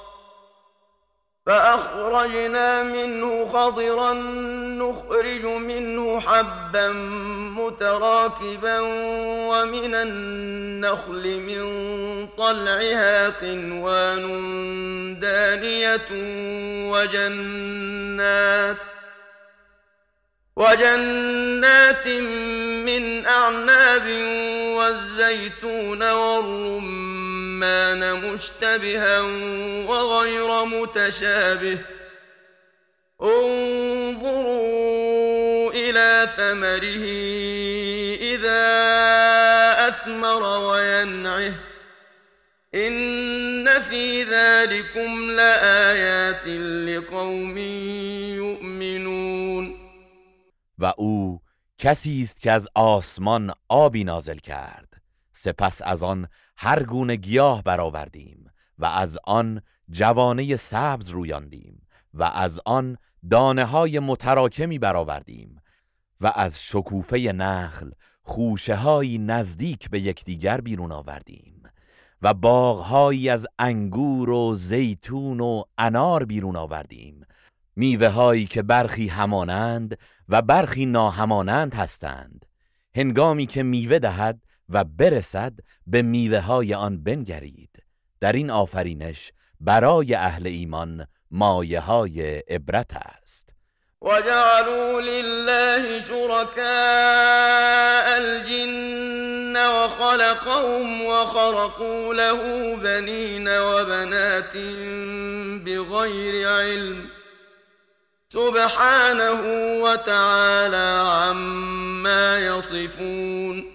[1.45, 4.13] فأخرجنا منه خضرا
[4.77, 6.91] نخرج منه حبا
[7.57, 8.79] متراكبا
[9.49, 14.21] ومن النخل من طلعها قنوان
[15.19, 16.07] دانية
[16.91, 18.77] وجنات
[20.55, 22.07] وجنات
[22.87, 24.07] من أعناب
[24.77, 27.00] والزيتون والرمان
[28.13, 29.21] مشتبها
[29.87, 31.79] وغير متشابه.
[33.21, 34.51] انظروا
[35.71, 37.05] إلى ثمره
[38.21, 38.61] إذا
[39.87, 41.53] أثمر وينعه.
[42.75, 46.47] إن في ذلكم لآيات
[46.87, 47.57] لقوم
[48.37, 49.77] يؤمنون.
[50.79, 51.39] و أو
[51.77, 54.87] کسی است که از آسمان آبی نازل کرد.
[55.31, 56.27] سپس از آن
[56.63, 58.45] هر گونه گیاه برآوردیم
[58.79, 62.97] و از آن جوانه سبز رویاندیم و از آن
[63.31, 65.61] دانه های متراکمی برآوردیم
[66.21, 67.91] و از شکوفه نخل
[68.23, 71.63] خوشه های نزدیک به یکدیگر بیرون آوردیم
[72.21, 77.25] و باغهایی از انگور و زیتون و انار بیرون آوردیم
[77.75, 79.97] میوه هایی که برخی همانند
[80.29, 82.45] و برخی ناهمانند هستند.
[82.95, 84.41] هنگامی که میوه دهد
[84.71, 85.53] و برسد
[85.87, 87.69] به میوه های آن بنگرید.
[88.21, 93.49] در این آفرینش برای اهل ایمان مایه های عبرت است.
[94.01, 96.61] وجعلوا لله شركاء
[98.17, 104.53] الجن وخلقهم وخرقوا له بنين وبنات
[105.65, 107.09] بغير علم.
[108.29, 109.41] سبحانه
[109.83, 113.70] وتعالى عما يصفون.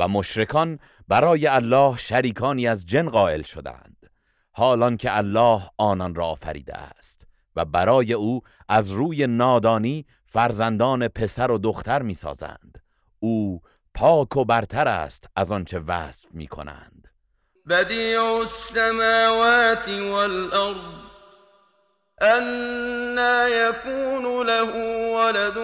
[0.00, 0.78] و مشرکان
[1.08, 4.10] برای الله شریکانی از جن قائل شدند.
[4.52, 7.26] حالان که الله آنان را آفریده است
[7.56, 12.82] و برای او از روی نادانی فرزندان پسر و دختر می‌سازند.
[13.18, 13.60] او
[13.94, 17.08] پاک و برتر است از آنچه وصف می کنند
[17.68, 21.09] بدیع السماوات والارض
[22.22, 24.72] أنا يكون له
[25.14, 25.56] ولد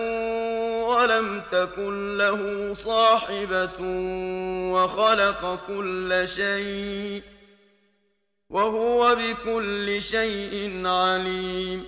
[0.89, 3.81] ولم تكن له صاحبة
[4.73, 7.23] وخلق كل شيء
[8.51, 11.85] وهو بكل شيء عليم.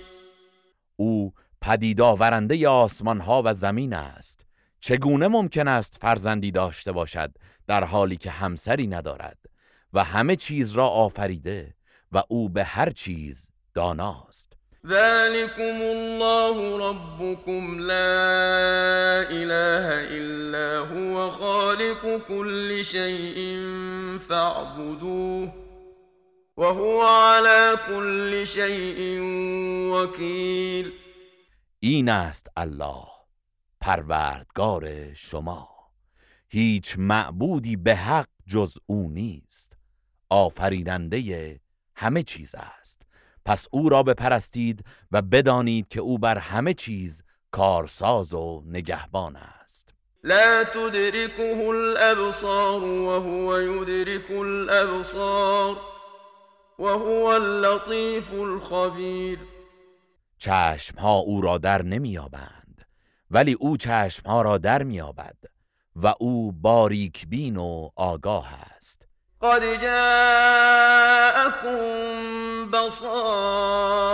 [0.99, 4.45] او پدید آورنده آسمان ها و زمین است.
[4.79, 7.31] چگونه ممکن است فرزندی داشته باشد
[7.67, 9.37] در حالی که همسری ندارد؟
[9.93, 11.75] و همه چیز را آفریده
[12.11, 14.48] و او به هر چیز داناست.
[14.85, 19.85] ذلكم الله ربكم لا إله
[20.17, 23.59] إلا هو خالق كل شيء
[24.29, 25.53] فاعبدوه
[26.57, 29.19] وهو على كل شيء
[29.91, 30.93] وكيل.
[31.79, 33.07] این است الله
[33.81, 35.69] پروردگار شما.
[36.49, 39.77] هیچ معبودی به حق جز او نیست.
[40.29, 41.59] آفریننده
[41.95, 42.78] همه چیز است.
[43.49, 49.93] پس او را بپرستید و بدانید که او بر همه چیز کارساز و نگهبان است.
[50.23, 55.77] لا تدركه الابصار وهو يدرك الابصار
[56.79, 59.39] وهو اللطيف الخبير.
[60.37, 62.85] چشم ها او را در نمیابند
[63.31, 65.37] ولی او چشم ها را در میابد
[65.95, 68.78] و او باریک بین و آگاه است.
[69.41, 71.29] قد جاءكم
[72.71, 74.07] بصائر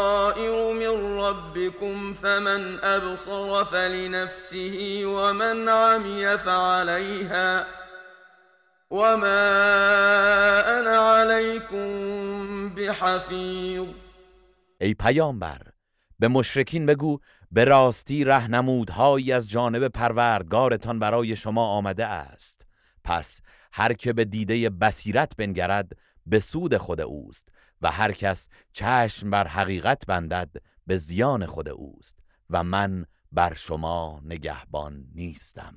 [0.74, 7.66] من ربكم فمن أبصر فلنفسه ومن عمي فعليها
[8.90, 9.40] وما
[10.80, 11.86] أنا عليكم
[12.70, 13.88] بحفيظ
[14.82, 15.62] ای پیامبر
[16.20, 17.20] به مشرکین بگو
[17.52, 22.68] به راستی رهنمودهایی از جانب پروردگارتان برای شما آمده است.
[23.04, 23.42] پس
[23.78, 25.92] هر که به دیده بصیرت بنگرد
[26.26, 27.50] به سود خود اوست
[27.82, 30.50] و هر کس چشم بر حقیقت بندد
[30.88, 32.18] به زیان خود اوست
[32.50, 35.74] و من بر شما نگهبان نیستم.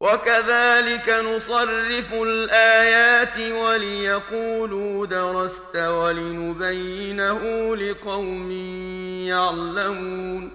[0.00, 8.50] وكذلك نصرف الآيات وليقولوا درست ولنبينه لقوم
[9.26, 10.50] يعلمون.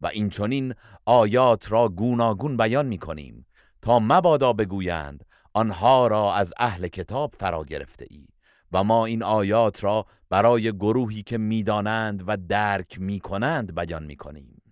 [0.00, 0.74] و این چنین
[1.04, 3.46] آیات را گوناگون بیان می کنیم
[3.82, 5.24] تا مبادا بگویند
[5.56, 8.26] آنها را از اهل کتاب فرا گرفته ای
[8.72, 14.62] و و ما این آیات را برای گروهی که می‌دانند و درک می‌کنند بیان می‌کنیم.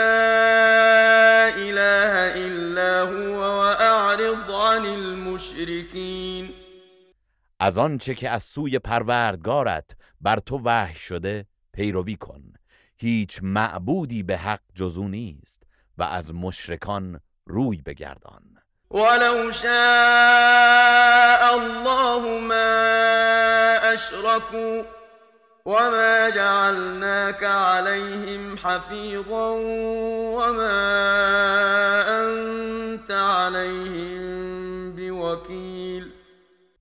[1.56, 6.50] اله الا هو واعرض عن المشرکین.
[7.60, 12.57] از آنچه که از سوی پروردگارت بر تو وحی شده پیروی کن.
[12.98, 15.64] هیچ معبودی به حق جزو نیست
[15.98, 18.44] و از مشرکان روی بگردان.
[18.92, 19.72] ولو شاء
[21.54, 22.88] الله ما
[23.94, 24.84] اشركوا
[25.66, 29.52] وما جعلناك عليهم حفيظا
[30.38, 30.82] وما
[32.08, 36.12] انت عليهم بوكيل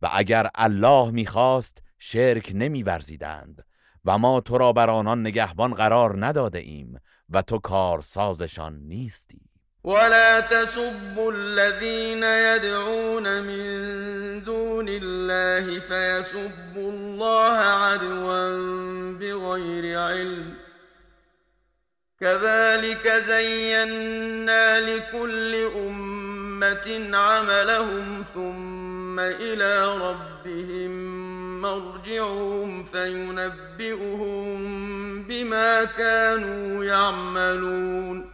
[0.02, 3.65] و اگر الله می‌خواست شرک نمیورزیدند
[4.06, 7.00] و ما تو را بر آنان نگهبان قرار نداده ایم
[7.30, 9.40] و تو کارسازشان نیستی.
[9.84, 18.50] ولا تسبوا الذين يدعون من دون الله فيسبوا الله عدوا
[19.20, 20.56] بغير علم.
[22.20, 31.15] كذلك زينا لكل أمة عملهم ثم إلى ربهم
[31.62, 34.58] مرجعهم فينبئهم
[35.28, 38.24] بما كانوا يعملون.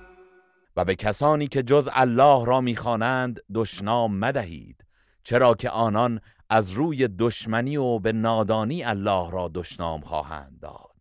[0.77, 4.85] و به کسانی که جز الله را می‌خوانند دشنام مدهید
[5.25, 6.21] چرا که آنان
[6.51, 10.97] از روی دشمنی و به نادانی الله را دشنام خواهند داد.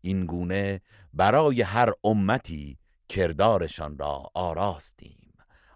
[0.00, 0.80] این گونه
[1.14, 5.32] برای هر امتی کردارشان را آراستیم.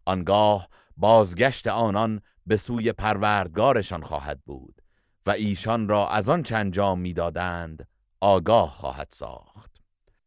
[0.06, 4.82] آنگاه بازگشت آنان به سوی پروردگارشان خواهد بود.
[5.26, 7.86] و ایشان را از آن انجام می‌دادند
[8.20, 9.70] آگاه خواهد ساخت.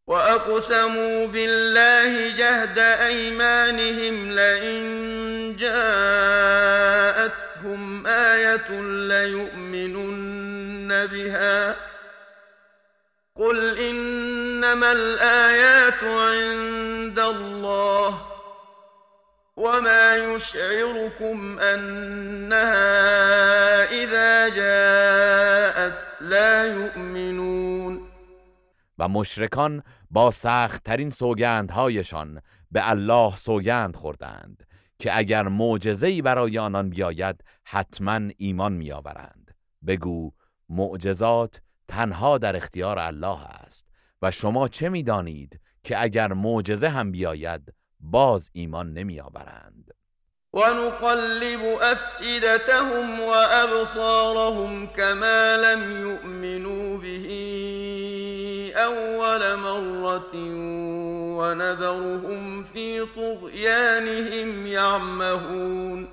[0.08, 6.88] وأقسموا بالله جهد أيمانهم لئن جاءتهم
[8.08, 10.48] آية ليؤمنن
[11.06, 11.76] بها
[13.36, 18.39] قل إنما الآيات عند الله
[19.60, 22.80] وما يشعركم أنها
[23.92, 28.10] إذا جاءت لا يؤمنون
[28.98, 32.42] و مشرکان با سختترین سوگندهایشان
[32.72, 34.64] به الله سوگند خوردند
[35.00, 39.56] که اگر معجزه‌ای برای آنان بیاید حتما ایمان میآورند.
[39.88, 40.32] بگو
[40.70, 43.86] معجزات تنها در اختیار الله است
[44.22, 49.94] و شما چه می‌دانید که اگر معجزه هم بیاید باز ایمان نمیآورند.
[50.54, 57.28] ونقلب أفئدتهم وأبصارهم كما لم يؤمنوا به
[58.76, 60.36] أول مرة
[61.40, 66.08] ونذرهم في طغيانهم يعمهون.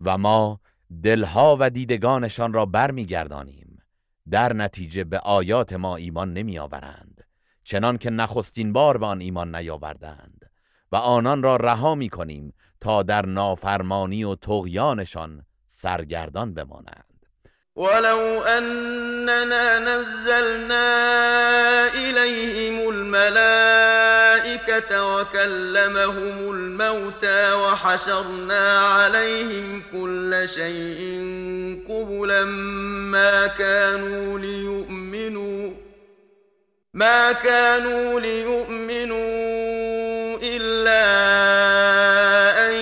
[0.00, 0.60] و ما
[1.02, 3.82] دلها و دیدگانشان را برمیگردانیم.
[4.30, 7.24] در نتیجه به آیات ما ایمان نمیآورند.
[7.64, 10.39] چنان که نخستین بار به آن ایمان نیاوردند.
[10.92, 17.04] و آنان را رها می کنیم تا در نافرمانی و تغیانشان سرگردان بمانند.
[17.76, 20.86] ولو أننا نزلنا
[21.94, 24.10] إليهم الملائكة
[25.16, 31.00] وكلمهم الموتى وحشرنا عليهم كل شيء
[31.88, 32.44] قبلا
[33.14, 35.70] ما كانوا ليؤمنوا
[36.94, 39.29] ما كانوا ليؤمنوا
[42.68, 42.74] أن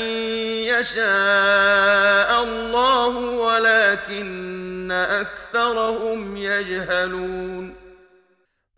[0.72, 7.74] يشاء الله ولكن أكثرهم يجهلون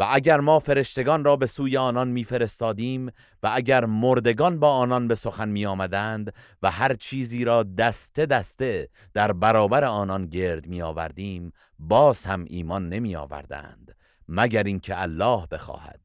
[0.00, 3.06] و اگر ما فرشتگان را به سوی آنان میفرستادیم
[3.42, 8.88] و اگر مردگان با آنان به سخن می آمدند و هر چیزی را دسته دسته
[9.14, 13.96] در برابر آنان گرد می آوردیم باز هم ایمان نمی آوردند
[14.28, 16.00] مگر اینکه الله بخواهد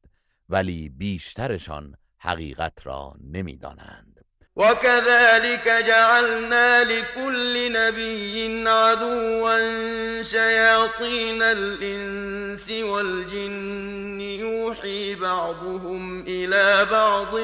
[0.48, 4.16] ولی بیشترشان حقیقت را نمیدانند.
[4.56, 17.36] وكذلك جعلنا لكل نبي عدوا شياطين الإنس والجن يوحي بعضهم إلى بعض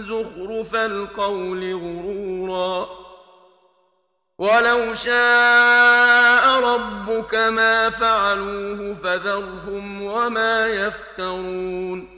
[0.00, 2.88] زخرف القول غرورا.
[4.38, 12.15] ولو شاء ربك ما فعلوه فذرهم وما يفترون.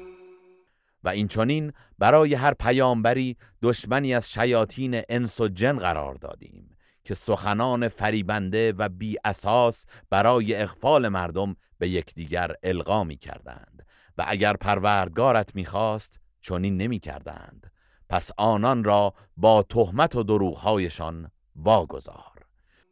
[1.08, 7.14] و این چنین برای هر پیامبری دشمنی از شیاطین انس و جن قرار دادیم که
[7.14, 13.86] سخنان فریبنده و بی اساس برای اغفال مردم به یکدیگر القا می کردند
[14.18, 17.72] و اگر پروردگارت می‌خواست چنین نمی کردند.
[18.08, 22.37] پس آنان را با تهمت و دروغهایشان واگذار.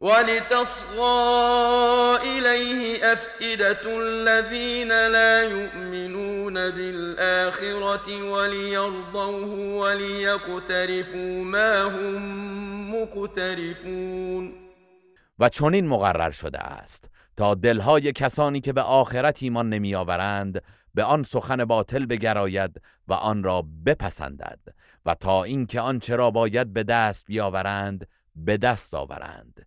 [0.01, 1.07] ولتصغى
[2.23, 9.49] إليه أفئدة الذين لا يؤمنون بالآخرة وليرضوه
[9.79, 14.53] وليقترفوا ما هم مقترفون.
[15.39, 17.09] و چنین مقرر شده است.
[17.37, 20.61] تا دلهای کسانی که به آخرت ایمان نمیآورند
[20.93, 24.59] به آن سخن باطل بگراید و آن را بپسندد
[25.05, 29.66] و تا اینکه آنچه را باید به دست بیاورند به دست آورند.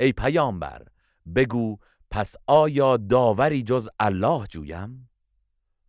[0.00, 0.82] ای پیامبر
[1.34, 1.78] بگو
[2.10, 5.10] پس آیا داوری جز الله جویم؟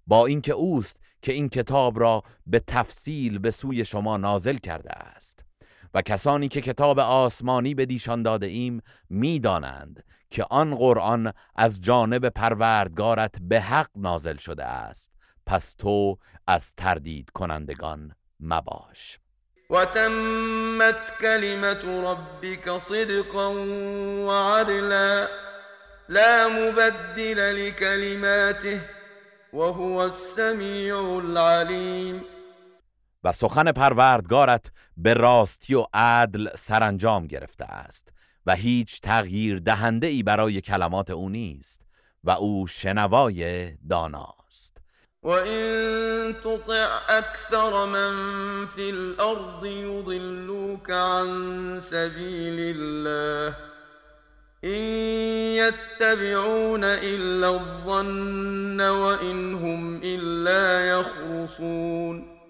[0.07, 5.45] با اینکه اوست که این کتاب را به تفصیل به سوی شما نازل کرده است.
[5.93, 12.29] و کسانی که کتاب آسمانی به دیشان داده ایم می‌دانند که آن قرآن از جانب
[12.29, 15.11] پروردگارت به حق نازل شده است.
[15.45, 16.17] پس تو
[16.47, 19.19] از تردید کنندگان مباش.
[19.71, 23.47] وتمت كلمة ربك صدقا
[24.27, 25.27] وعدلا
[26.09, 28.81] لا مبدل لكلماته
[29.53, 32.21] وهو السميع العليم.
[33.23, 38.13] و سخن پروردگارت به راستی و عدل سرانجام گرفته است
[38.45, 41.81] و هیچ تغییر دهنده ای برای کلمات او نیست
[42.23, 44.40] و او شنوای داناست
[45.23, 48.13] وإن تطع أكثر من
[48.67, 53.55] في الأرض يضلوك عن سبيل الله
[54.63, 54.81] إن
[55.61, 62.41] يتبعون إلا الظن وإن هم إلا يخرصون.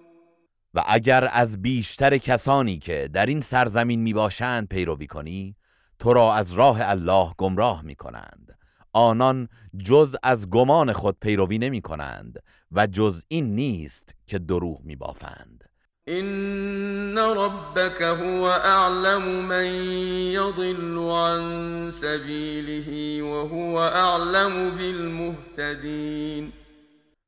[0.74, 5.56] و اگر از بیشتر کسانی که در این سرزمین می باشند پیروی کنی
[6.00, 8.58] تو را از راه الله گمراه می کنند
[8.94, 9.48] آنان
[9.86, 15.72] جز از گمان خود پیروی نمی کنند و جز این نیست که دروغ می بافند
[16.08, 19.66] إن ربك هو أعلم من
[20.34, 26.54] يضل عن سبيله وهو أعلم بالمهتدين.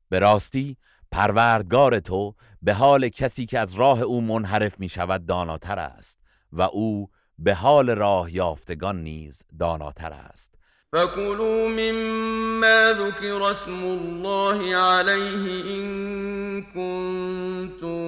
[0.08, 0.76] به راستی
[1.12, 6.20] پروردگار تو به حال کسی که از راه او منحرف می شود داناتر است
[6.52, 10.53] و او به حال راه یافتگان نیز داناتر است.
[10.94, 18.04] فكلوا مما ذكر اسم الله عليه إن كنتم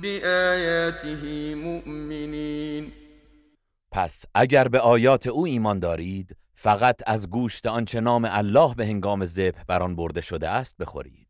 [0.00, 2.92] بآياته مؤمنين.
[3.92, 9.24] پس اگر به آیات او ایمان دارید فقط از گوشت آنچه نام الله به هنگام
[9.24, 11.29] ذبح بر آن برده شده است بخورید.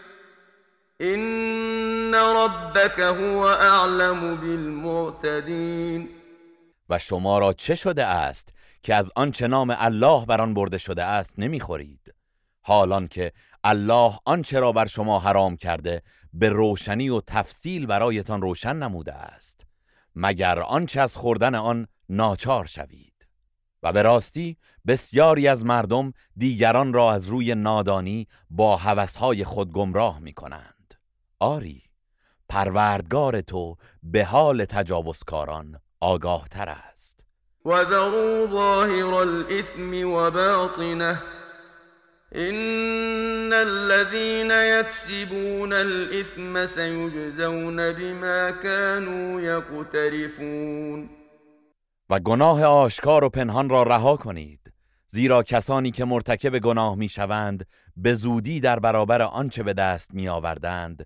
[1.01, 6.09] إن ربك هو اعلم بالمعتدین
[6.89, 8.53] و شما را چه شده است
[8.83, 12.13] که از آنچه نام الله بر آن برده شده است نمی‌خورید؟
[12.61, 13.31] حالان که
[13.63, 16.01] الله آنچه را بر شما حرام کرده
[16.33, 19.65] به روشنی و تفصیل برایتان روشن نموده است
[20.15, 23.27] مگر آنچه از خوردن آن ناچار شوید؟
[23.83, 24.57] و به راستی
[24.87, 30.70] بسیاری از مردم دیگران را از روی نادانی با هوسهای خود گمراه می کنند
[31.41, 31.81] آری
[32.49, 37.23] پروردگار تو به حال تجاوزکاران آگاه تر است.
[37.65, 41.21] و ذروا ظاهر الاثم و باطنه
[42.35, 51.09] ان الذين يكسبون الاثم سيجزون بما كانوا يقترفون.
[52.09, 54.73] و گناه آشکار و پنهان را رها کنید
[55.07, 57.65] زیرا کسانی که مرتکب گناه می‌شوند
[57.97, 61.05] به زودی در برابر آنچه به دست میآوردند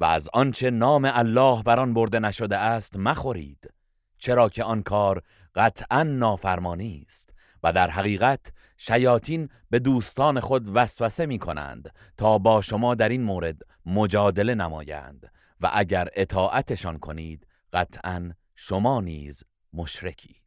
[0.00, 3.74] و از آنچه نام الله بر آن برده نشده است مخورید
[4.18, 5.22] چرا که آن کار
[5.54, 7.30] قطعا نافرمانی است
[7.62, 13.22] و در حقیقت شیاطین به دوستان خود وسوسه می کنند تا با شما در این
[13.22, 13.56] مورد
[13.86, 20.42] مجادله نمایند و اگر اطاعتشان کنید قطعا شما نیز مشرکید.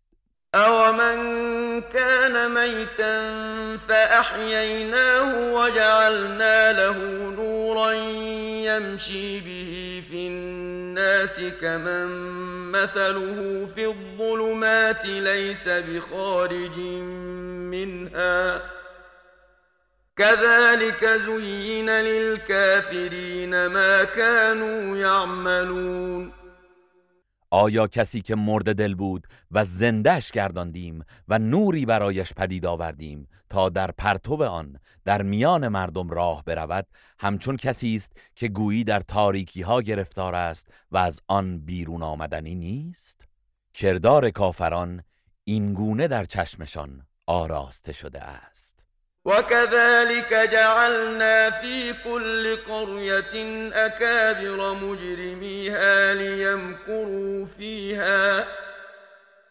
[0.54, 3.14] او من كان ميتا
[3.88, 6.98] فأحييناه وجعلنا له
[7.36, 7.92] نورا
[8.72, 12.08] يمشي به في الناس كمن
[12.72, 16.78] مثله في الظلمات ليس بخارج
[17.72, 18.62] منها.
[20.18, 26.32] كذلك زين للكافرين ما كانوا يعملون.
[27.54, 33.70] آیا کسی که مرد دل بود و زندهش گرداندیم و نوری برایش پدید آوردیم تا
[33.70, 36.88] در پرتو آن در میان مردم راه برود
[37.20, 42.56] همچون کسی است که گویی در تاریکی ها گرفتار است و از آن بیرون آمدنی
[42.56, 43.26] نیست.
[43.74, 45.04] کردار کافران
[45.44, 48.86] این گونه در چشمشان آراسته شده است.
[49.26, 53.36] وكذلك جعلنا في كل قرية
[53.74, 58.48] أكابر مجرميها ليمكروا فيها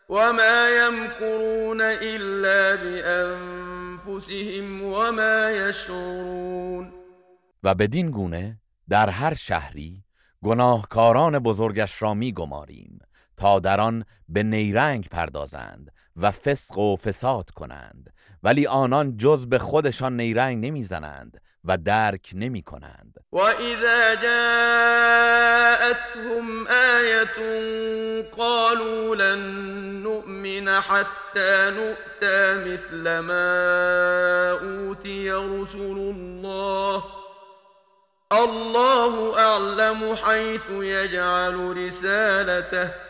[0.08, 6.92] وما يمكرون إلا بأنفسهم وما يشعرون.
[7.62, 8.58] و بدین گونه
[8.88, 10.04] در هر شهری
[10.44, 12.98] گناهکاران بزرگش را می گماریم
[13.36, 18.12] تا در آن به نیرنگ پردازند و فسق و فساد کنند
[18.42, 23.14] ولی آنان جز به خودشان نیرنگ نمی‌زنند و درک نمی کنند.
[23.32, 24.76] و اذا جاءتهم
[26.66, 27.38] آیت
[28.36, 29.38] قالوا لن
[30.02, 37.04] نؤمن حتى نؤتى مثل ما اوتی رسول الله.
[38.32, 43.09] الله أعلم حيث يجعل رسالته.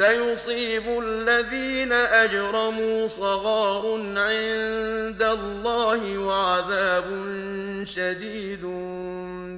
[0.00, 7.04] سيصيب الذين أجرموا صغار عند الله وعذاب
[7.84, 8.60] شدید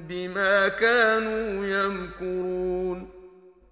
[0.09, 3.07] بما كانوا يمكرون.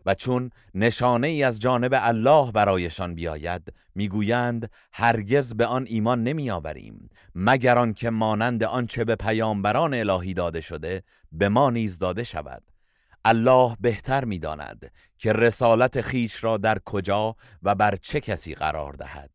[0.06, 7.10] و چون نشانه ای از جانب الله برایشان بیاید می‌گویند هرگز به آن ایمان نمیآوریم
[7.36, 12.64] مگر آنکه مانند آنچه به پیامبران الهی داده شده به ما نیز داده شود.
[13.26, 19.32] الله بهتر می‌داند که رسالت خیش را در کجا و بر چه کسی قرار دهد.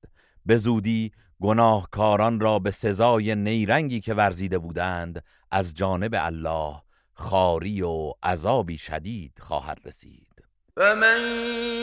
[0.47, 6.83] به زودی گناهکاران را به سزای نیرنگی که ورزیده بودند از جانب الله
[7.15, 10.35] خاری و عذابی شدید خواهد رسید.
[10.77, 11.21] فمن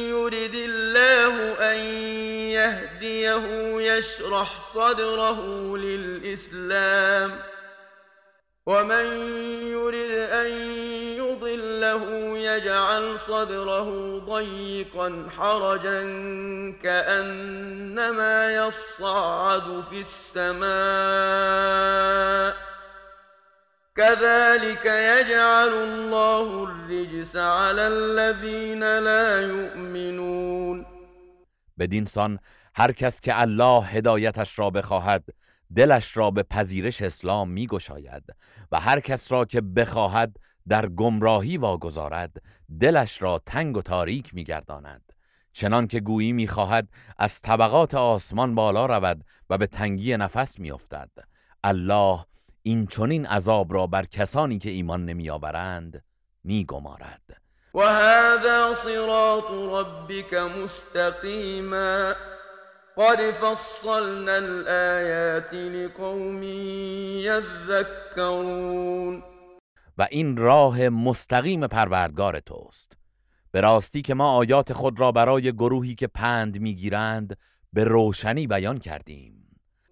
[0.09, 1.77] يرد الله ان
[2.51, 3.45] يهديه
[3.81, 5.39] يشرح صدره
[5.77, 7.31] للإسلام
[8.65, 9.05] ومن
[9.67, 10.51] يرد ان
[11.51, 16.01] يضله يجعل صدره ضيقا حرجا
[16.83, 20.61] كأنما يصعد في السماء.
[23.95, 30.85] كذلك يجعل الله الرجس على الذين لا يؤمنون.
[31.77, 32.39] بدین سان
[32.75, 35.23] هر کس که الله هدایتش را بخواهد
[35.75, 38.23] دلش را به پذیرش اسلام می گشاید
[38.71, 40.37] و هر کس را که بخواهد
[40.69, 42.41] در گمراهی واگذارد
[42.81, 45.13] دلش را تنگ و تاریک میگرداند.
[45.53, 51.09] چنان که گویی می‌خواهد از طبقات آسمان بالا رود و به تنگی نفس میافتد.
[51.63, 52.25] الله
[52.63, 56.03] این چنین عذاب را بر کسانی که ایمان نمیآورند
[56.43, 57.41] میگمارد.
[57.73, 62.13] و هذا صراط ربك مستقیما.
[62.97, 66.43] قد فصلنا الآیات لقوم
[68.13, 69.23] یذکرون.
[69.97, 72.97] و این راه مستقیم پروردگار توست.
[73.51, 77.37] به راستی که ما آیات خود را برای گروهی که پند می‌گیرند
[77.73, 79.41] به روشنی بیان کردیم.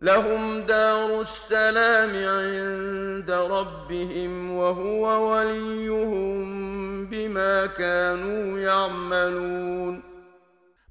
[0.01, 10.03] لهم دار السلام عند ربهم وهو وليهم بما كانوا يعملون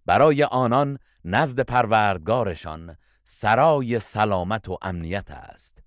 [0.06, 5.82] برای آنان نزد پروردگارشان سرای سلامت و امنیت است.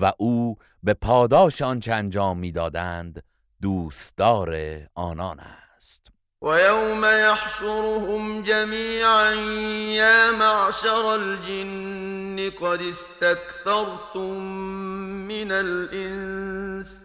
[0.00, 3.22] و او به پاداش آنچه انجام می‌دادند
[3.62, 4.56] دوستدار
[4.94, 6.12] آنان است.
[6.42, 9.32] و یوم یحشرهم جمیعا
[9.94, 14.20] یا معشر الجن قد استكثرتم
[15.28, 17.00] من الانس.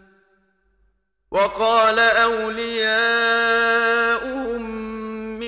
[1.32, 2.80] وقال أولياؤهم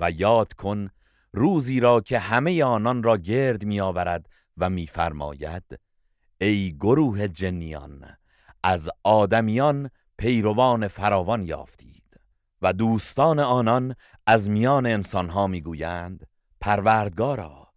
[0.00, 0.90] و یاد کن
[1.32, 5.80] روزی را که همه آنان را گرد می آورد و میفرماید
[6.40, 8.16] ای گروه جنیان
[8.62, 12.20] از آدمیان پیروان فراوان یافتید
[12.62, 13.94] و دوستان آنان
[14.26, 16.26] از میان انسانها می‌گویند
[16.60, 17.68] پروردگارا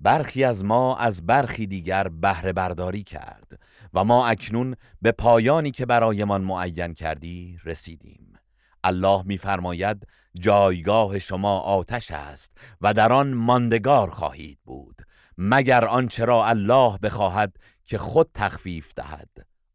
[0.00, 3.60] برخی از ما از برخی دیگر بهره برداری کرد
[3.94, 8.38] و ما اکنون به پایانی که برایمان معین کردی رسیدیم.
[8.84, 10.06] الله میفرماید
[10.40, 15.02] جایگاه شما آتش است و در آن ماندگار خواهید بود
[15.38, 19.28] مگر آنچه را الله بخواهد که خود تخفیف دهد.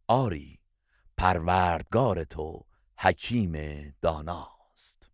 [0.07, 0.59] آری
[1.17, 2.65] پروردگار تو
[2.97, 3.53] حکیم
[4.01, 5.09] داناست.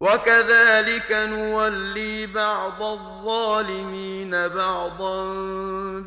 [0.00, 5.24] وكذلك نولي بعض الظالمين بعضا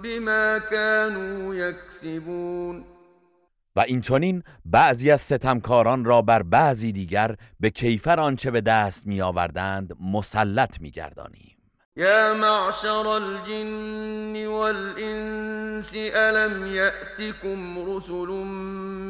[0.04, 2.97] بما كانوا يكسبون
[3.78, 9.08] و این چنین بعضی از ستمکاران را بر بعضی دیگر به کیفر آنچه به دست
[9.08, 11.58] می آوردند مسلط می گردانیم
[11.98, 18.28] يا معشر الجن والإنس ألم يأتكم رسل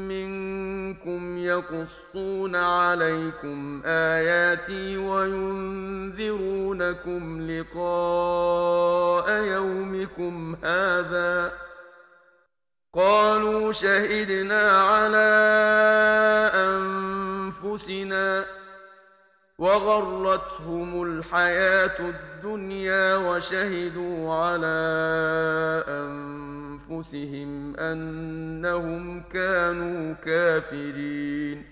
[0.08, 6.22] منكم يقصون عليكم آياتي وينذرونكم
[7.52, 11.52] لقاء يومكم هذا
[12.98, 15.30] قالوا شهدنا على
[17.64, 18.46] أنفسنا
[19.60, 24.80] وغرتهم الحياة الدنيا وشهدوا على
[25.88, 31.66] أنفسهم أنهم كانوا كافرين.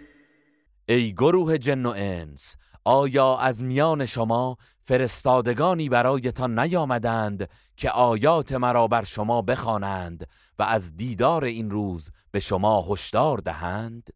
[0.90, 8.88] ای گروه جن و انس آیا از میان شما فرستادگانی برایتان نیامدند که آیات مرا
[8.88, 10.28] بر شما بخوانند
[10.60, 14.10] و از دیدار این روز به شما هشدار دهند.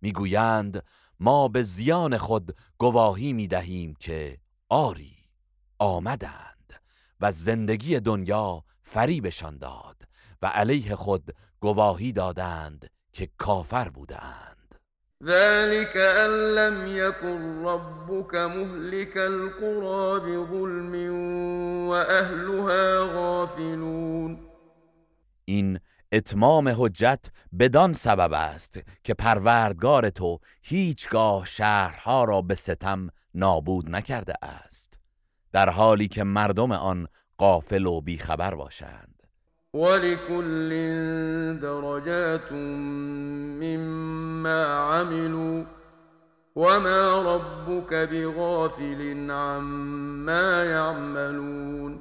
[0.00, 0.82] می‌گویند
[1.20, 4.38] ما به زیان خود گواهی می دهیم که
[4.68, 5.16] آری
[5.78, 6.72] آمدند
[7.20, 10.02] و زندگی دنیا فریبشان داد
[10.42, 14.55] و علیه خود گواهی دادند که کافر بودند
[15.24, 20.94] ذلك أن لم يكن ربك مهلك القرى بظلم
[21.88, 24.38] وأهلها غافلون.
[25.44, 25.80] این
[26.12, 27.26] اتمام حجت
[27.58, 34.98] بدان سبب است که پروردگار تو هیچگاه شهرها را به ستم نابود نکرده است
[35.52, 39.15] در حالی که مردم آن قافل و بیخبر باشند.
[39.76, 40.70] ولكل
[41.60, 42.52] درجات
[43.62, 45.64] مما عملوا
[46.56, 51.98] وما ربك بغافل عما يعملون.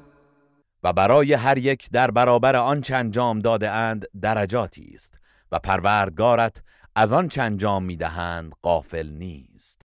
[0.83, 5.19] و برای هر یک در برابر آنچه انجام داده اند درجاتی است
[5.51, 6.63] و پروردگارت
[6.95, 9.81] از آنچه انجام می‌دهند غافل نیست.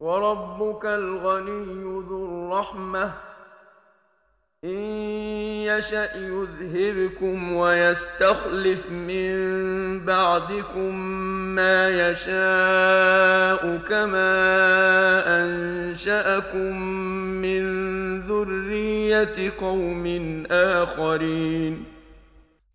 [0.00, 1.64] و ربک الغنی
[2.08, 3.33] ذو الرحمه
[4.64, 4.80] إن
[5.62, 9.34] يشأ يذهبكم ويستخلف من
[10.04, 10.94] بعدكم
[11.54, 14.24] ما يشاء كما
[15.26, 16.78] أنشأكم
[17.42, 17.64] من
[18.20, 20.06] ذرية قوم
[20.50, 21.86] آخرين.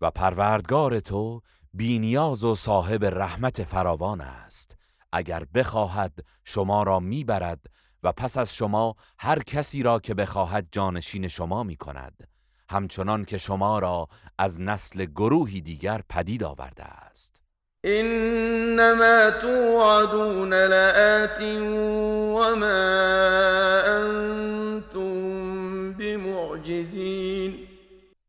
[0.00, 1.40] و پروردگار تو
[1.74, 4.76] بینیاز و صاحب رحمت فراوان است.
[5.12, 6.12] اگر بخواهد
[6.44, 7.60] شما را می‌برد
[8.02, 12.28] و پس از شما هر کسی را که بخواهد جانشین شما می کند
[12.70, 14.08] همچنان که شما را
[14.38, 17.42] از نسل گروهی دیگر پدید آورده است.
[17.84, 21.40] انما توعدون لآت
[22.36, 22.66] وما
[23.86, 25.12] انتم
[25.92, 27.54] بمعجزین.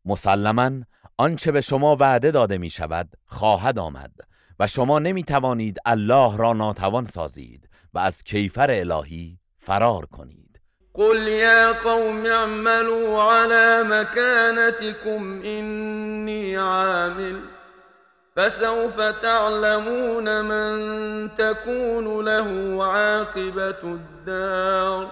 [0.06, 0.72] مسلما
[1.18, 4.12] آنچه به شما وعده داده می شود خواهد آمد
[4.60, 10.62] و شما نمی توانید الله را ناتوان سازید و از کیفر الهی فرار کنید.
[10.94, 17.40] قل یا قوم اعملوا على مكانتكم اینی عامل
[18.36, 25.12] فسوف تعلمون من تكون له عاقبة الدار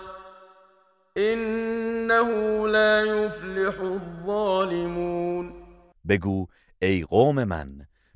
[1.18, 5.54] انه لا يفلح الظالمون.
[6.08, 6.48] بگو
[6.82, 7.68] ای قوم من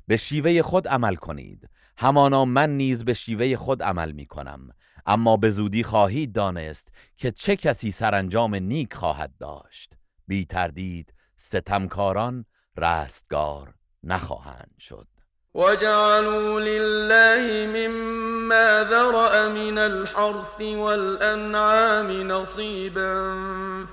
[0.08, 1.68] به شیوه خود عمل کنید.
[1.98, 4.70] همانا من نیز به شیوه خود عمل می کنم.
[5.06, 9.92] اما به زودی خواهید دانست که چه کسی سرانجام نیک خواهد داشت.
[10.26, 12.44] بی تردید ستمکاران
[12.76, 15.06] رستگار نخواهند شد.
[15.54, 23.34] وجعلوا لله مما ذرأ من الحرث والأنعام نصيبا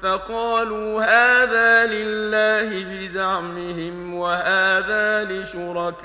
[0.02, 6.02] فقالوا هذا لله بزعمهم وهذا لشركائنا.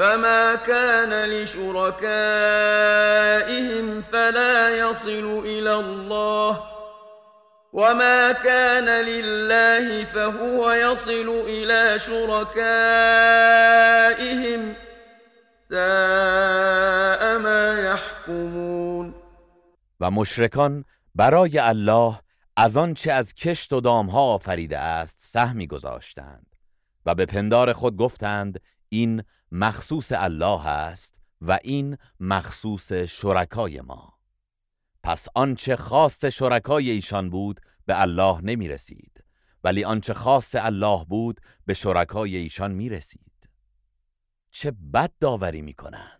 [0.00, 2.02] فما كان لشركائهم
[4.02, 6.62] فلا يصل إلى الله
[7.72, 12.50] وما كان لله فهو يصل إلى شركائهم
[15.68, 19.14] ساء ما يحكمون
[20.00, 22.20] و مشرکان برای الله
[22.56, 26.46] از آنچه از کشت و دامها آفریده است سهمی گذاشتند
[27.06, 29.22] و به پندار خود گفتند این
[29.52, 34.18] مخصوص الله است و این مخصوص شرکای ما.
[35.02, 39.24] پس آنچه خاص شرکای ایشان بود به الله نمی رسید
[39.64, 43.48] ولی آنچه خاص الله بود به شرکای ایشان می رسید
[44.50, 46.19] چه بد داوری می کنند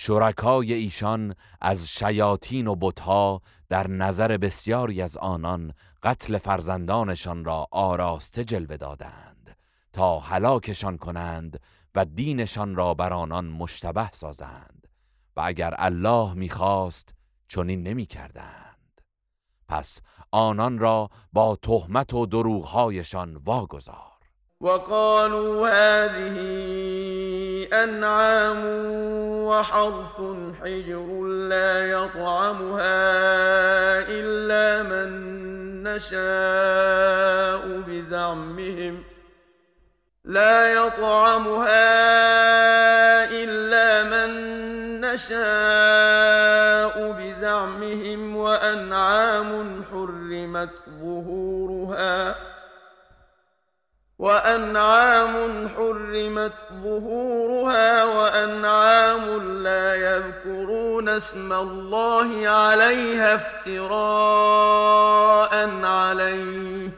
[0.00, 8.44] شرکای ایشان از شیاطین و بتها در نظر بسیاری از آنان قتل فرزندانشان را آراسته
[8.44, 9.56] جلوه دادند
[9.92, 11.60] تا هلاکشان کنند
[11.94, 14.88] و دینشان را بر آنان مشتبه سازند
[15.36, 17.14] و اگر الله می‌خواست
[17.48, 19.00] چنین نمی‌کردند.
[19.68, 20.00] پس
[20.30, 24.17] آنان را با تهمت و دروغهایشان واگذار.
[24.60, 26.38] وقالوا هذه
[27.72, 28.62] أنعام
[29.46, 30.20] وحرث
[30.62, 32.98] حجر لا يطعمها
[34.08, 35.08] إلا من
[35.82, 39.02] نشاء بزعمهم
[40.24, 41.78] لا يطعمها
[43.30, 44.30] إلا من
[45.00, 45.38] نشاء
[47.12, 50.70] بزعمهم وأنعام حرمت
[51.00, 52.47] ظهورها
[54.18, 63.94] وأنعام حرمت ظهورها وأنعام لا يذكرون اسم الله عليها افتراء
[65.84, 66.90] عليه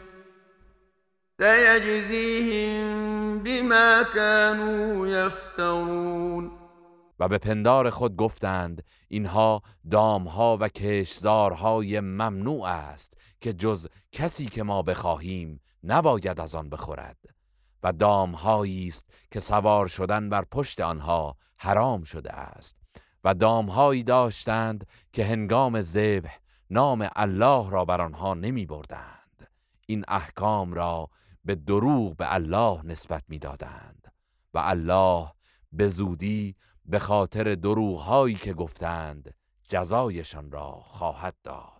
[1.38, 2.80] سيجزيهم
[3.38, 6.50] بما كانوا يفترون
[7.20, 14.62] و به پندار خود گفتند اینها دامها و کشزارهای ممنوع است که جز کسی که
[14.62, 17.16] ما بخواهیم نباید از آن بخورد
[17.82, 22.76] و دامهایی است که سوار شدن بر پشت آنها حرام شده است
[23.24, 26.36] و دامهایی داشتند که هنگام ذبح
[26.70, 29.48] نام الله را بر آنها نمی بردند.
[29.86, 31.10] این احکام را
[31.44, 34.12] به دروغ به الله نسبت می‌دادند
[34.54, 35.32] و الله
[35.72, 39.34] به زودی به خاطر دروغهایی که گفتند
[39.68, 41.79] جزایشان را خواهد داد.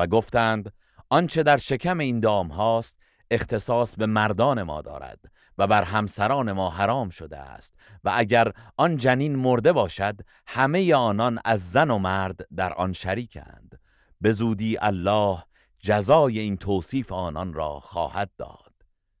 [0.00, 0.72] و گفتند
[1.08, 2.98] آنچه در شکم این دام هاست
[3.30, 5.18] اختصاص به مردان ما دارد
[5.58, 7.74] و بر همسران ما حرام شده است
[8.04, 13.80] و اگر آن جنین مرده باشد همه آنان از زن و مرد در آن شریکند.
[14.20, 15.42] به زودی الله
[15.78, 18.72] جزای این توصیف آنان را خواهد داد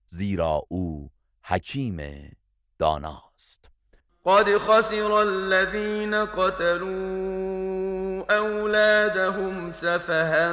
[0.06, 1.10] زیرا او
[1.44, 2.00] حکیم
[2.78, 3.70] داناست.
[4.24, 7.99] قد خسر الذين قتلوا
[8.30, 10.52] أولادهم سفها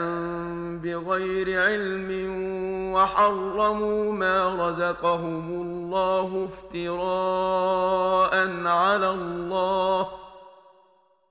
[0.84, 2.10] بغير علم
[2.94, 8.34] وحرموا ما رزقهم الله افتراء
[8.68, 10.08] على الله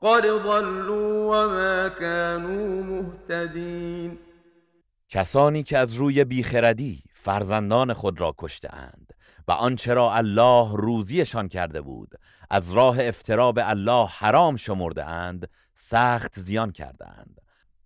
[0.03, 4.19] قد ضلوا وما كانوا مهتدين.
[5.11, 9.13] کسانی که از روی بیخردی فرزندان خود را کشته اند
[9.49, 12.09] و آنچه را الله روزیشان کرده بود
[12.51, 15.49] از راه افترا به الله حرام شمرده اند
[15.79, 17.41] سخت زیان کردند.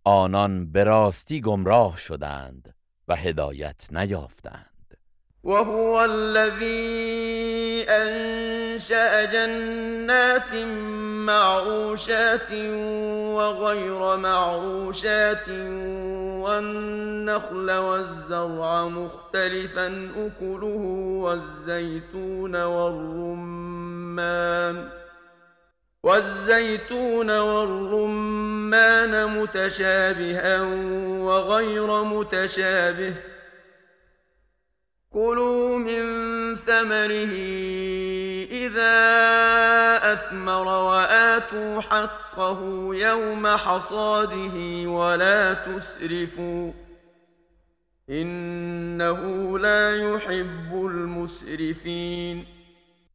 [0.05, 2.75] آنان به راستی گمراه شدند
[3.09, 4.97] و هدایت نیافتند.
[5.45, 10.53] وهو الذي أنشأ جنات
[11.27, 12.53] معروشات
[13.37, 15.49] وغير معروشات
[16.45, 20.83] والنخل والزرع مختلفا أكله
[21.25, 24.21] والزيتون والرمان
[26.03, 30.63] والزيتون والرمان متشابها
[31.21, 33.15] وغير متشابه
[35.13, 36.05] كلوا من
[36.57, 37.35] ثمره
[38.51, 39.01] إذا
[40.13, 42.61] أثمر وآتوا حقه
[42.95, 46.73] يوم حصاده ولا تسرفوا
[48.11, 52.47] إنه لا يحب المسرفين.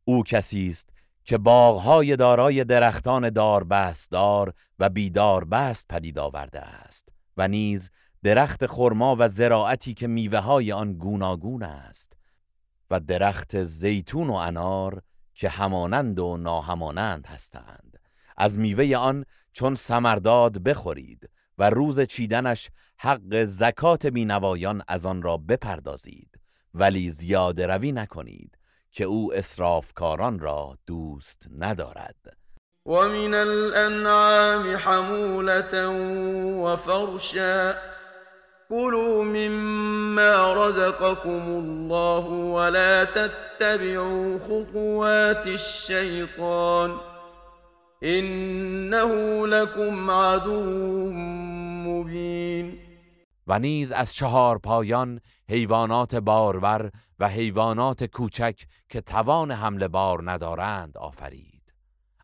[0.09, 0.94] أو کسی است
[1.25, 7.91] که باغهای دارای درختان داربستدار و بیداربست پدید آورده است و نیز
[8.23, 12.17] درخت خرما و زراعتی که میوه های آن گوناگون است
[12.91, 15.01] و درخت زیتون و انار
[15.33, 17.99] که همانند و ناهمانند هستند.
[18.37, 25.37] از میوه آن چون سمرداد بخورید و روز چیدنش حق زکات بینوایان از آن را
[25.37, 26.39] بپردازید
[26.73, 28.54] ولی زیاده روی نکنید.
[28.95, 32.37] که او اسرافکاران را دوست ندارد.
[32.85, 35.87] و من الانعام حمولة
[36.63, 37.75] و فرشا
[38.69, 46.99] كلوا مما رزقكم الله ولا تتبعوا خطوات الشيطان.
[48.03, 50.63] انه لكم عدو
[51.85, 52.84] مبین
[53.47, 60.97] و نیز از چهار پایان حیوانات بارور و حیوانات کوچک که توان حمل بار ندارند
[60.97, 61.73] آفرید.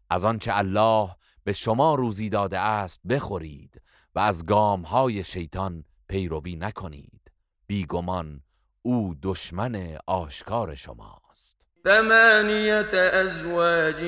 [0.10, 1.10] از آنچه الله
[1.44, 3.82] به شما روزی داده است بخورید
[4.16, 7.32] و از گام های شیطان پیروی نکنید.
[7.68, 8.42] بیگمان
[8.82, 11.68] او دشمن آشکار شماست.
[11.84, 14.04] ثمانیت ازواج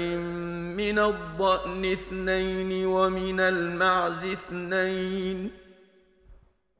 [0.78, 5.52] من الضأن اثنین و من المعز اثنین.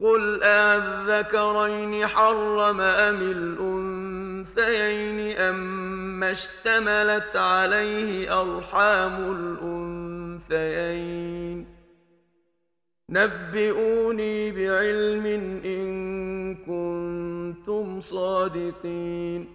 [0.00, 3.20] قل أذكرين حرم أم
[4.56, 9.14] الأنثيين أم اشتملت عليه أرحام
[10.50, 11.66] الأنثيين
[13.08, 15.24] نبئونی بعلم
[15.62, 19.48] این کنتم صادقین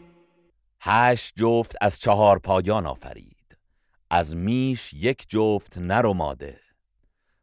[0.82, 3.58] هشت جفت از چهار پایان آفرید.
[4.12, 6.60] از میش یک جفت نر و ماده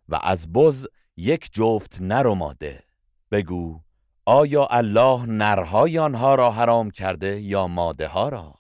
[0.09, 0.87] و از بز
[1.17, 2.86] یک جفت نر و ماده
[3.31, 3.81] بگو
[4.25, 8.55] آیا الله نرهای آنها را حرام کرده یا ماده ها را؟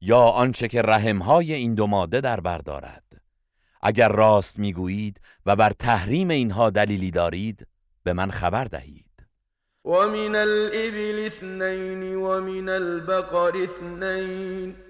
[0.00, 3.04] یا آنچه که رحمهای این دو ماده در بردارد
[3.82, 7.66] اگر راست می‌گویید و بر تحریم اینها دلیلی دارید
[8.02, 9.06] به من خبر دهید.
[9.84, 14.89] ومن الإبل اثنين ومن البقر اثنين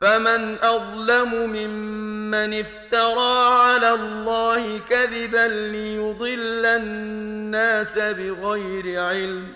[0.00, 9.52] فمن أظلم ممن افترى على الله كذبا ليضل الناس بغير علم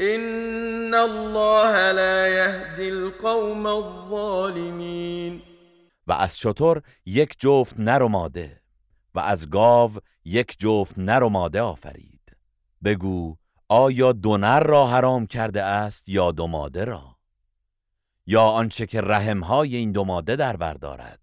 [0.00, 5.42] إن الله لا يهدي القوم الظالمين.
[6.06, 8.60] و از شطور یک جفت نر و ماده
[9.14, 9.90] و از گاو
[10.24, 12.36] یک جفت نر و ماده آفرید.
[12.84, 13.36] بگو
[13.68, 17.13] آیا دو نر را حرام کرده است یا دو ماده را؟
[18.26, 21.20] یا آنچه که رحمهای این دو ماده در بردارد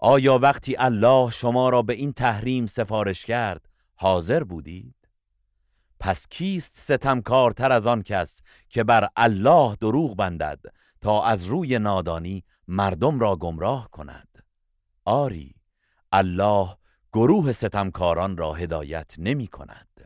[0.00, 4.94] آیا وقتی الله شما را به این تحریم سفارش کرد حاضر بودید؟
[6.00, 10.60] پس کیست ستمکارتر از آن کس که بر الله دروغ بندد
[11.00, 14.28] تا از روی نادانی مردم را گمراه کند؟
[15.04, 15.54] آری
[16.12, 16.76] الله
[17.12, 20.05] گروه ستمکاران را هدایت نمی کند.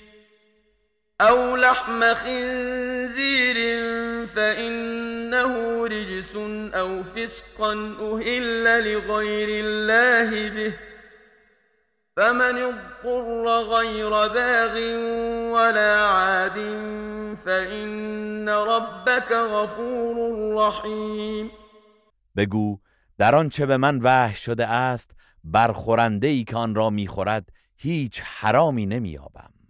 [1.21, 3.55] أو لحم خنزير
[4.27, 6.35] فإنه رجس
[6.73, 10.73] أو فسقا أهل لغير الله به
[12.17, 14.75] فمن اضطر غير باغ
[15.53, 16.57] ولا عاد
[17.45, 20.15] فإن ربك غفور
[20.55, 21.51] رحیم
[22.35, 22.79] بگو
[23.17, 25.11] در آنچه به من وحی شده است
[25.43, 29.60] برخورنده ای که آن را می‌خورد هیچ حرامی نمییابم.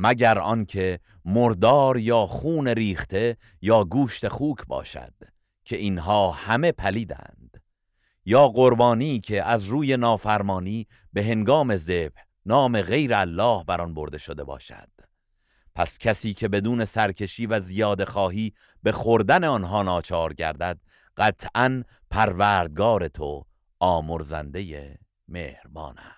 [0.00, 5.14] مگر آنکه مردار یا خون ریخته یا گوشت خوک باشد
[5.64, 7.62] که اینها همه پلیدند.
[8.24, 14.18] یا قربانی که از روی نافرمانی به هنگام ذبح نام غیر الله بر آن برده
[14.18, 14.88] شده باشد.
[15.74, 18.52] پس کسی که بدون سرکشی و زیاد خواهی
[18.82, 20.78] به خوردن آنها ناچار گردد
[21.16, 23.44] قطعا پروردگار تو
[23.80, 24.98] آمرزنده
[25.28, 26.17] مهربان است.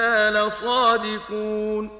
[0.00, 1.90] لصادقون.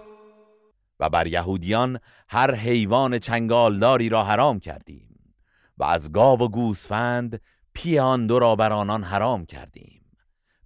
[1.01, 5.35] و بر یهودیان هر حیوان چنگالداری را حرام کردیم
[5.79, 7.41] و از گاو و گوسفند
[7.75, 10.05] پیه آن دو را بر آنان حرام کردیم.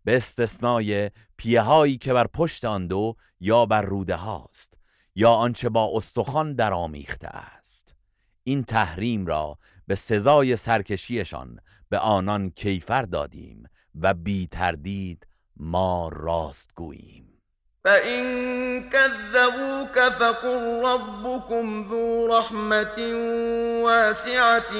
[0.04, 4.78] به استثنای پیه هایی که بر پشت آن دو یا بر روده هاست
[5.14, 7.94] یا آنچه با استخوان در آمیخته است.
[8.42, 13.62] این تحریم را به سزای سرکشیشان به آنان کیفر دادیم
[13.94, 15.25] و بی تردید
[15.56, 17.26] ما راست گوییم.
[17.84, 18.24] فإن
[18.90, 22.98] كذبوك فقل ربكم ذو رحمة
[23.84, 24.72] واسعة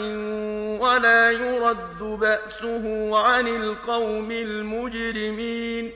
[0.80, 5.92] ولا يرد بأسه عن القوم المجرمين.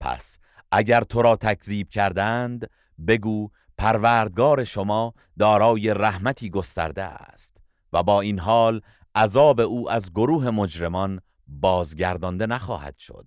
[0.00, 0.38] پس
[0.72, 2.70] اگر تو را تکذیب کردند
[3.08, 7.56] بگو پروردگار شما دارای رحمتی گسترده است
[7.92, 8.80] و با این حال
[9.14, 13.26] عذاب او از گروه مجرمان بازگردانده نخواهد شد.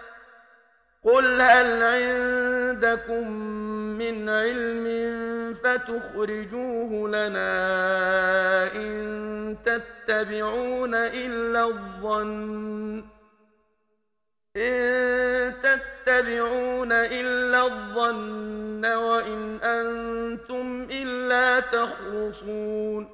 [1.03, 3.31] قل هل عندكم
[3.97, 4.85] من علم
[5.53, 7.51] فتخرجوه لنا
[8.75, 13.03] إن تتبعون إلا الظن
[14.57, 23.07] إن تتبعون إلا الظن وإن أنتم إلا تخرصون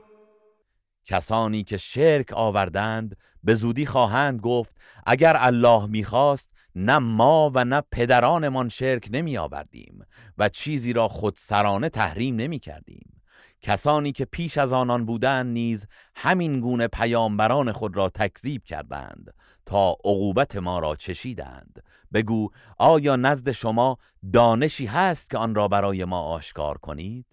[1.05, 7.81] کسانی که شرک آوردند به زودی خواهند گفت اگر الله میخواست نه ما و نه
[7.91, 10.05] پدرانمان شرک نمی آوردیم
[10.37, 13.21] و چیزی را خودسرانه تحریم نمی کردیم.
[13.61, 19.33] کسانی که پیش از آنان بودند نیز همین گونه پیامبران خود را تکذیب کردند
[19.65, 21.83] تا عقوبت ما را چشیدند.
[22.13, 23.97] بگو آیا نزد شما
[24.33, 27.25] دانشی هست که آن را برای ما آشکار کنید؟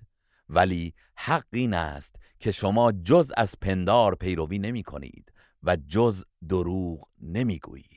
[0.48, 7.08] ولی حق این است که شما جز از پندار پیروی نمی کنید و جز دروغ
[7.20, 7.93] نمی گویید.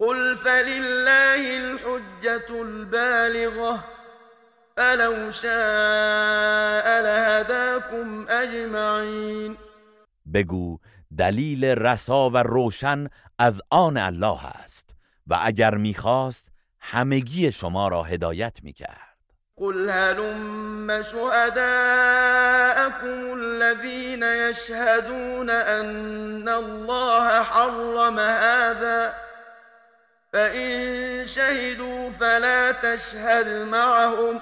[0.00, 3.84] قل فلله الحجة البالغة
[4.76, 9.56] فلو شاء لهداكم اجمعین
[10.34, 10.78] بگو
[11.18, 13.08] دلیل رسا و روشن
[13.38, 14.96] از آن الله است
[15.26, 19.08] و اگر میخواست همگی شما را هدایت میکرد.
[19.56, 21.58] قل هلم شهداءكم
[23.32, 29.27] الذين يشهدون أن الله حرم هذا
[30.32, 34.40] فإن شهدوا فلا تشهد معهم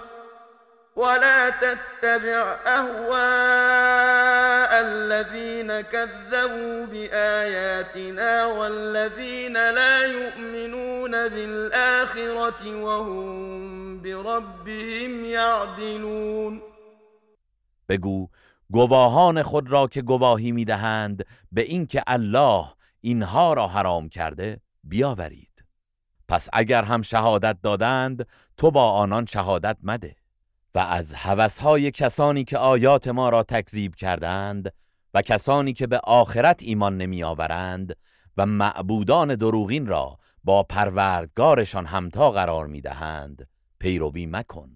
[0.97, 16.63] ولا تتبع أهواء الذين كذبوا بآياتنا والذين لا يؤمنون بالآخرة وهم بربهم يعدلون.
[17.89, 18.29] بگو
[18.71, 22.67] گواهان خود را که گواهی میدهند به اینکه الله
[23.01, 25.46] اینها را حرام کرده بیاورید.
[26.29, 28.27] پس اگر هم شهادت دادند
[28.57, 30.17] تو با آنان شهادت مده.
[30.75, 34.73] و از هوسهای کسانی که آیات ما را تکذیب کردند
[35.15, 37.97] و کسانی که به آخرت ایمان نمی آورند
[38.37, 43.49] و معبودان دروغین را با پروردگارشان همتا قرار می دهند
[43.79, 44.76] پیروی مکن.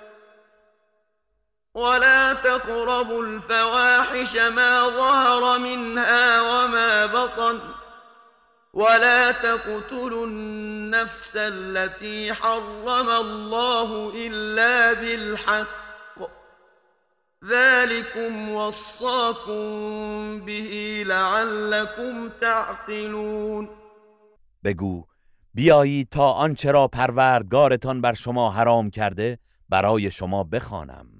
[1.75, 7.59] ولا تقربوا الفواحش ما ظهر منها وما بطن
[8.73, 15.81] ولا تقتلوا النفس التي حرم الله إلا بالحق
[17.45, 19.61] ذلكم وصاكم
[20.45, 23.69] به لعلكم تعقلون
[24.63, 25.05] بگو
[25.53, 29.39] بیایید تا آنچه را پروردگارتان بر شما حرام کرده
[29.69, 31.10] برای شما بخوانم.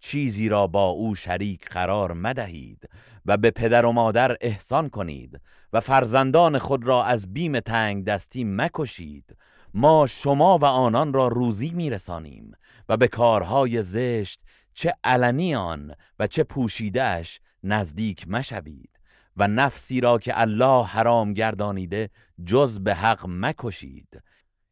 [0.00, 2.88] چیزی را با او شریک قرار مدهید
[3.26, 5.40] و به پدر و مادر احسان کنید
[5.72, 9.36] و فرزندان خود را از بیم تنگ دستی مکشید.
[9.74, 12.52] ما شما و آنان را روزی میرسانیم
[12.88, 14.40] و به کارهای زشت
[14.74, 18.90] چه علنی آن و چه پوشیدهش نزدیک مشوید
[19.36, 22.10] و نفسی را که الله حرام گردانیده
[22.46, 24.22] جز به حق مکشید.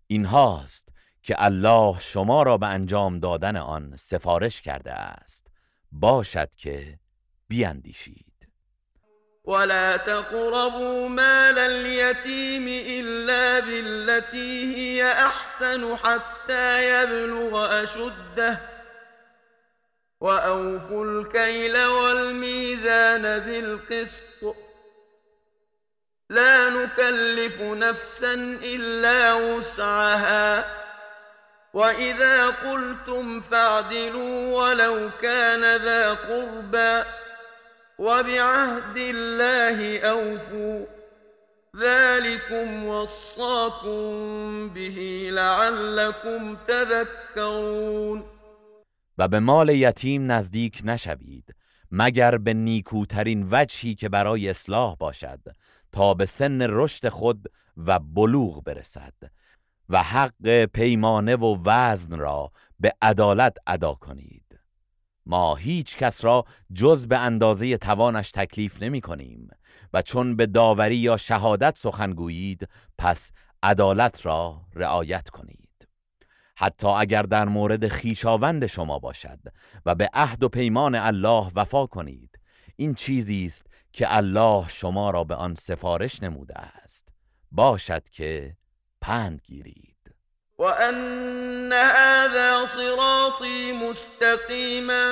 [0.07, 0.89] این هاست
[1.23, 5.49] که الله شما را به انجام دادن آن سفارش کرده است.
[5.93, 6.99] باشد که
[7.49, 8.29] بیاندیشید
[9.45, 18.61] ولا تقربوا مال اليتيم إلا بالتي هي أحسن حتى يبلغ أشده
[20.21, 24.57] وأوفوا الكيل والميزان بالقسط
[26.31, 30.88] لا نكلف نفسا إلا وسعها
[31.75, 37.09] وإذا قلتم فاعدلوا ولو كان ذا قربى
[37.99, 40.87] وبعهد الله أوفوا
[41.77, 48.25] ذلكم وصاكم به لعلكم تذكرون
[49.19, 51.55] و به مال یتیم نزدیک نشوید
[51.93, 55.41] مگر به نیکوترین وجهی که برای اصلاح باشد
[55.93, 57.47] تا به سن رشد خود
[57.87, 59.13] و بلوغ برسد.
[59.89, 64.61] و حق پیمانه و وزن را به عدالت ادا کنید.
[65.27, 69.49] ما هیچ کس را جز به اندازه توانش تکلیف نمی کنیم
[69.93, 73.33] و چون به داوری یا شهادت سخن گویید پس
[73.63, 75.89] عدالت را رعایت کنید.
[76.57, 79.39] حتی اگر در مورد خیشاوند شما باشد
[79.87, 82.39] و به عهد و پیمان الله وفا کنید
[82.77, 87.09] این چیزی است که الله شما را به آن سفارش نموده است.
[87.53, 88.57] باشد که
[89.01, 89.89] پند گیرید.
[90.59, 95.05] وأن هذا صراطي مستقيما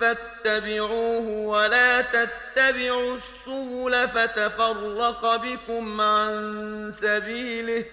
[0.00, 7.84] فاتبعوه ولا تتبعوا السبل فتفرق بكم عن سبيله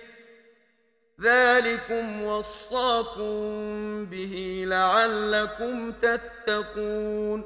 [1.21, 7.45] ذلكم وصاكم به لعلكم تتقون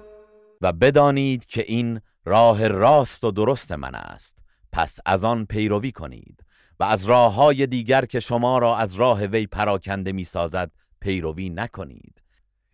[0.62, 4.38] و بدانید که این راه راست و درست من است.
[4.72, 6.47] پس از آن پیروی کنید.
[6.80, 11.50] و از راه های دیگر که شما را از راه وی پراکنده می سازد پیروی
[11.50, 12.22] نکنید.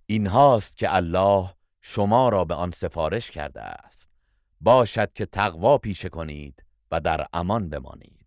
[0.05, 4.09] این هاست که الله شما را به آن سفارش کرده است.
[4.61, 8.23] باشد که تقوا پیشه کنید و در امان بمانید.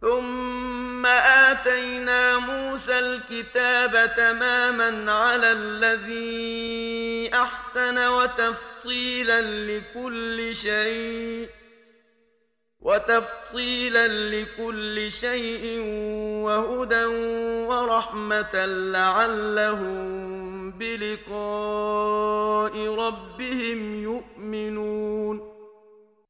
[0.00, 1.04] ثم
[1.50, 11.48] آتینا موسى الكتاب تماما على الذي احسن وتفصيلا لكل شيء
[12.86, 15.80] وتفصيلا لكل شيء
[16.44, 17.04] وهدى
[17.68, 19.98] ورحمة لعلهم
[20.78, 22.14] بلقاء
[22.94, 25.42] ربهم يؤمنون.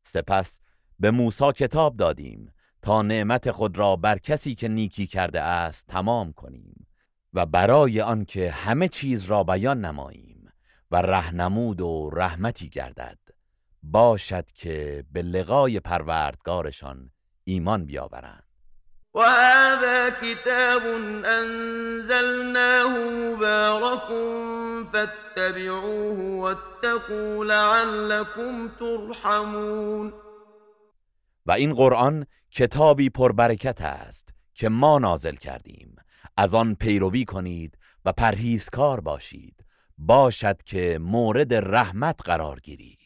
[0.03, 0.61] سپس
[0.99, 2.53] به موسی کتاب دادیم
[2.83, 6.87] تا نعمت خود را بر کسی که نیکی کرده است تمام کنیم
[7.35, 10.53] و برای آنکه همه چیز را بیان نماییم
[10.91, 13.26] و رهنمود و رحمتی گردد.
[13.91, 17.11] باشد که به لقای پروردگارشان
[17.45, 18.43] ایمان بیاورند.
[19.15, 20.83] و هذا کتاب
[21.25, 24.09] انزلناه مبارک
[24.93, 30.13] فاتبعوه واتقوا لعلكم ترحمون.
[31.47, 35.97] و این قرآن کتابی پربرکت است که ما نازل کردیم.
[36.37, 39.65] از آن پیروی کنید و پرهیزکار باشید.
[39.99, 43.06] باشد که مورد رحمت قرار گیرید.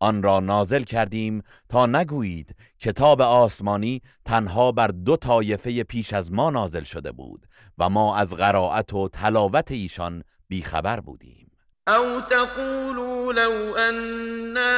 [0.00, 6.50] آن را نازل کردیم تا نگویید کتاب آسمانی تنها بر دو طایفه پیش از ما
[6.50, 7.46] نازل شده بود
[7.78, 11.50] و ما از قرائت و تلاوت ایشان بیخبر بودیم.
[11.88, 14.70] او تقولوا لو أنا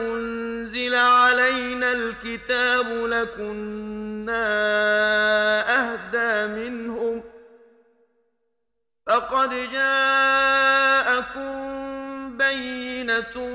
[0.00, 4.46] أنزل علينا الكتاب لكنا
[5.80, 7.22] أهدى منهم
[9.06, 11.60] فقد جاءكم
[12.38, 13.54] بينة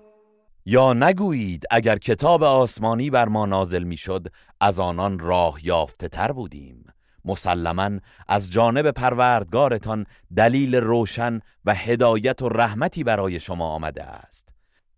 [0.65, 4.27] یا نگویید اگر کتاب آسمانی بر ما نازل می‌شد
[4.59, 6.85] از آنان راه یافته تر بودیم.
[7.25, 7.91] مسلما
[8.27, 10.05] از جانب پروردگارتان
[10.35, 14.49] دلیل روشن و هدایت و رحمتی برای شما آمده است.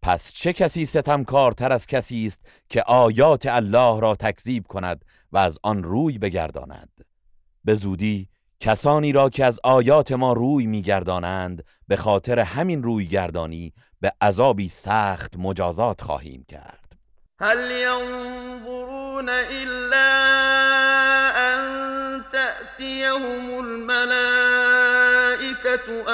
[0.01, 5.59] پس چه کسی ستمکارتر از کسی است که آیات الله را تکذیب کند و از
[5.63, 7.05] آن روی بگرداند؟
[7.63, 8.29] به زودی
[8.63, 14.69] کسانی را که از آیات ما روی میگردانند به خاطر همین روی گردانی به عذابی
[14.69, 16.79] سخت مجازات خواهیم کرد.
[17.39, 20.09] هل ينظرون إلا
[21.35, 21.61] أن
[22.31, 24.13] تأتيهم الملائكة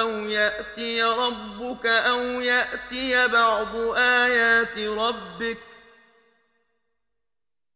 [0.02, 5.69] أو يأتي ربك أو يأتي بعض آيات ربك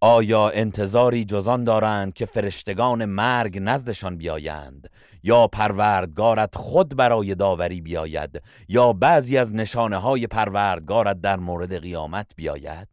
[0.00, 4.90] آیا انتظاری جزان دارند که فرشتگان مرگ نزدشان بیایند؟
[5.22, 12.32] یا پروردگارت خود برای داوری بیاید؟ یا بعضی از نشانه های پروردگارت در مورد قیامت
[12.36, 12.88] بیاید؟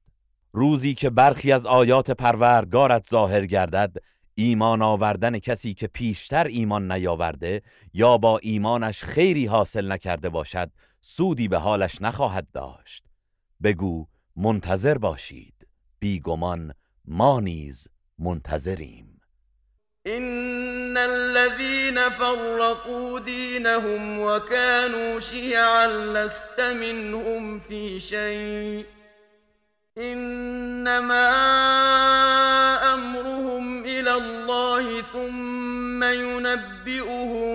[0.54, 3.96] روزی که برخی از آیات پروردگارت ظاهر گردد
[4.36, 7.62] ایمان آوردن کسی که پیشتر ایمان نیاورده
[7.94, 10.72] یا با ایمانش خیری حاصل نکرده باشد
[11.02, 13.04] سودی به حالش نخواهد داشت.
[13.64, 15.68] بگو منتظر باشید.
[16.00, 16.74] بیگمان
[17.08, 17.88] ما نیز
[18.20, 19.22] منتظریم.
[20.08, 28.86] إن الذين فرقوا دينهم وكانوا شيعا لست منهم في شيء.
[29.98, 31.30] إنما
[32.94, 37.54] أمرهم إلى الله ثم ينبئهم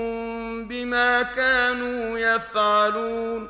[0.68, 3.48] بما كانوا يفعلون.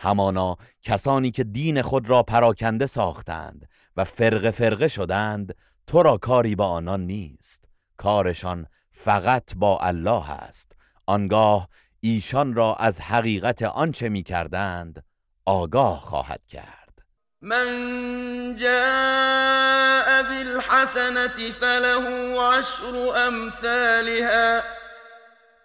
[0.00, 5.54] همانا کسانی که دین خود را پراکنده ساختند و فرقه فرقه شدند
[5.86, 7.68] تو را کاری با آنان نیست.
[7.96, 10.76] کارشان فقط با الله است.
[11.06, 11.68] آنگاه
[12.00, 15.04] ایشان را از حقیقت آنچه می کردند
[15.44, 17.02] آگاه خواهد کرد.
[17.40, 24.83] من جاء بالحسنة فله عشر أمثالها.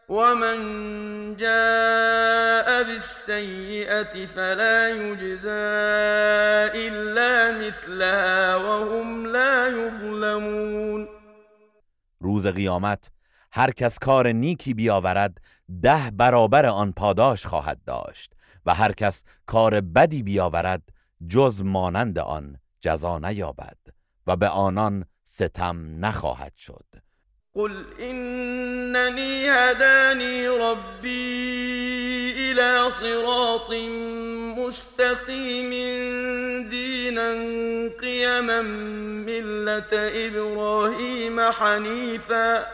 [0.10, 5.50] ومن جاء بالسيئة فلا يجزى
[6.88, 11.08] إلا مثلها وهم لا يظلمون
[12.22, 13.12] روز قیامت
[13.52, 15.42] هر کس کار نیکی بیاورد
[15.82, 18.34] ده برابر آن پاداش خواهد داشت
[18.66, 20.90] و هر کس کار بدی بیاورد
[21.28, 23.78] جز مانند آن جزا نیابد
[24.28, 27.09] و به آنان ستم نخواهد شد.
[27.56, 33.72] قل إنني هداني ربي إلى صراط
[34.58, 35.70] مستقيم
[36.70, 37.32] دينا
[38.02, 38.62] قيما
[39.26, 42.68] ملة إبراهيم حنيفا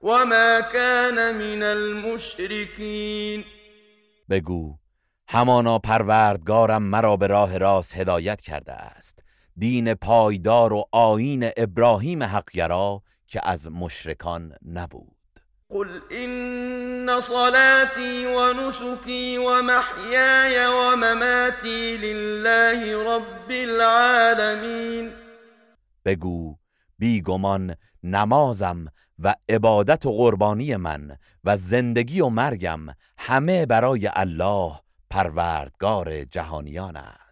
[0.00, 3.44] وما كان من المشركين.
[4.28, 4.78] بگو
[5.28, 9.22] همانا پروردگارم مرا به راه راست هدایت کرده است.
[9.56, 15.16] دین پایدار و آیین ابراهیم حقگرا که از مشرکان نبود.
[15.70, 25.12] قل إن صلاتي ونسكي ومحياي ومماتي لله رب العالمين.
[26.04, 26.56] بگو
[26.98, 28.84] بیگمان نمازم
[29.18, 32.80] و عبادت و قربانی من و زندگی و مرگم
[33.18, 34.72] همه برای الله
[35.10, 37.25] پروردگار جهانیان است.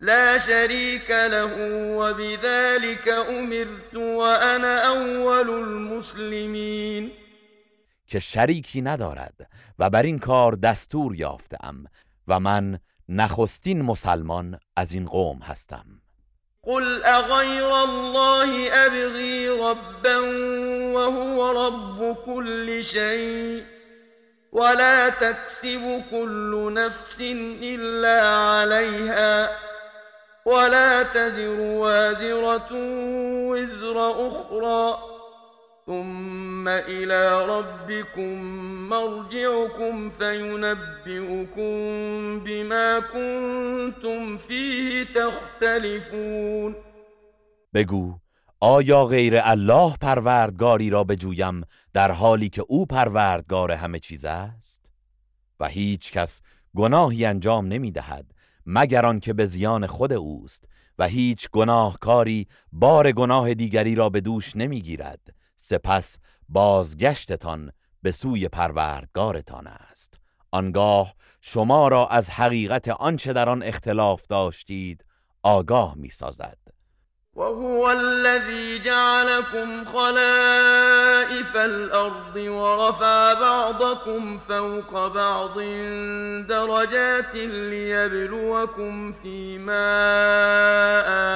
[0.00, 1.54] لا شریک له
[1.96, 7.10] و بذلك أمرت و أنا أول المسلمین
[8.06, 11.84] که شریکی ندارد و بر این کار دستور یافتم
[12.28, 15.84] و من نخستین مسلمان از این قوم هستم.
[16.62, 20.20] قل اغیر الله ابغی ربا
[20.94, 23.64] وهو رب كل شيء
[24.52, 27.20] ولا تكسب كل نفس
[27.62, 29.68] إلا عليها.
[30.48, 32.68] ولا تزر وازرة
[33.50, 34.98] وزر أخرى.
[35.86, 38.42] ثم إلى ربكم
[38.88, 41.70] مرجعكم فينبئكم
[42.44, 46.74] بما كنتم فيه تختلفون.
[47.74, 48.14] بگو
[48.60, 51.62] آیا غیر الله پروردگاری را بجویم
[51.94, 54.90] در حالی که او پروردگار همه چیز است؟
[55.60, 56.40] و هیچ کس
[56.76, 58.37] گناهی انجام نمی دهد
[58.70, 60.64] مگر آنکه به زیان خود اوست
[60.98, 66.18] و هیچ گناهکاری بار گناه دیگری را به دوش نمی گیرد سپس
[66.48, 67.72] بازگشتتان
[68.02, 70.20] به سوی پروردگارتان است.
[70.50, 75.04] آنگاه شما را از حقیقت آنچه در آن اختلاف داشتید
[75.42, 76.58] آگاه می سازد
[77.38, 85.58] وهو الذي جعلكم خلائف الأرض ورفع بعضكم فوق بعض
[86.48, 89.88] درجات ليبلوكم فيما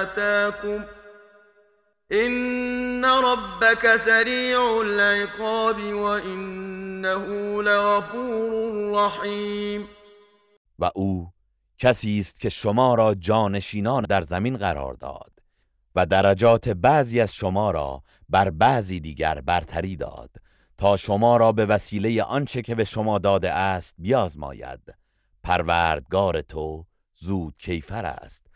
[0.03, 0.85] آتاكم.
[2.12, 7.27] إن ربك سريع العقاب وإنه
[7.62, 8.53] لغفور
[8.95, 9.89] رحیم
[10.79, 11.27] و أو
[11.79, 15.32] کسی است که شما را جانشینان در زمین قرار داد.
[15.97, 20.31] و درجات بعضی از شما را بر بعضی دیگر برتری داد
[20.78, 24.81] تا شما را به وسیله آنچه که به شما داده است بیازماید.
[25.43, 28.47] پروردگار تو زود کیفر است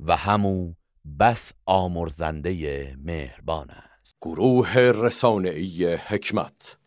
[0.00, 0.74] و همو
[1.20, 4.16] بس آمرزنده مهربان است.
[4.20, 6.78] گروه رسانه‌ای حکمت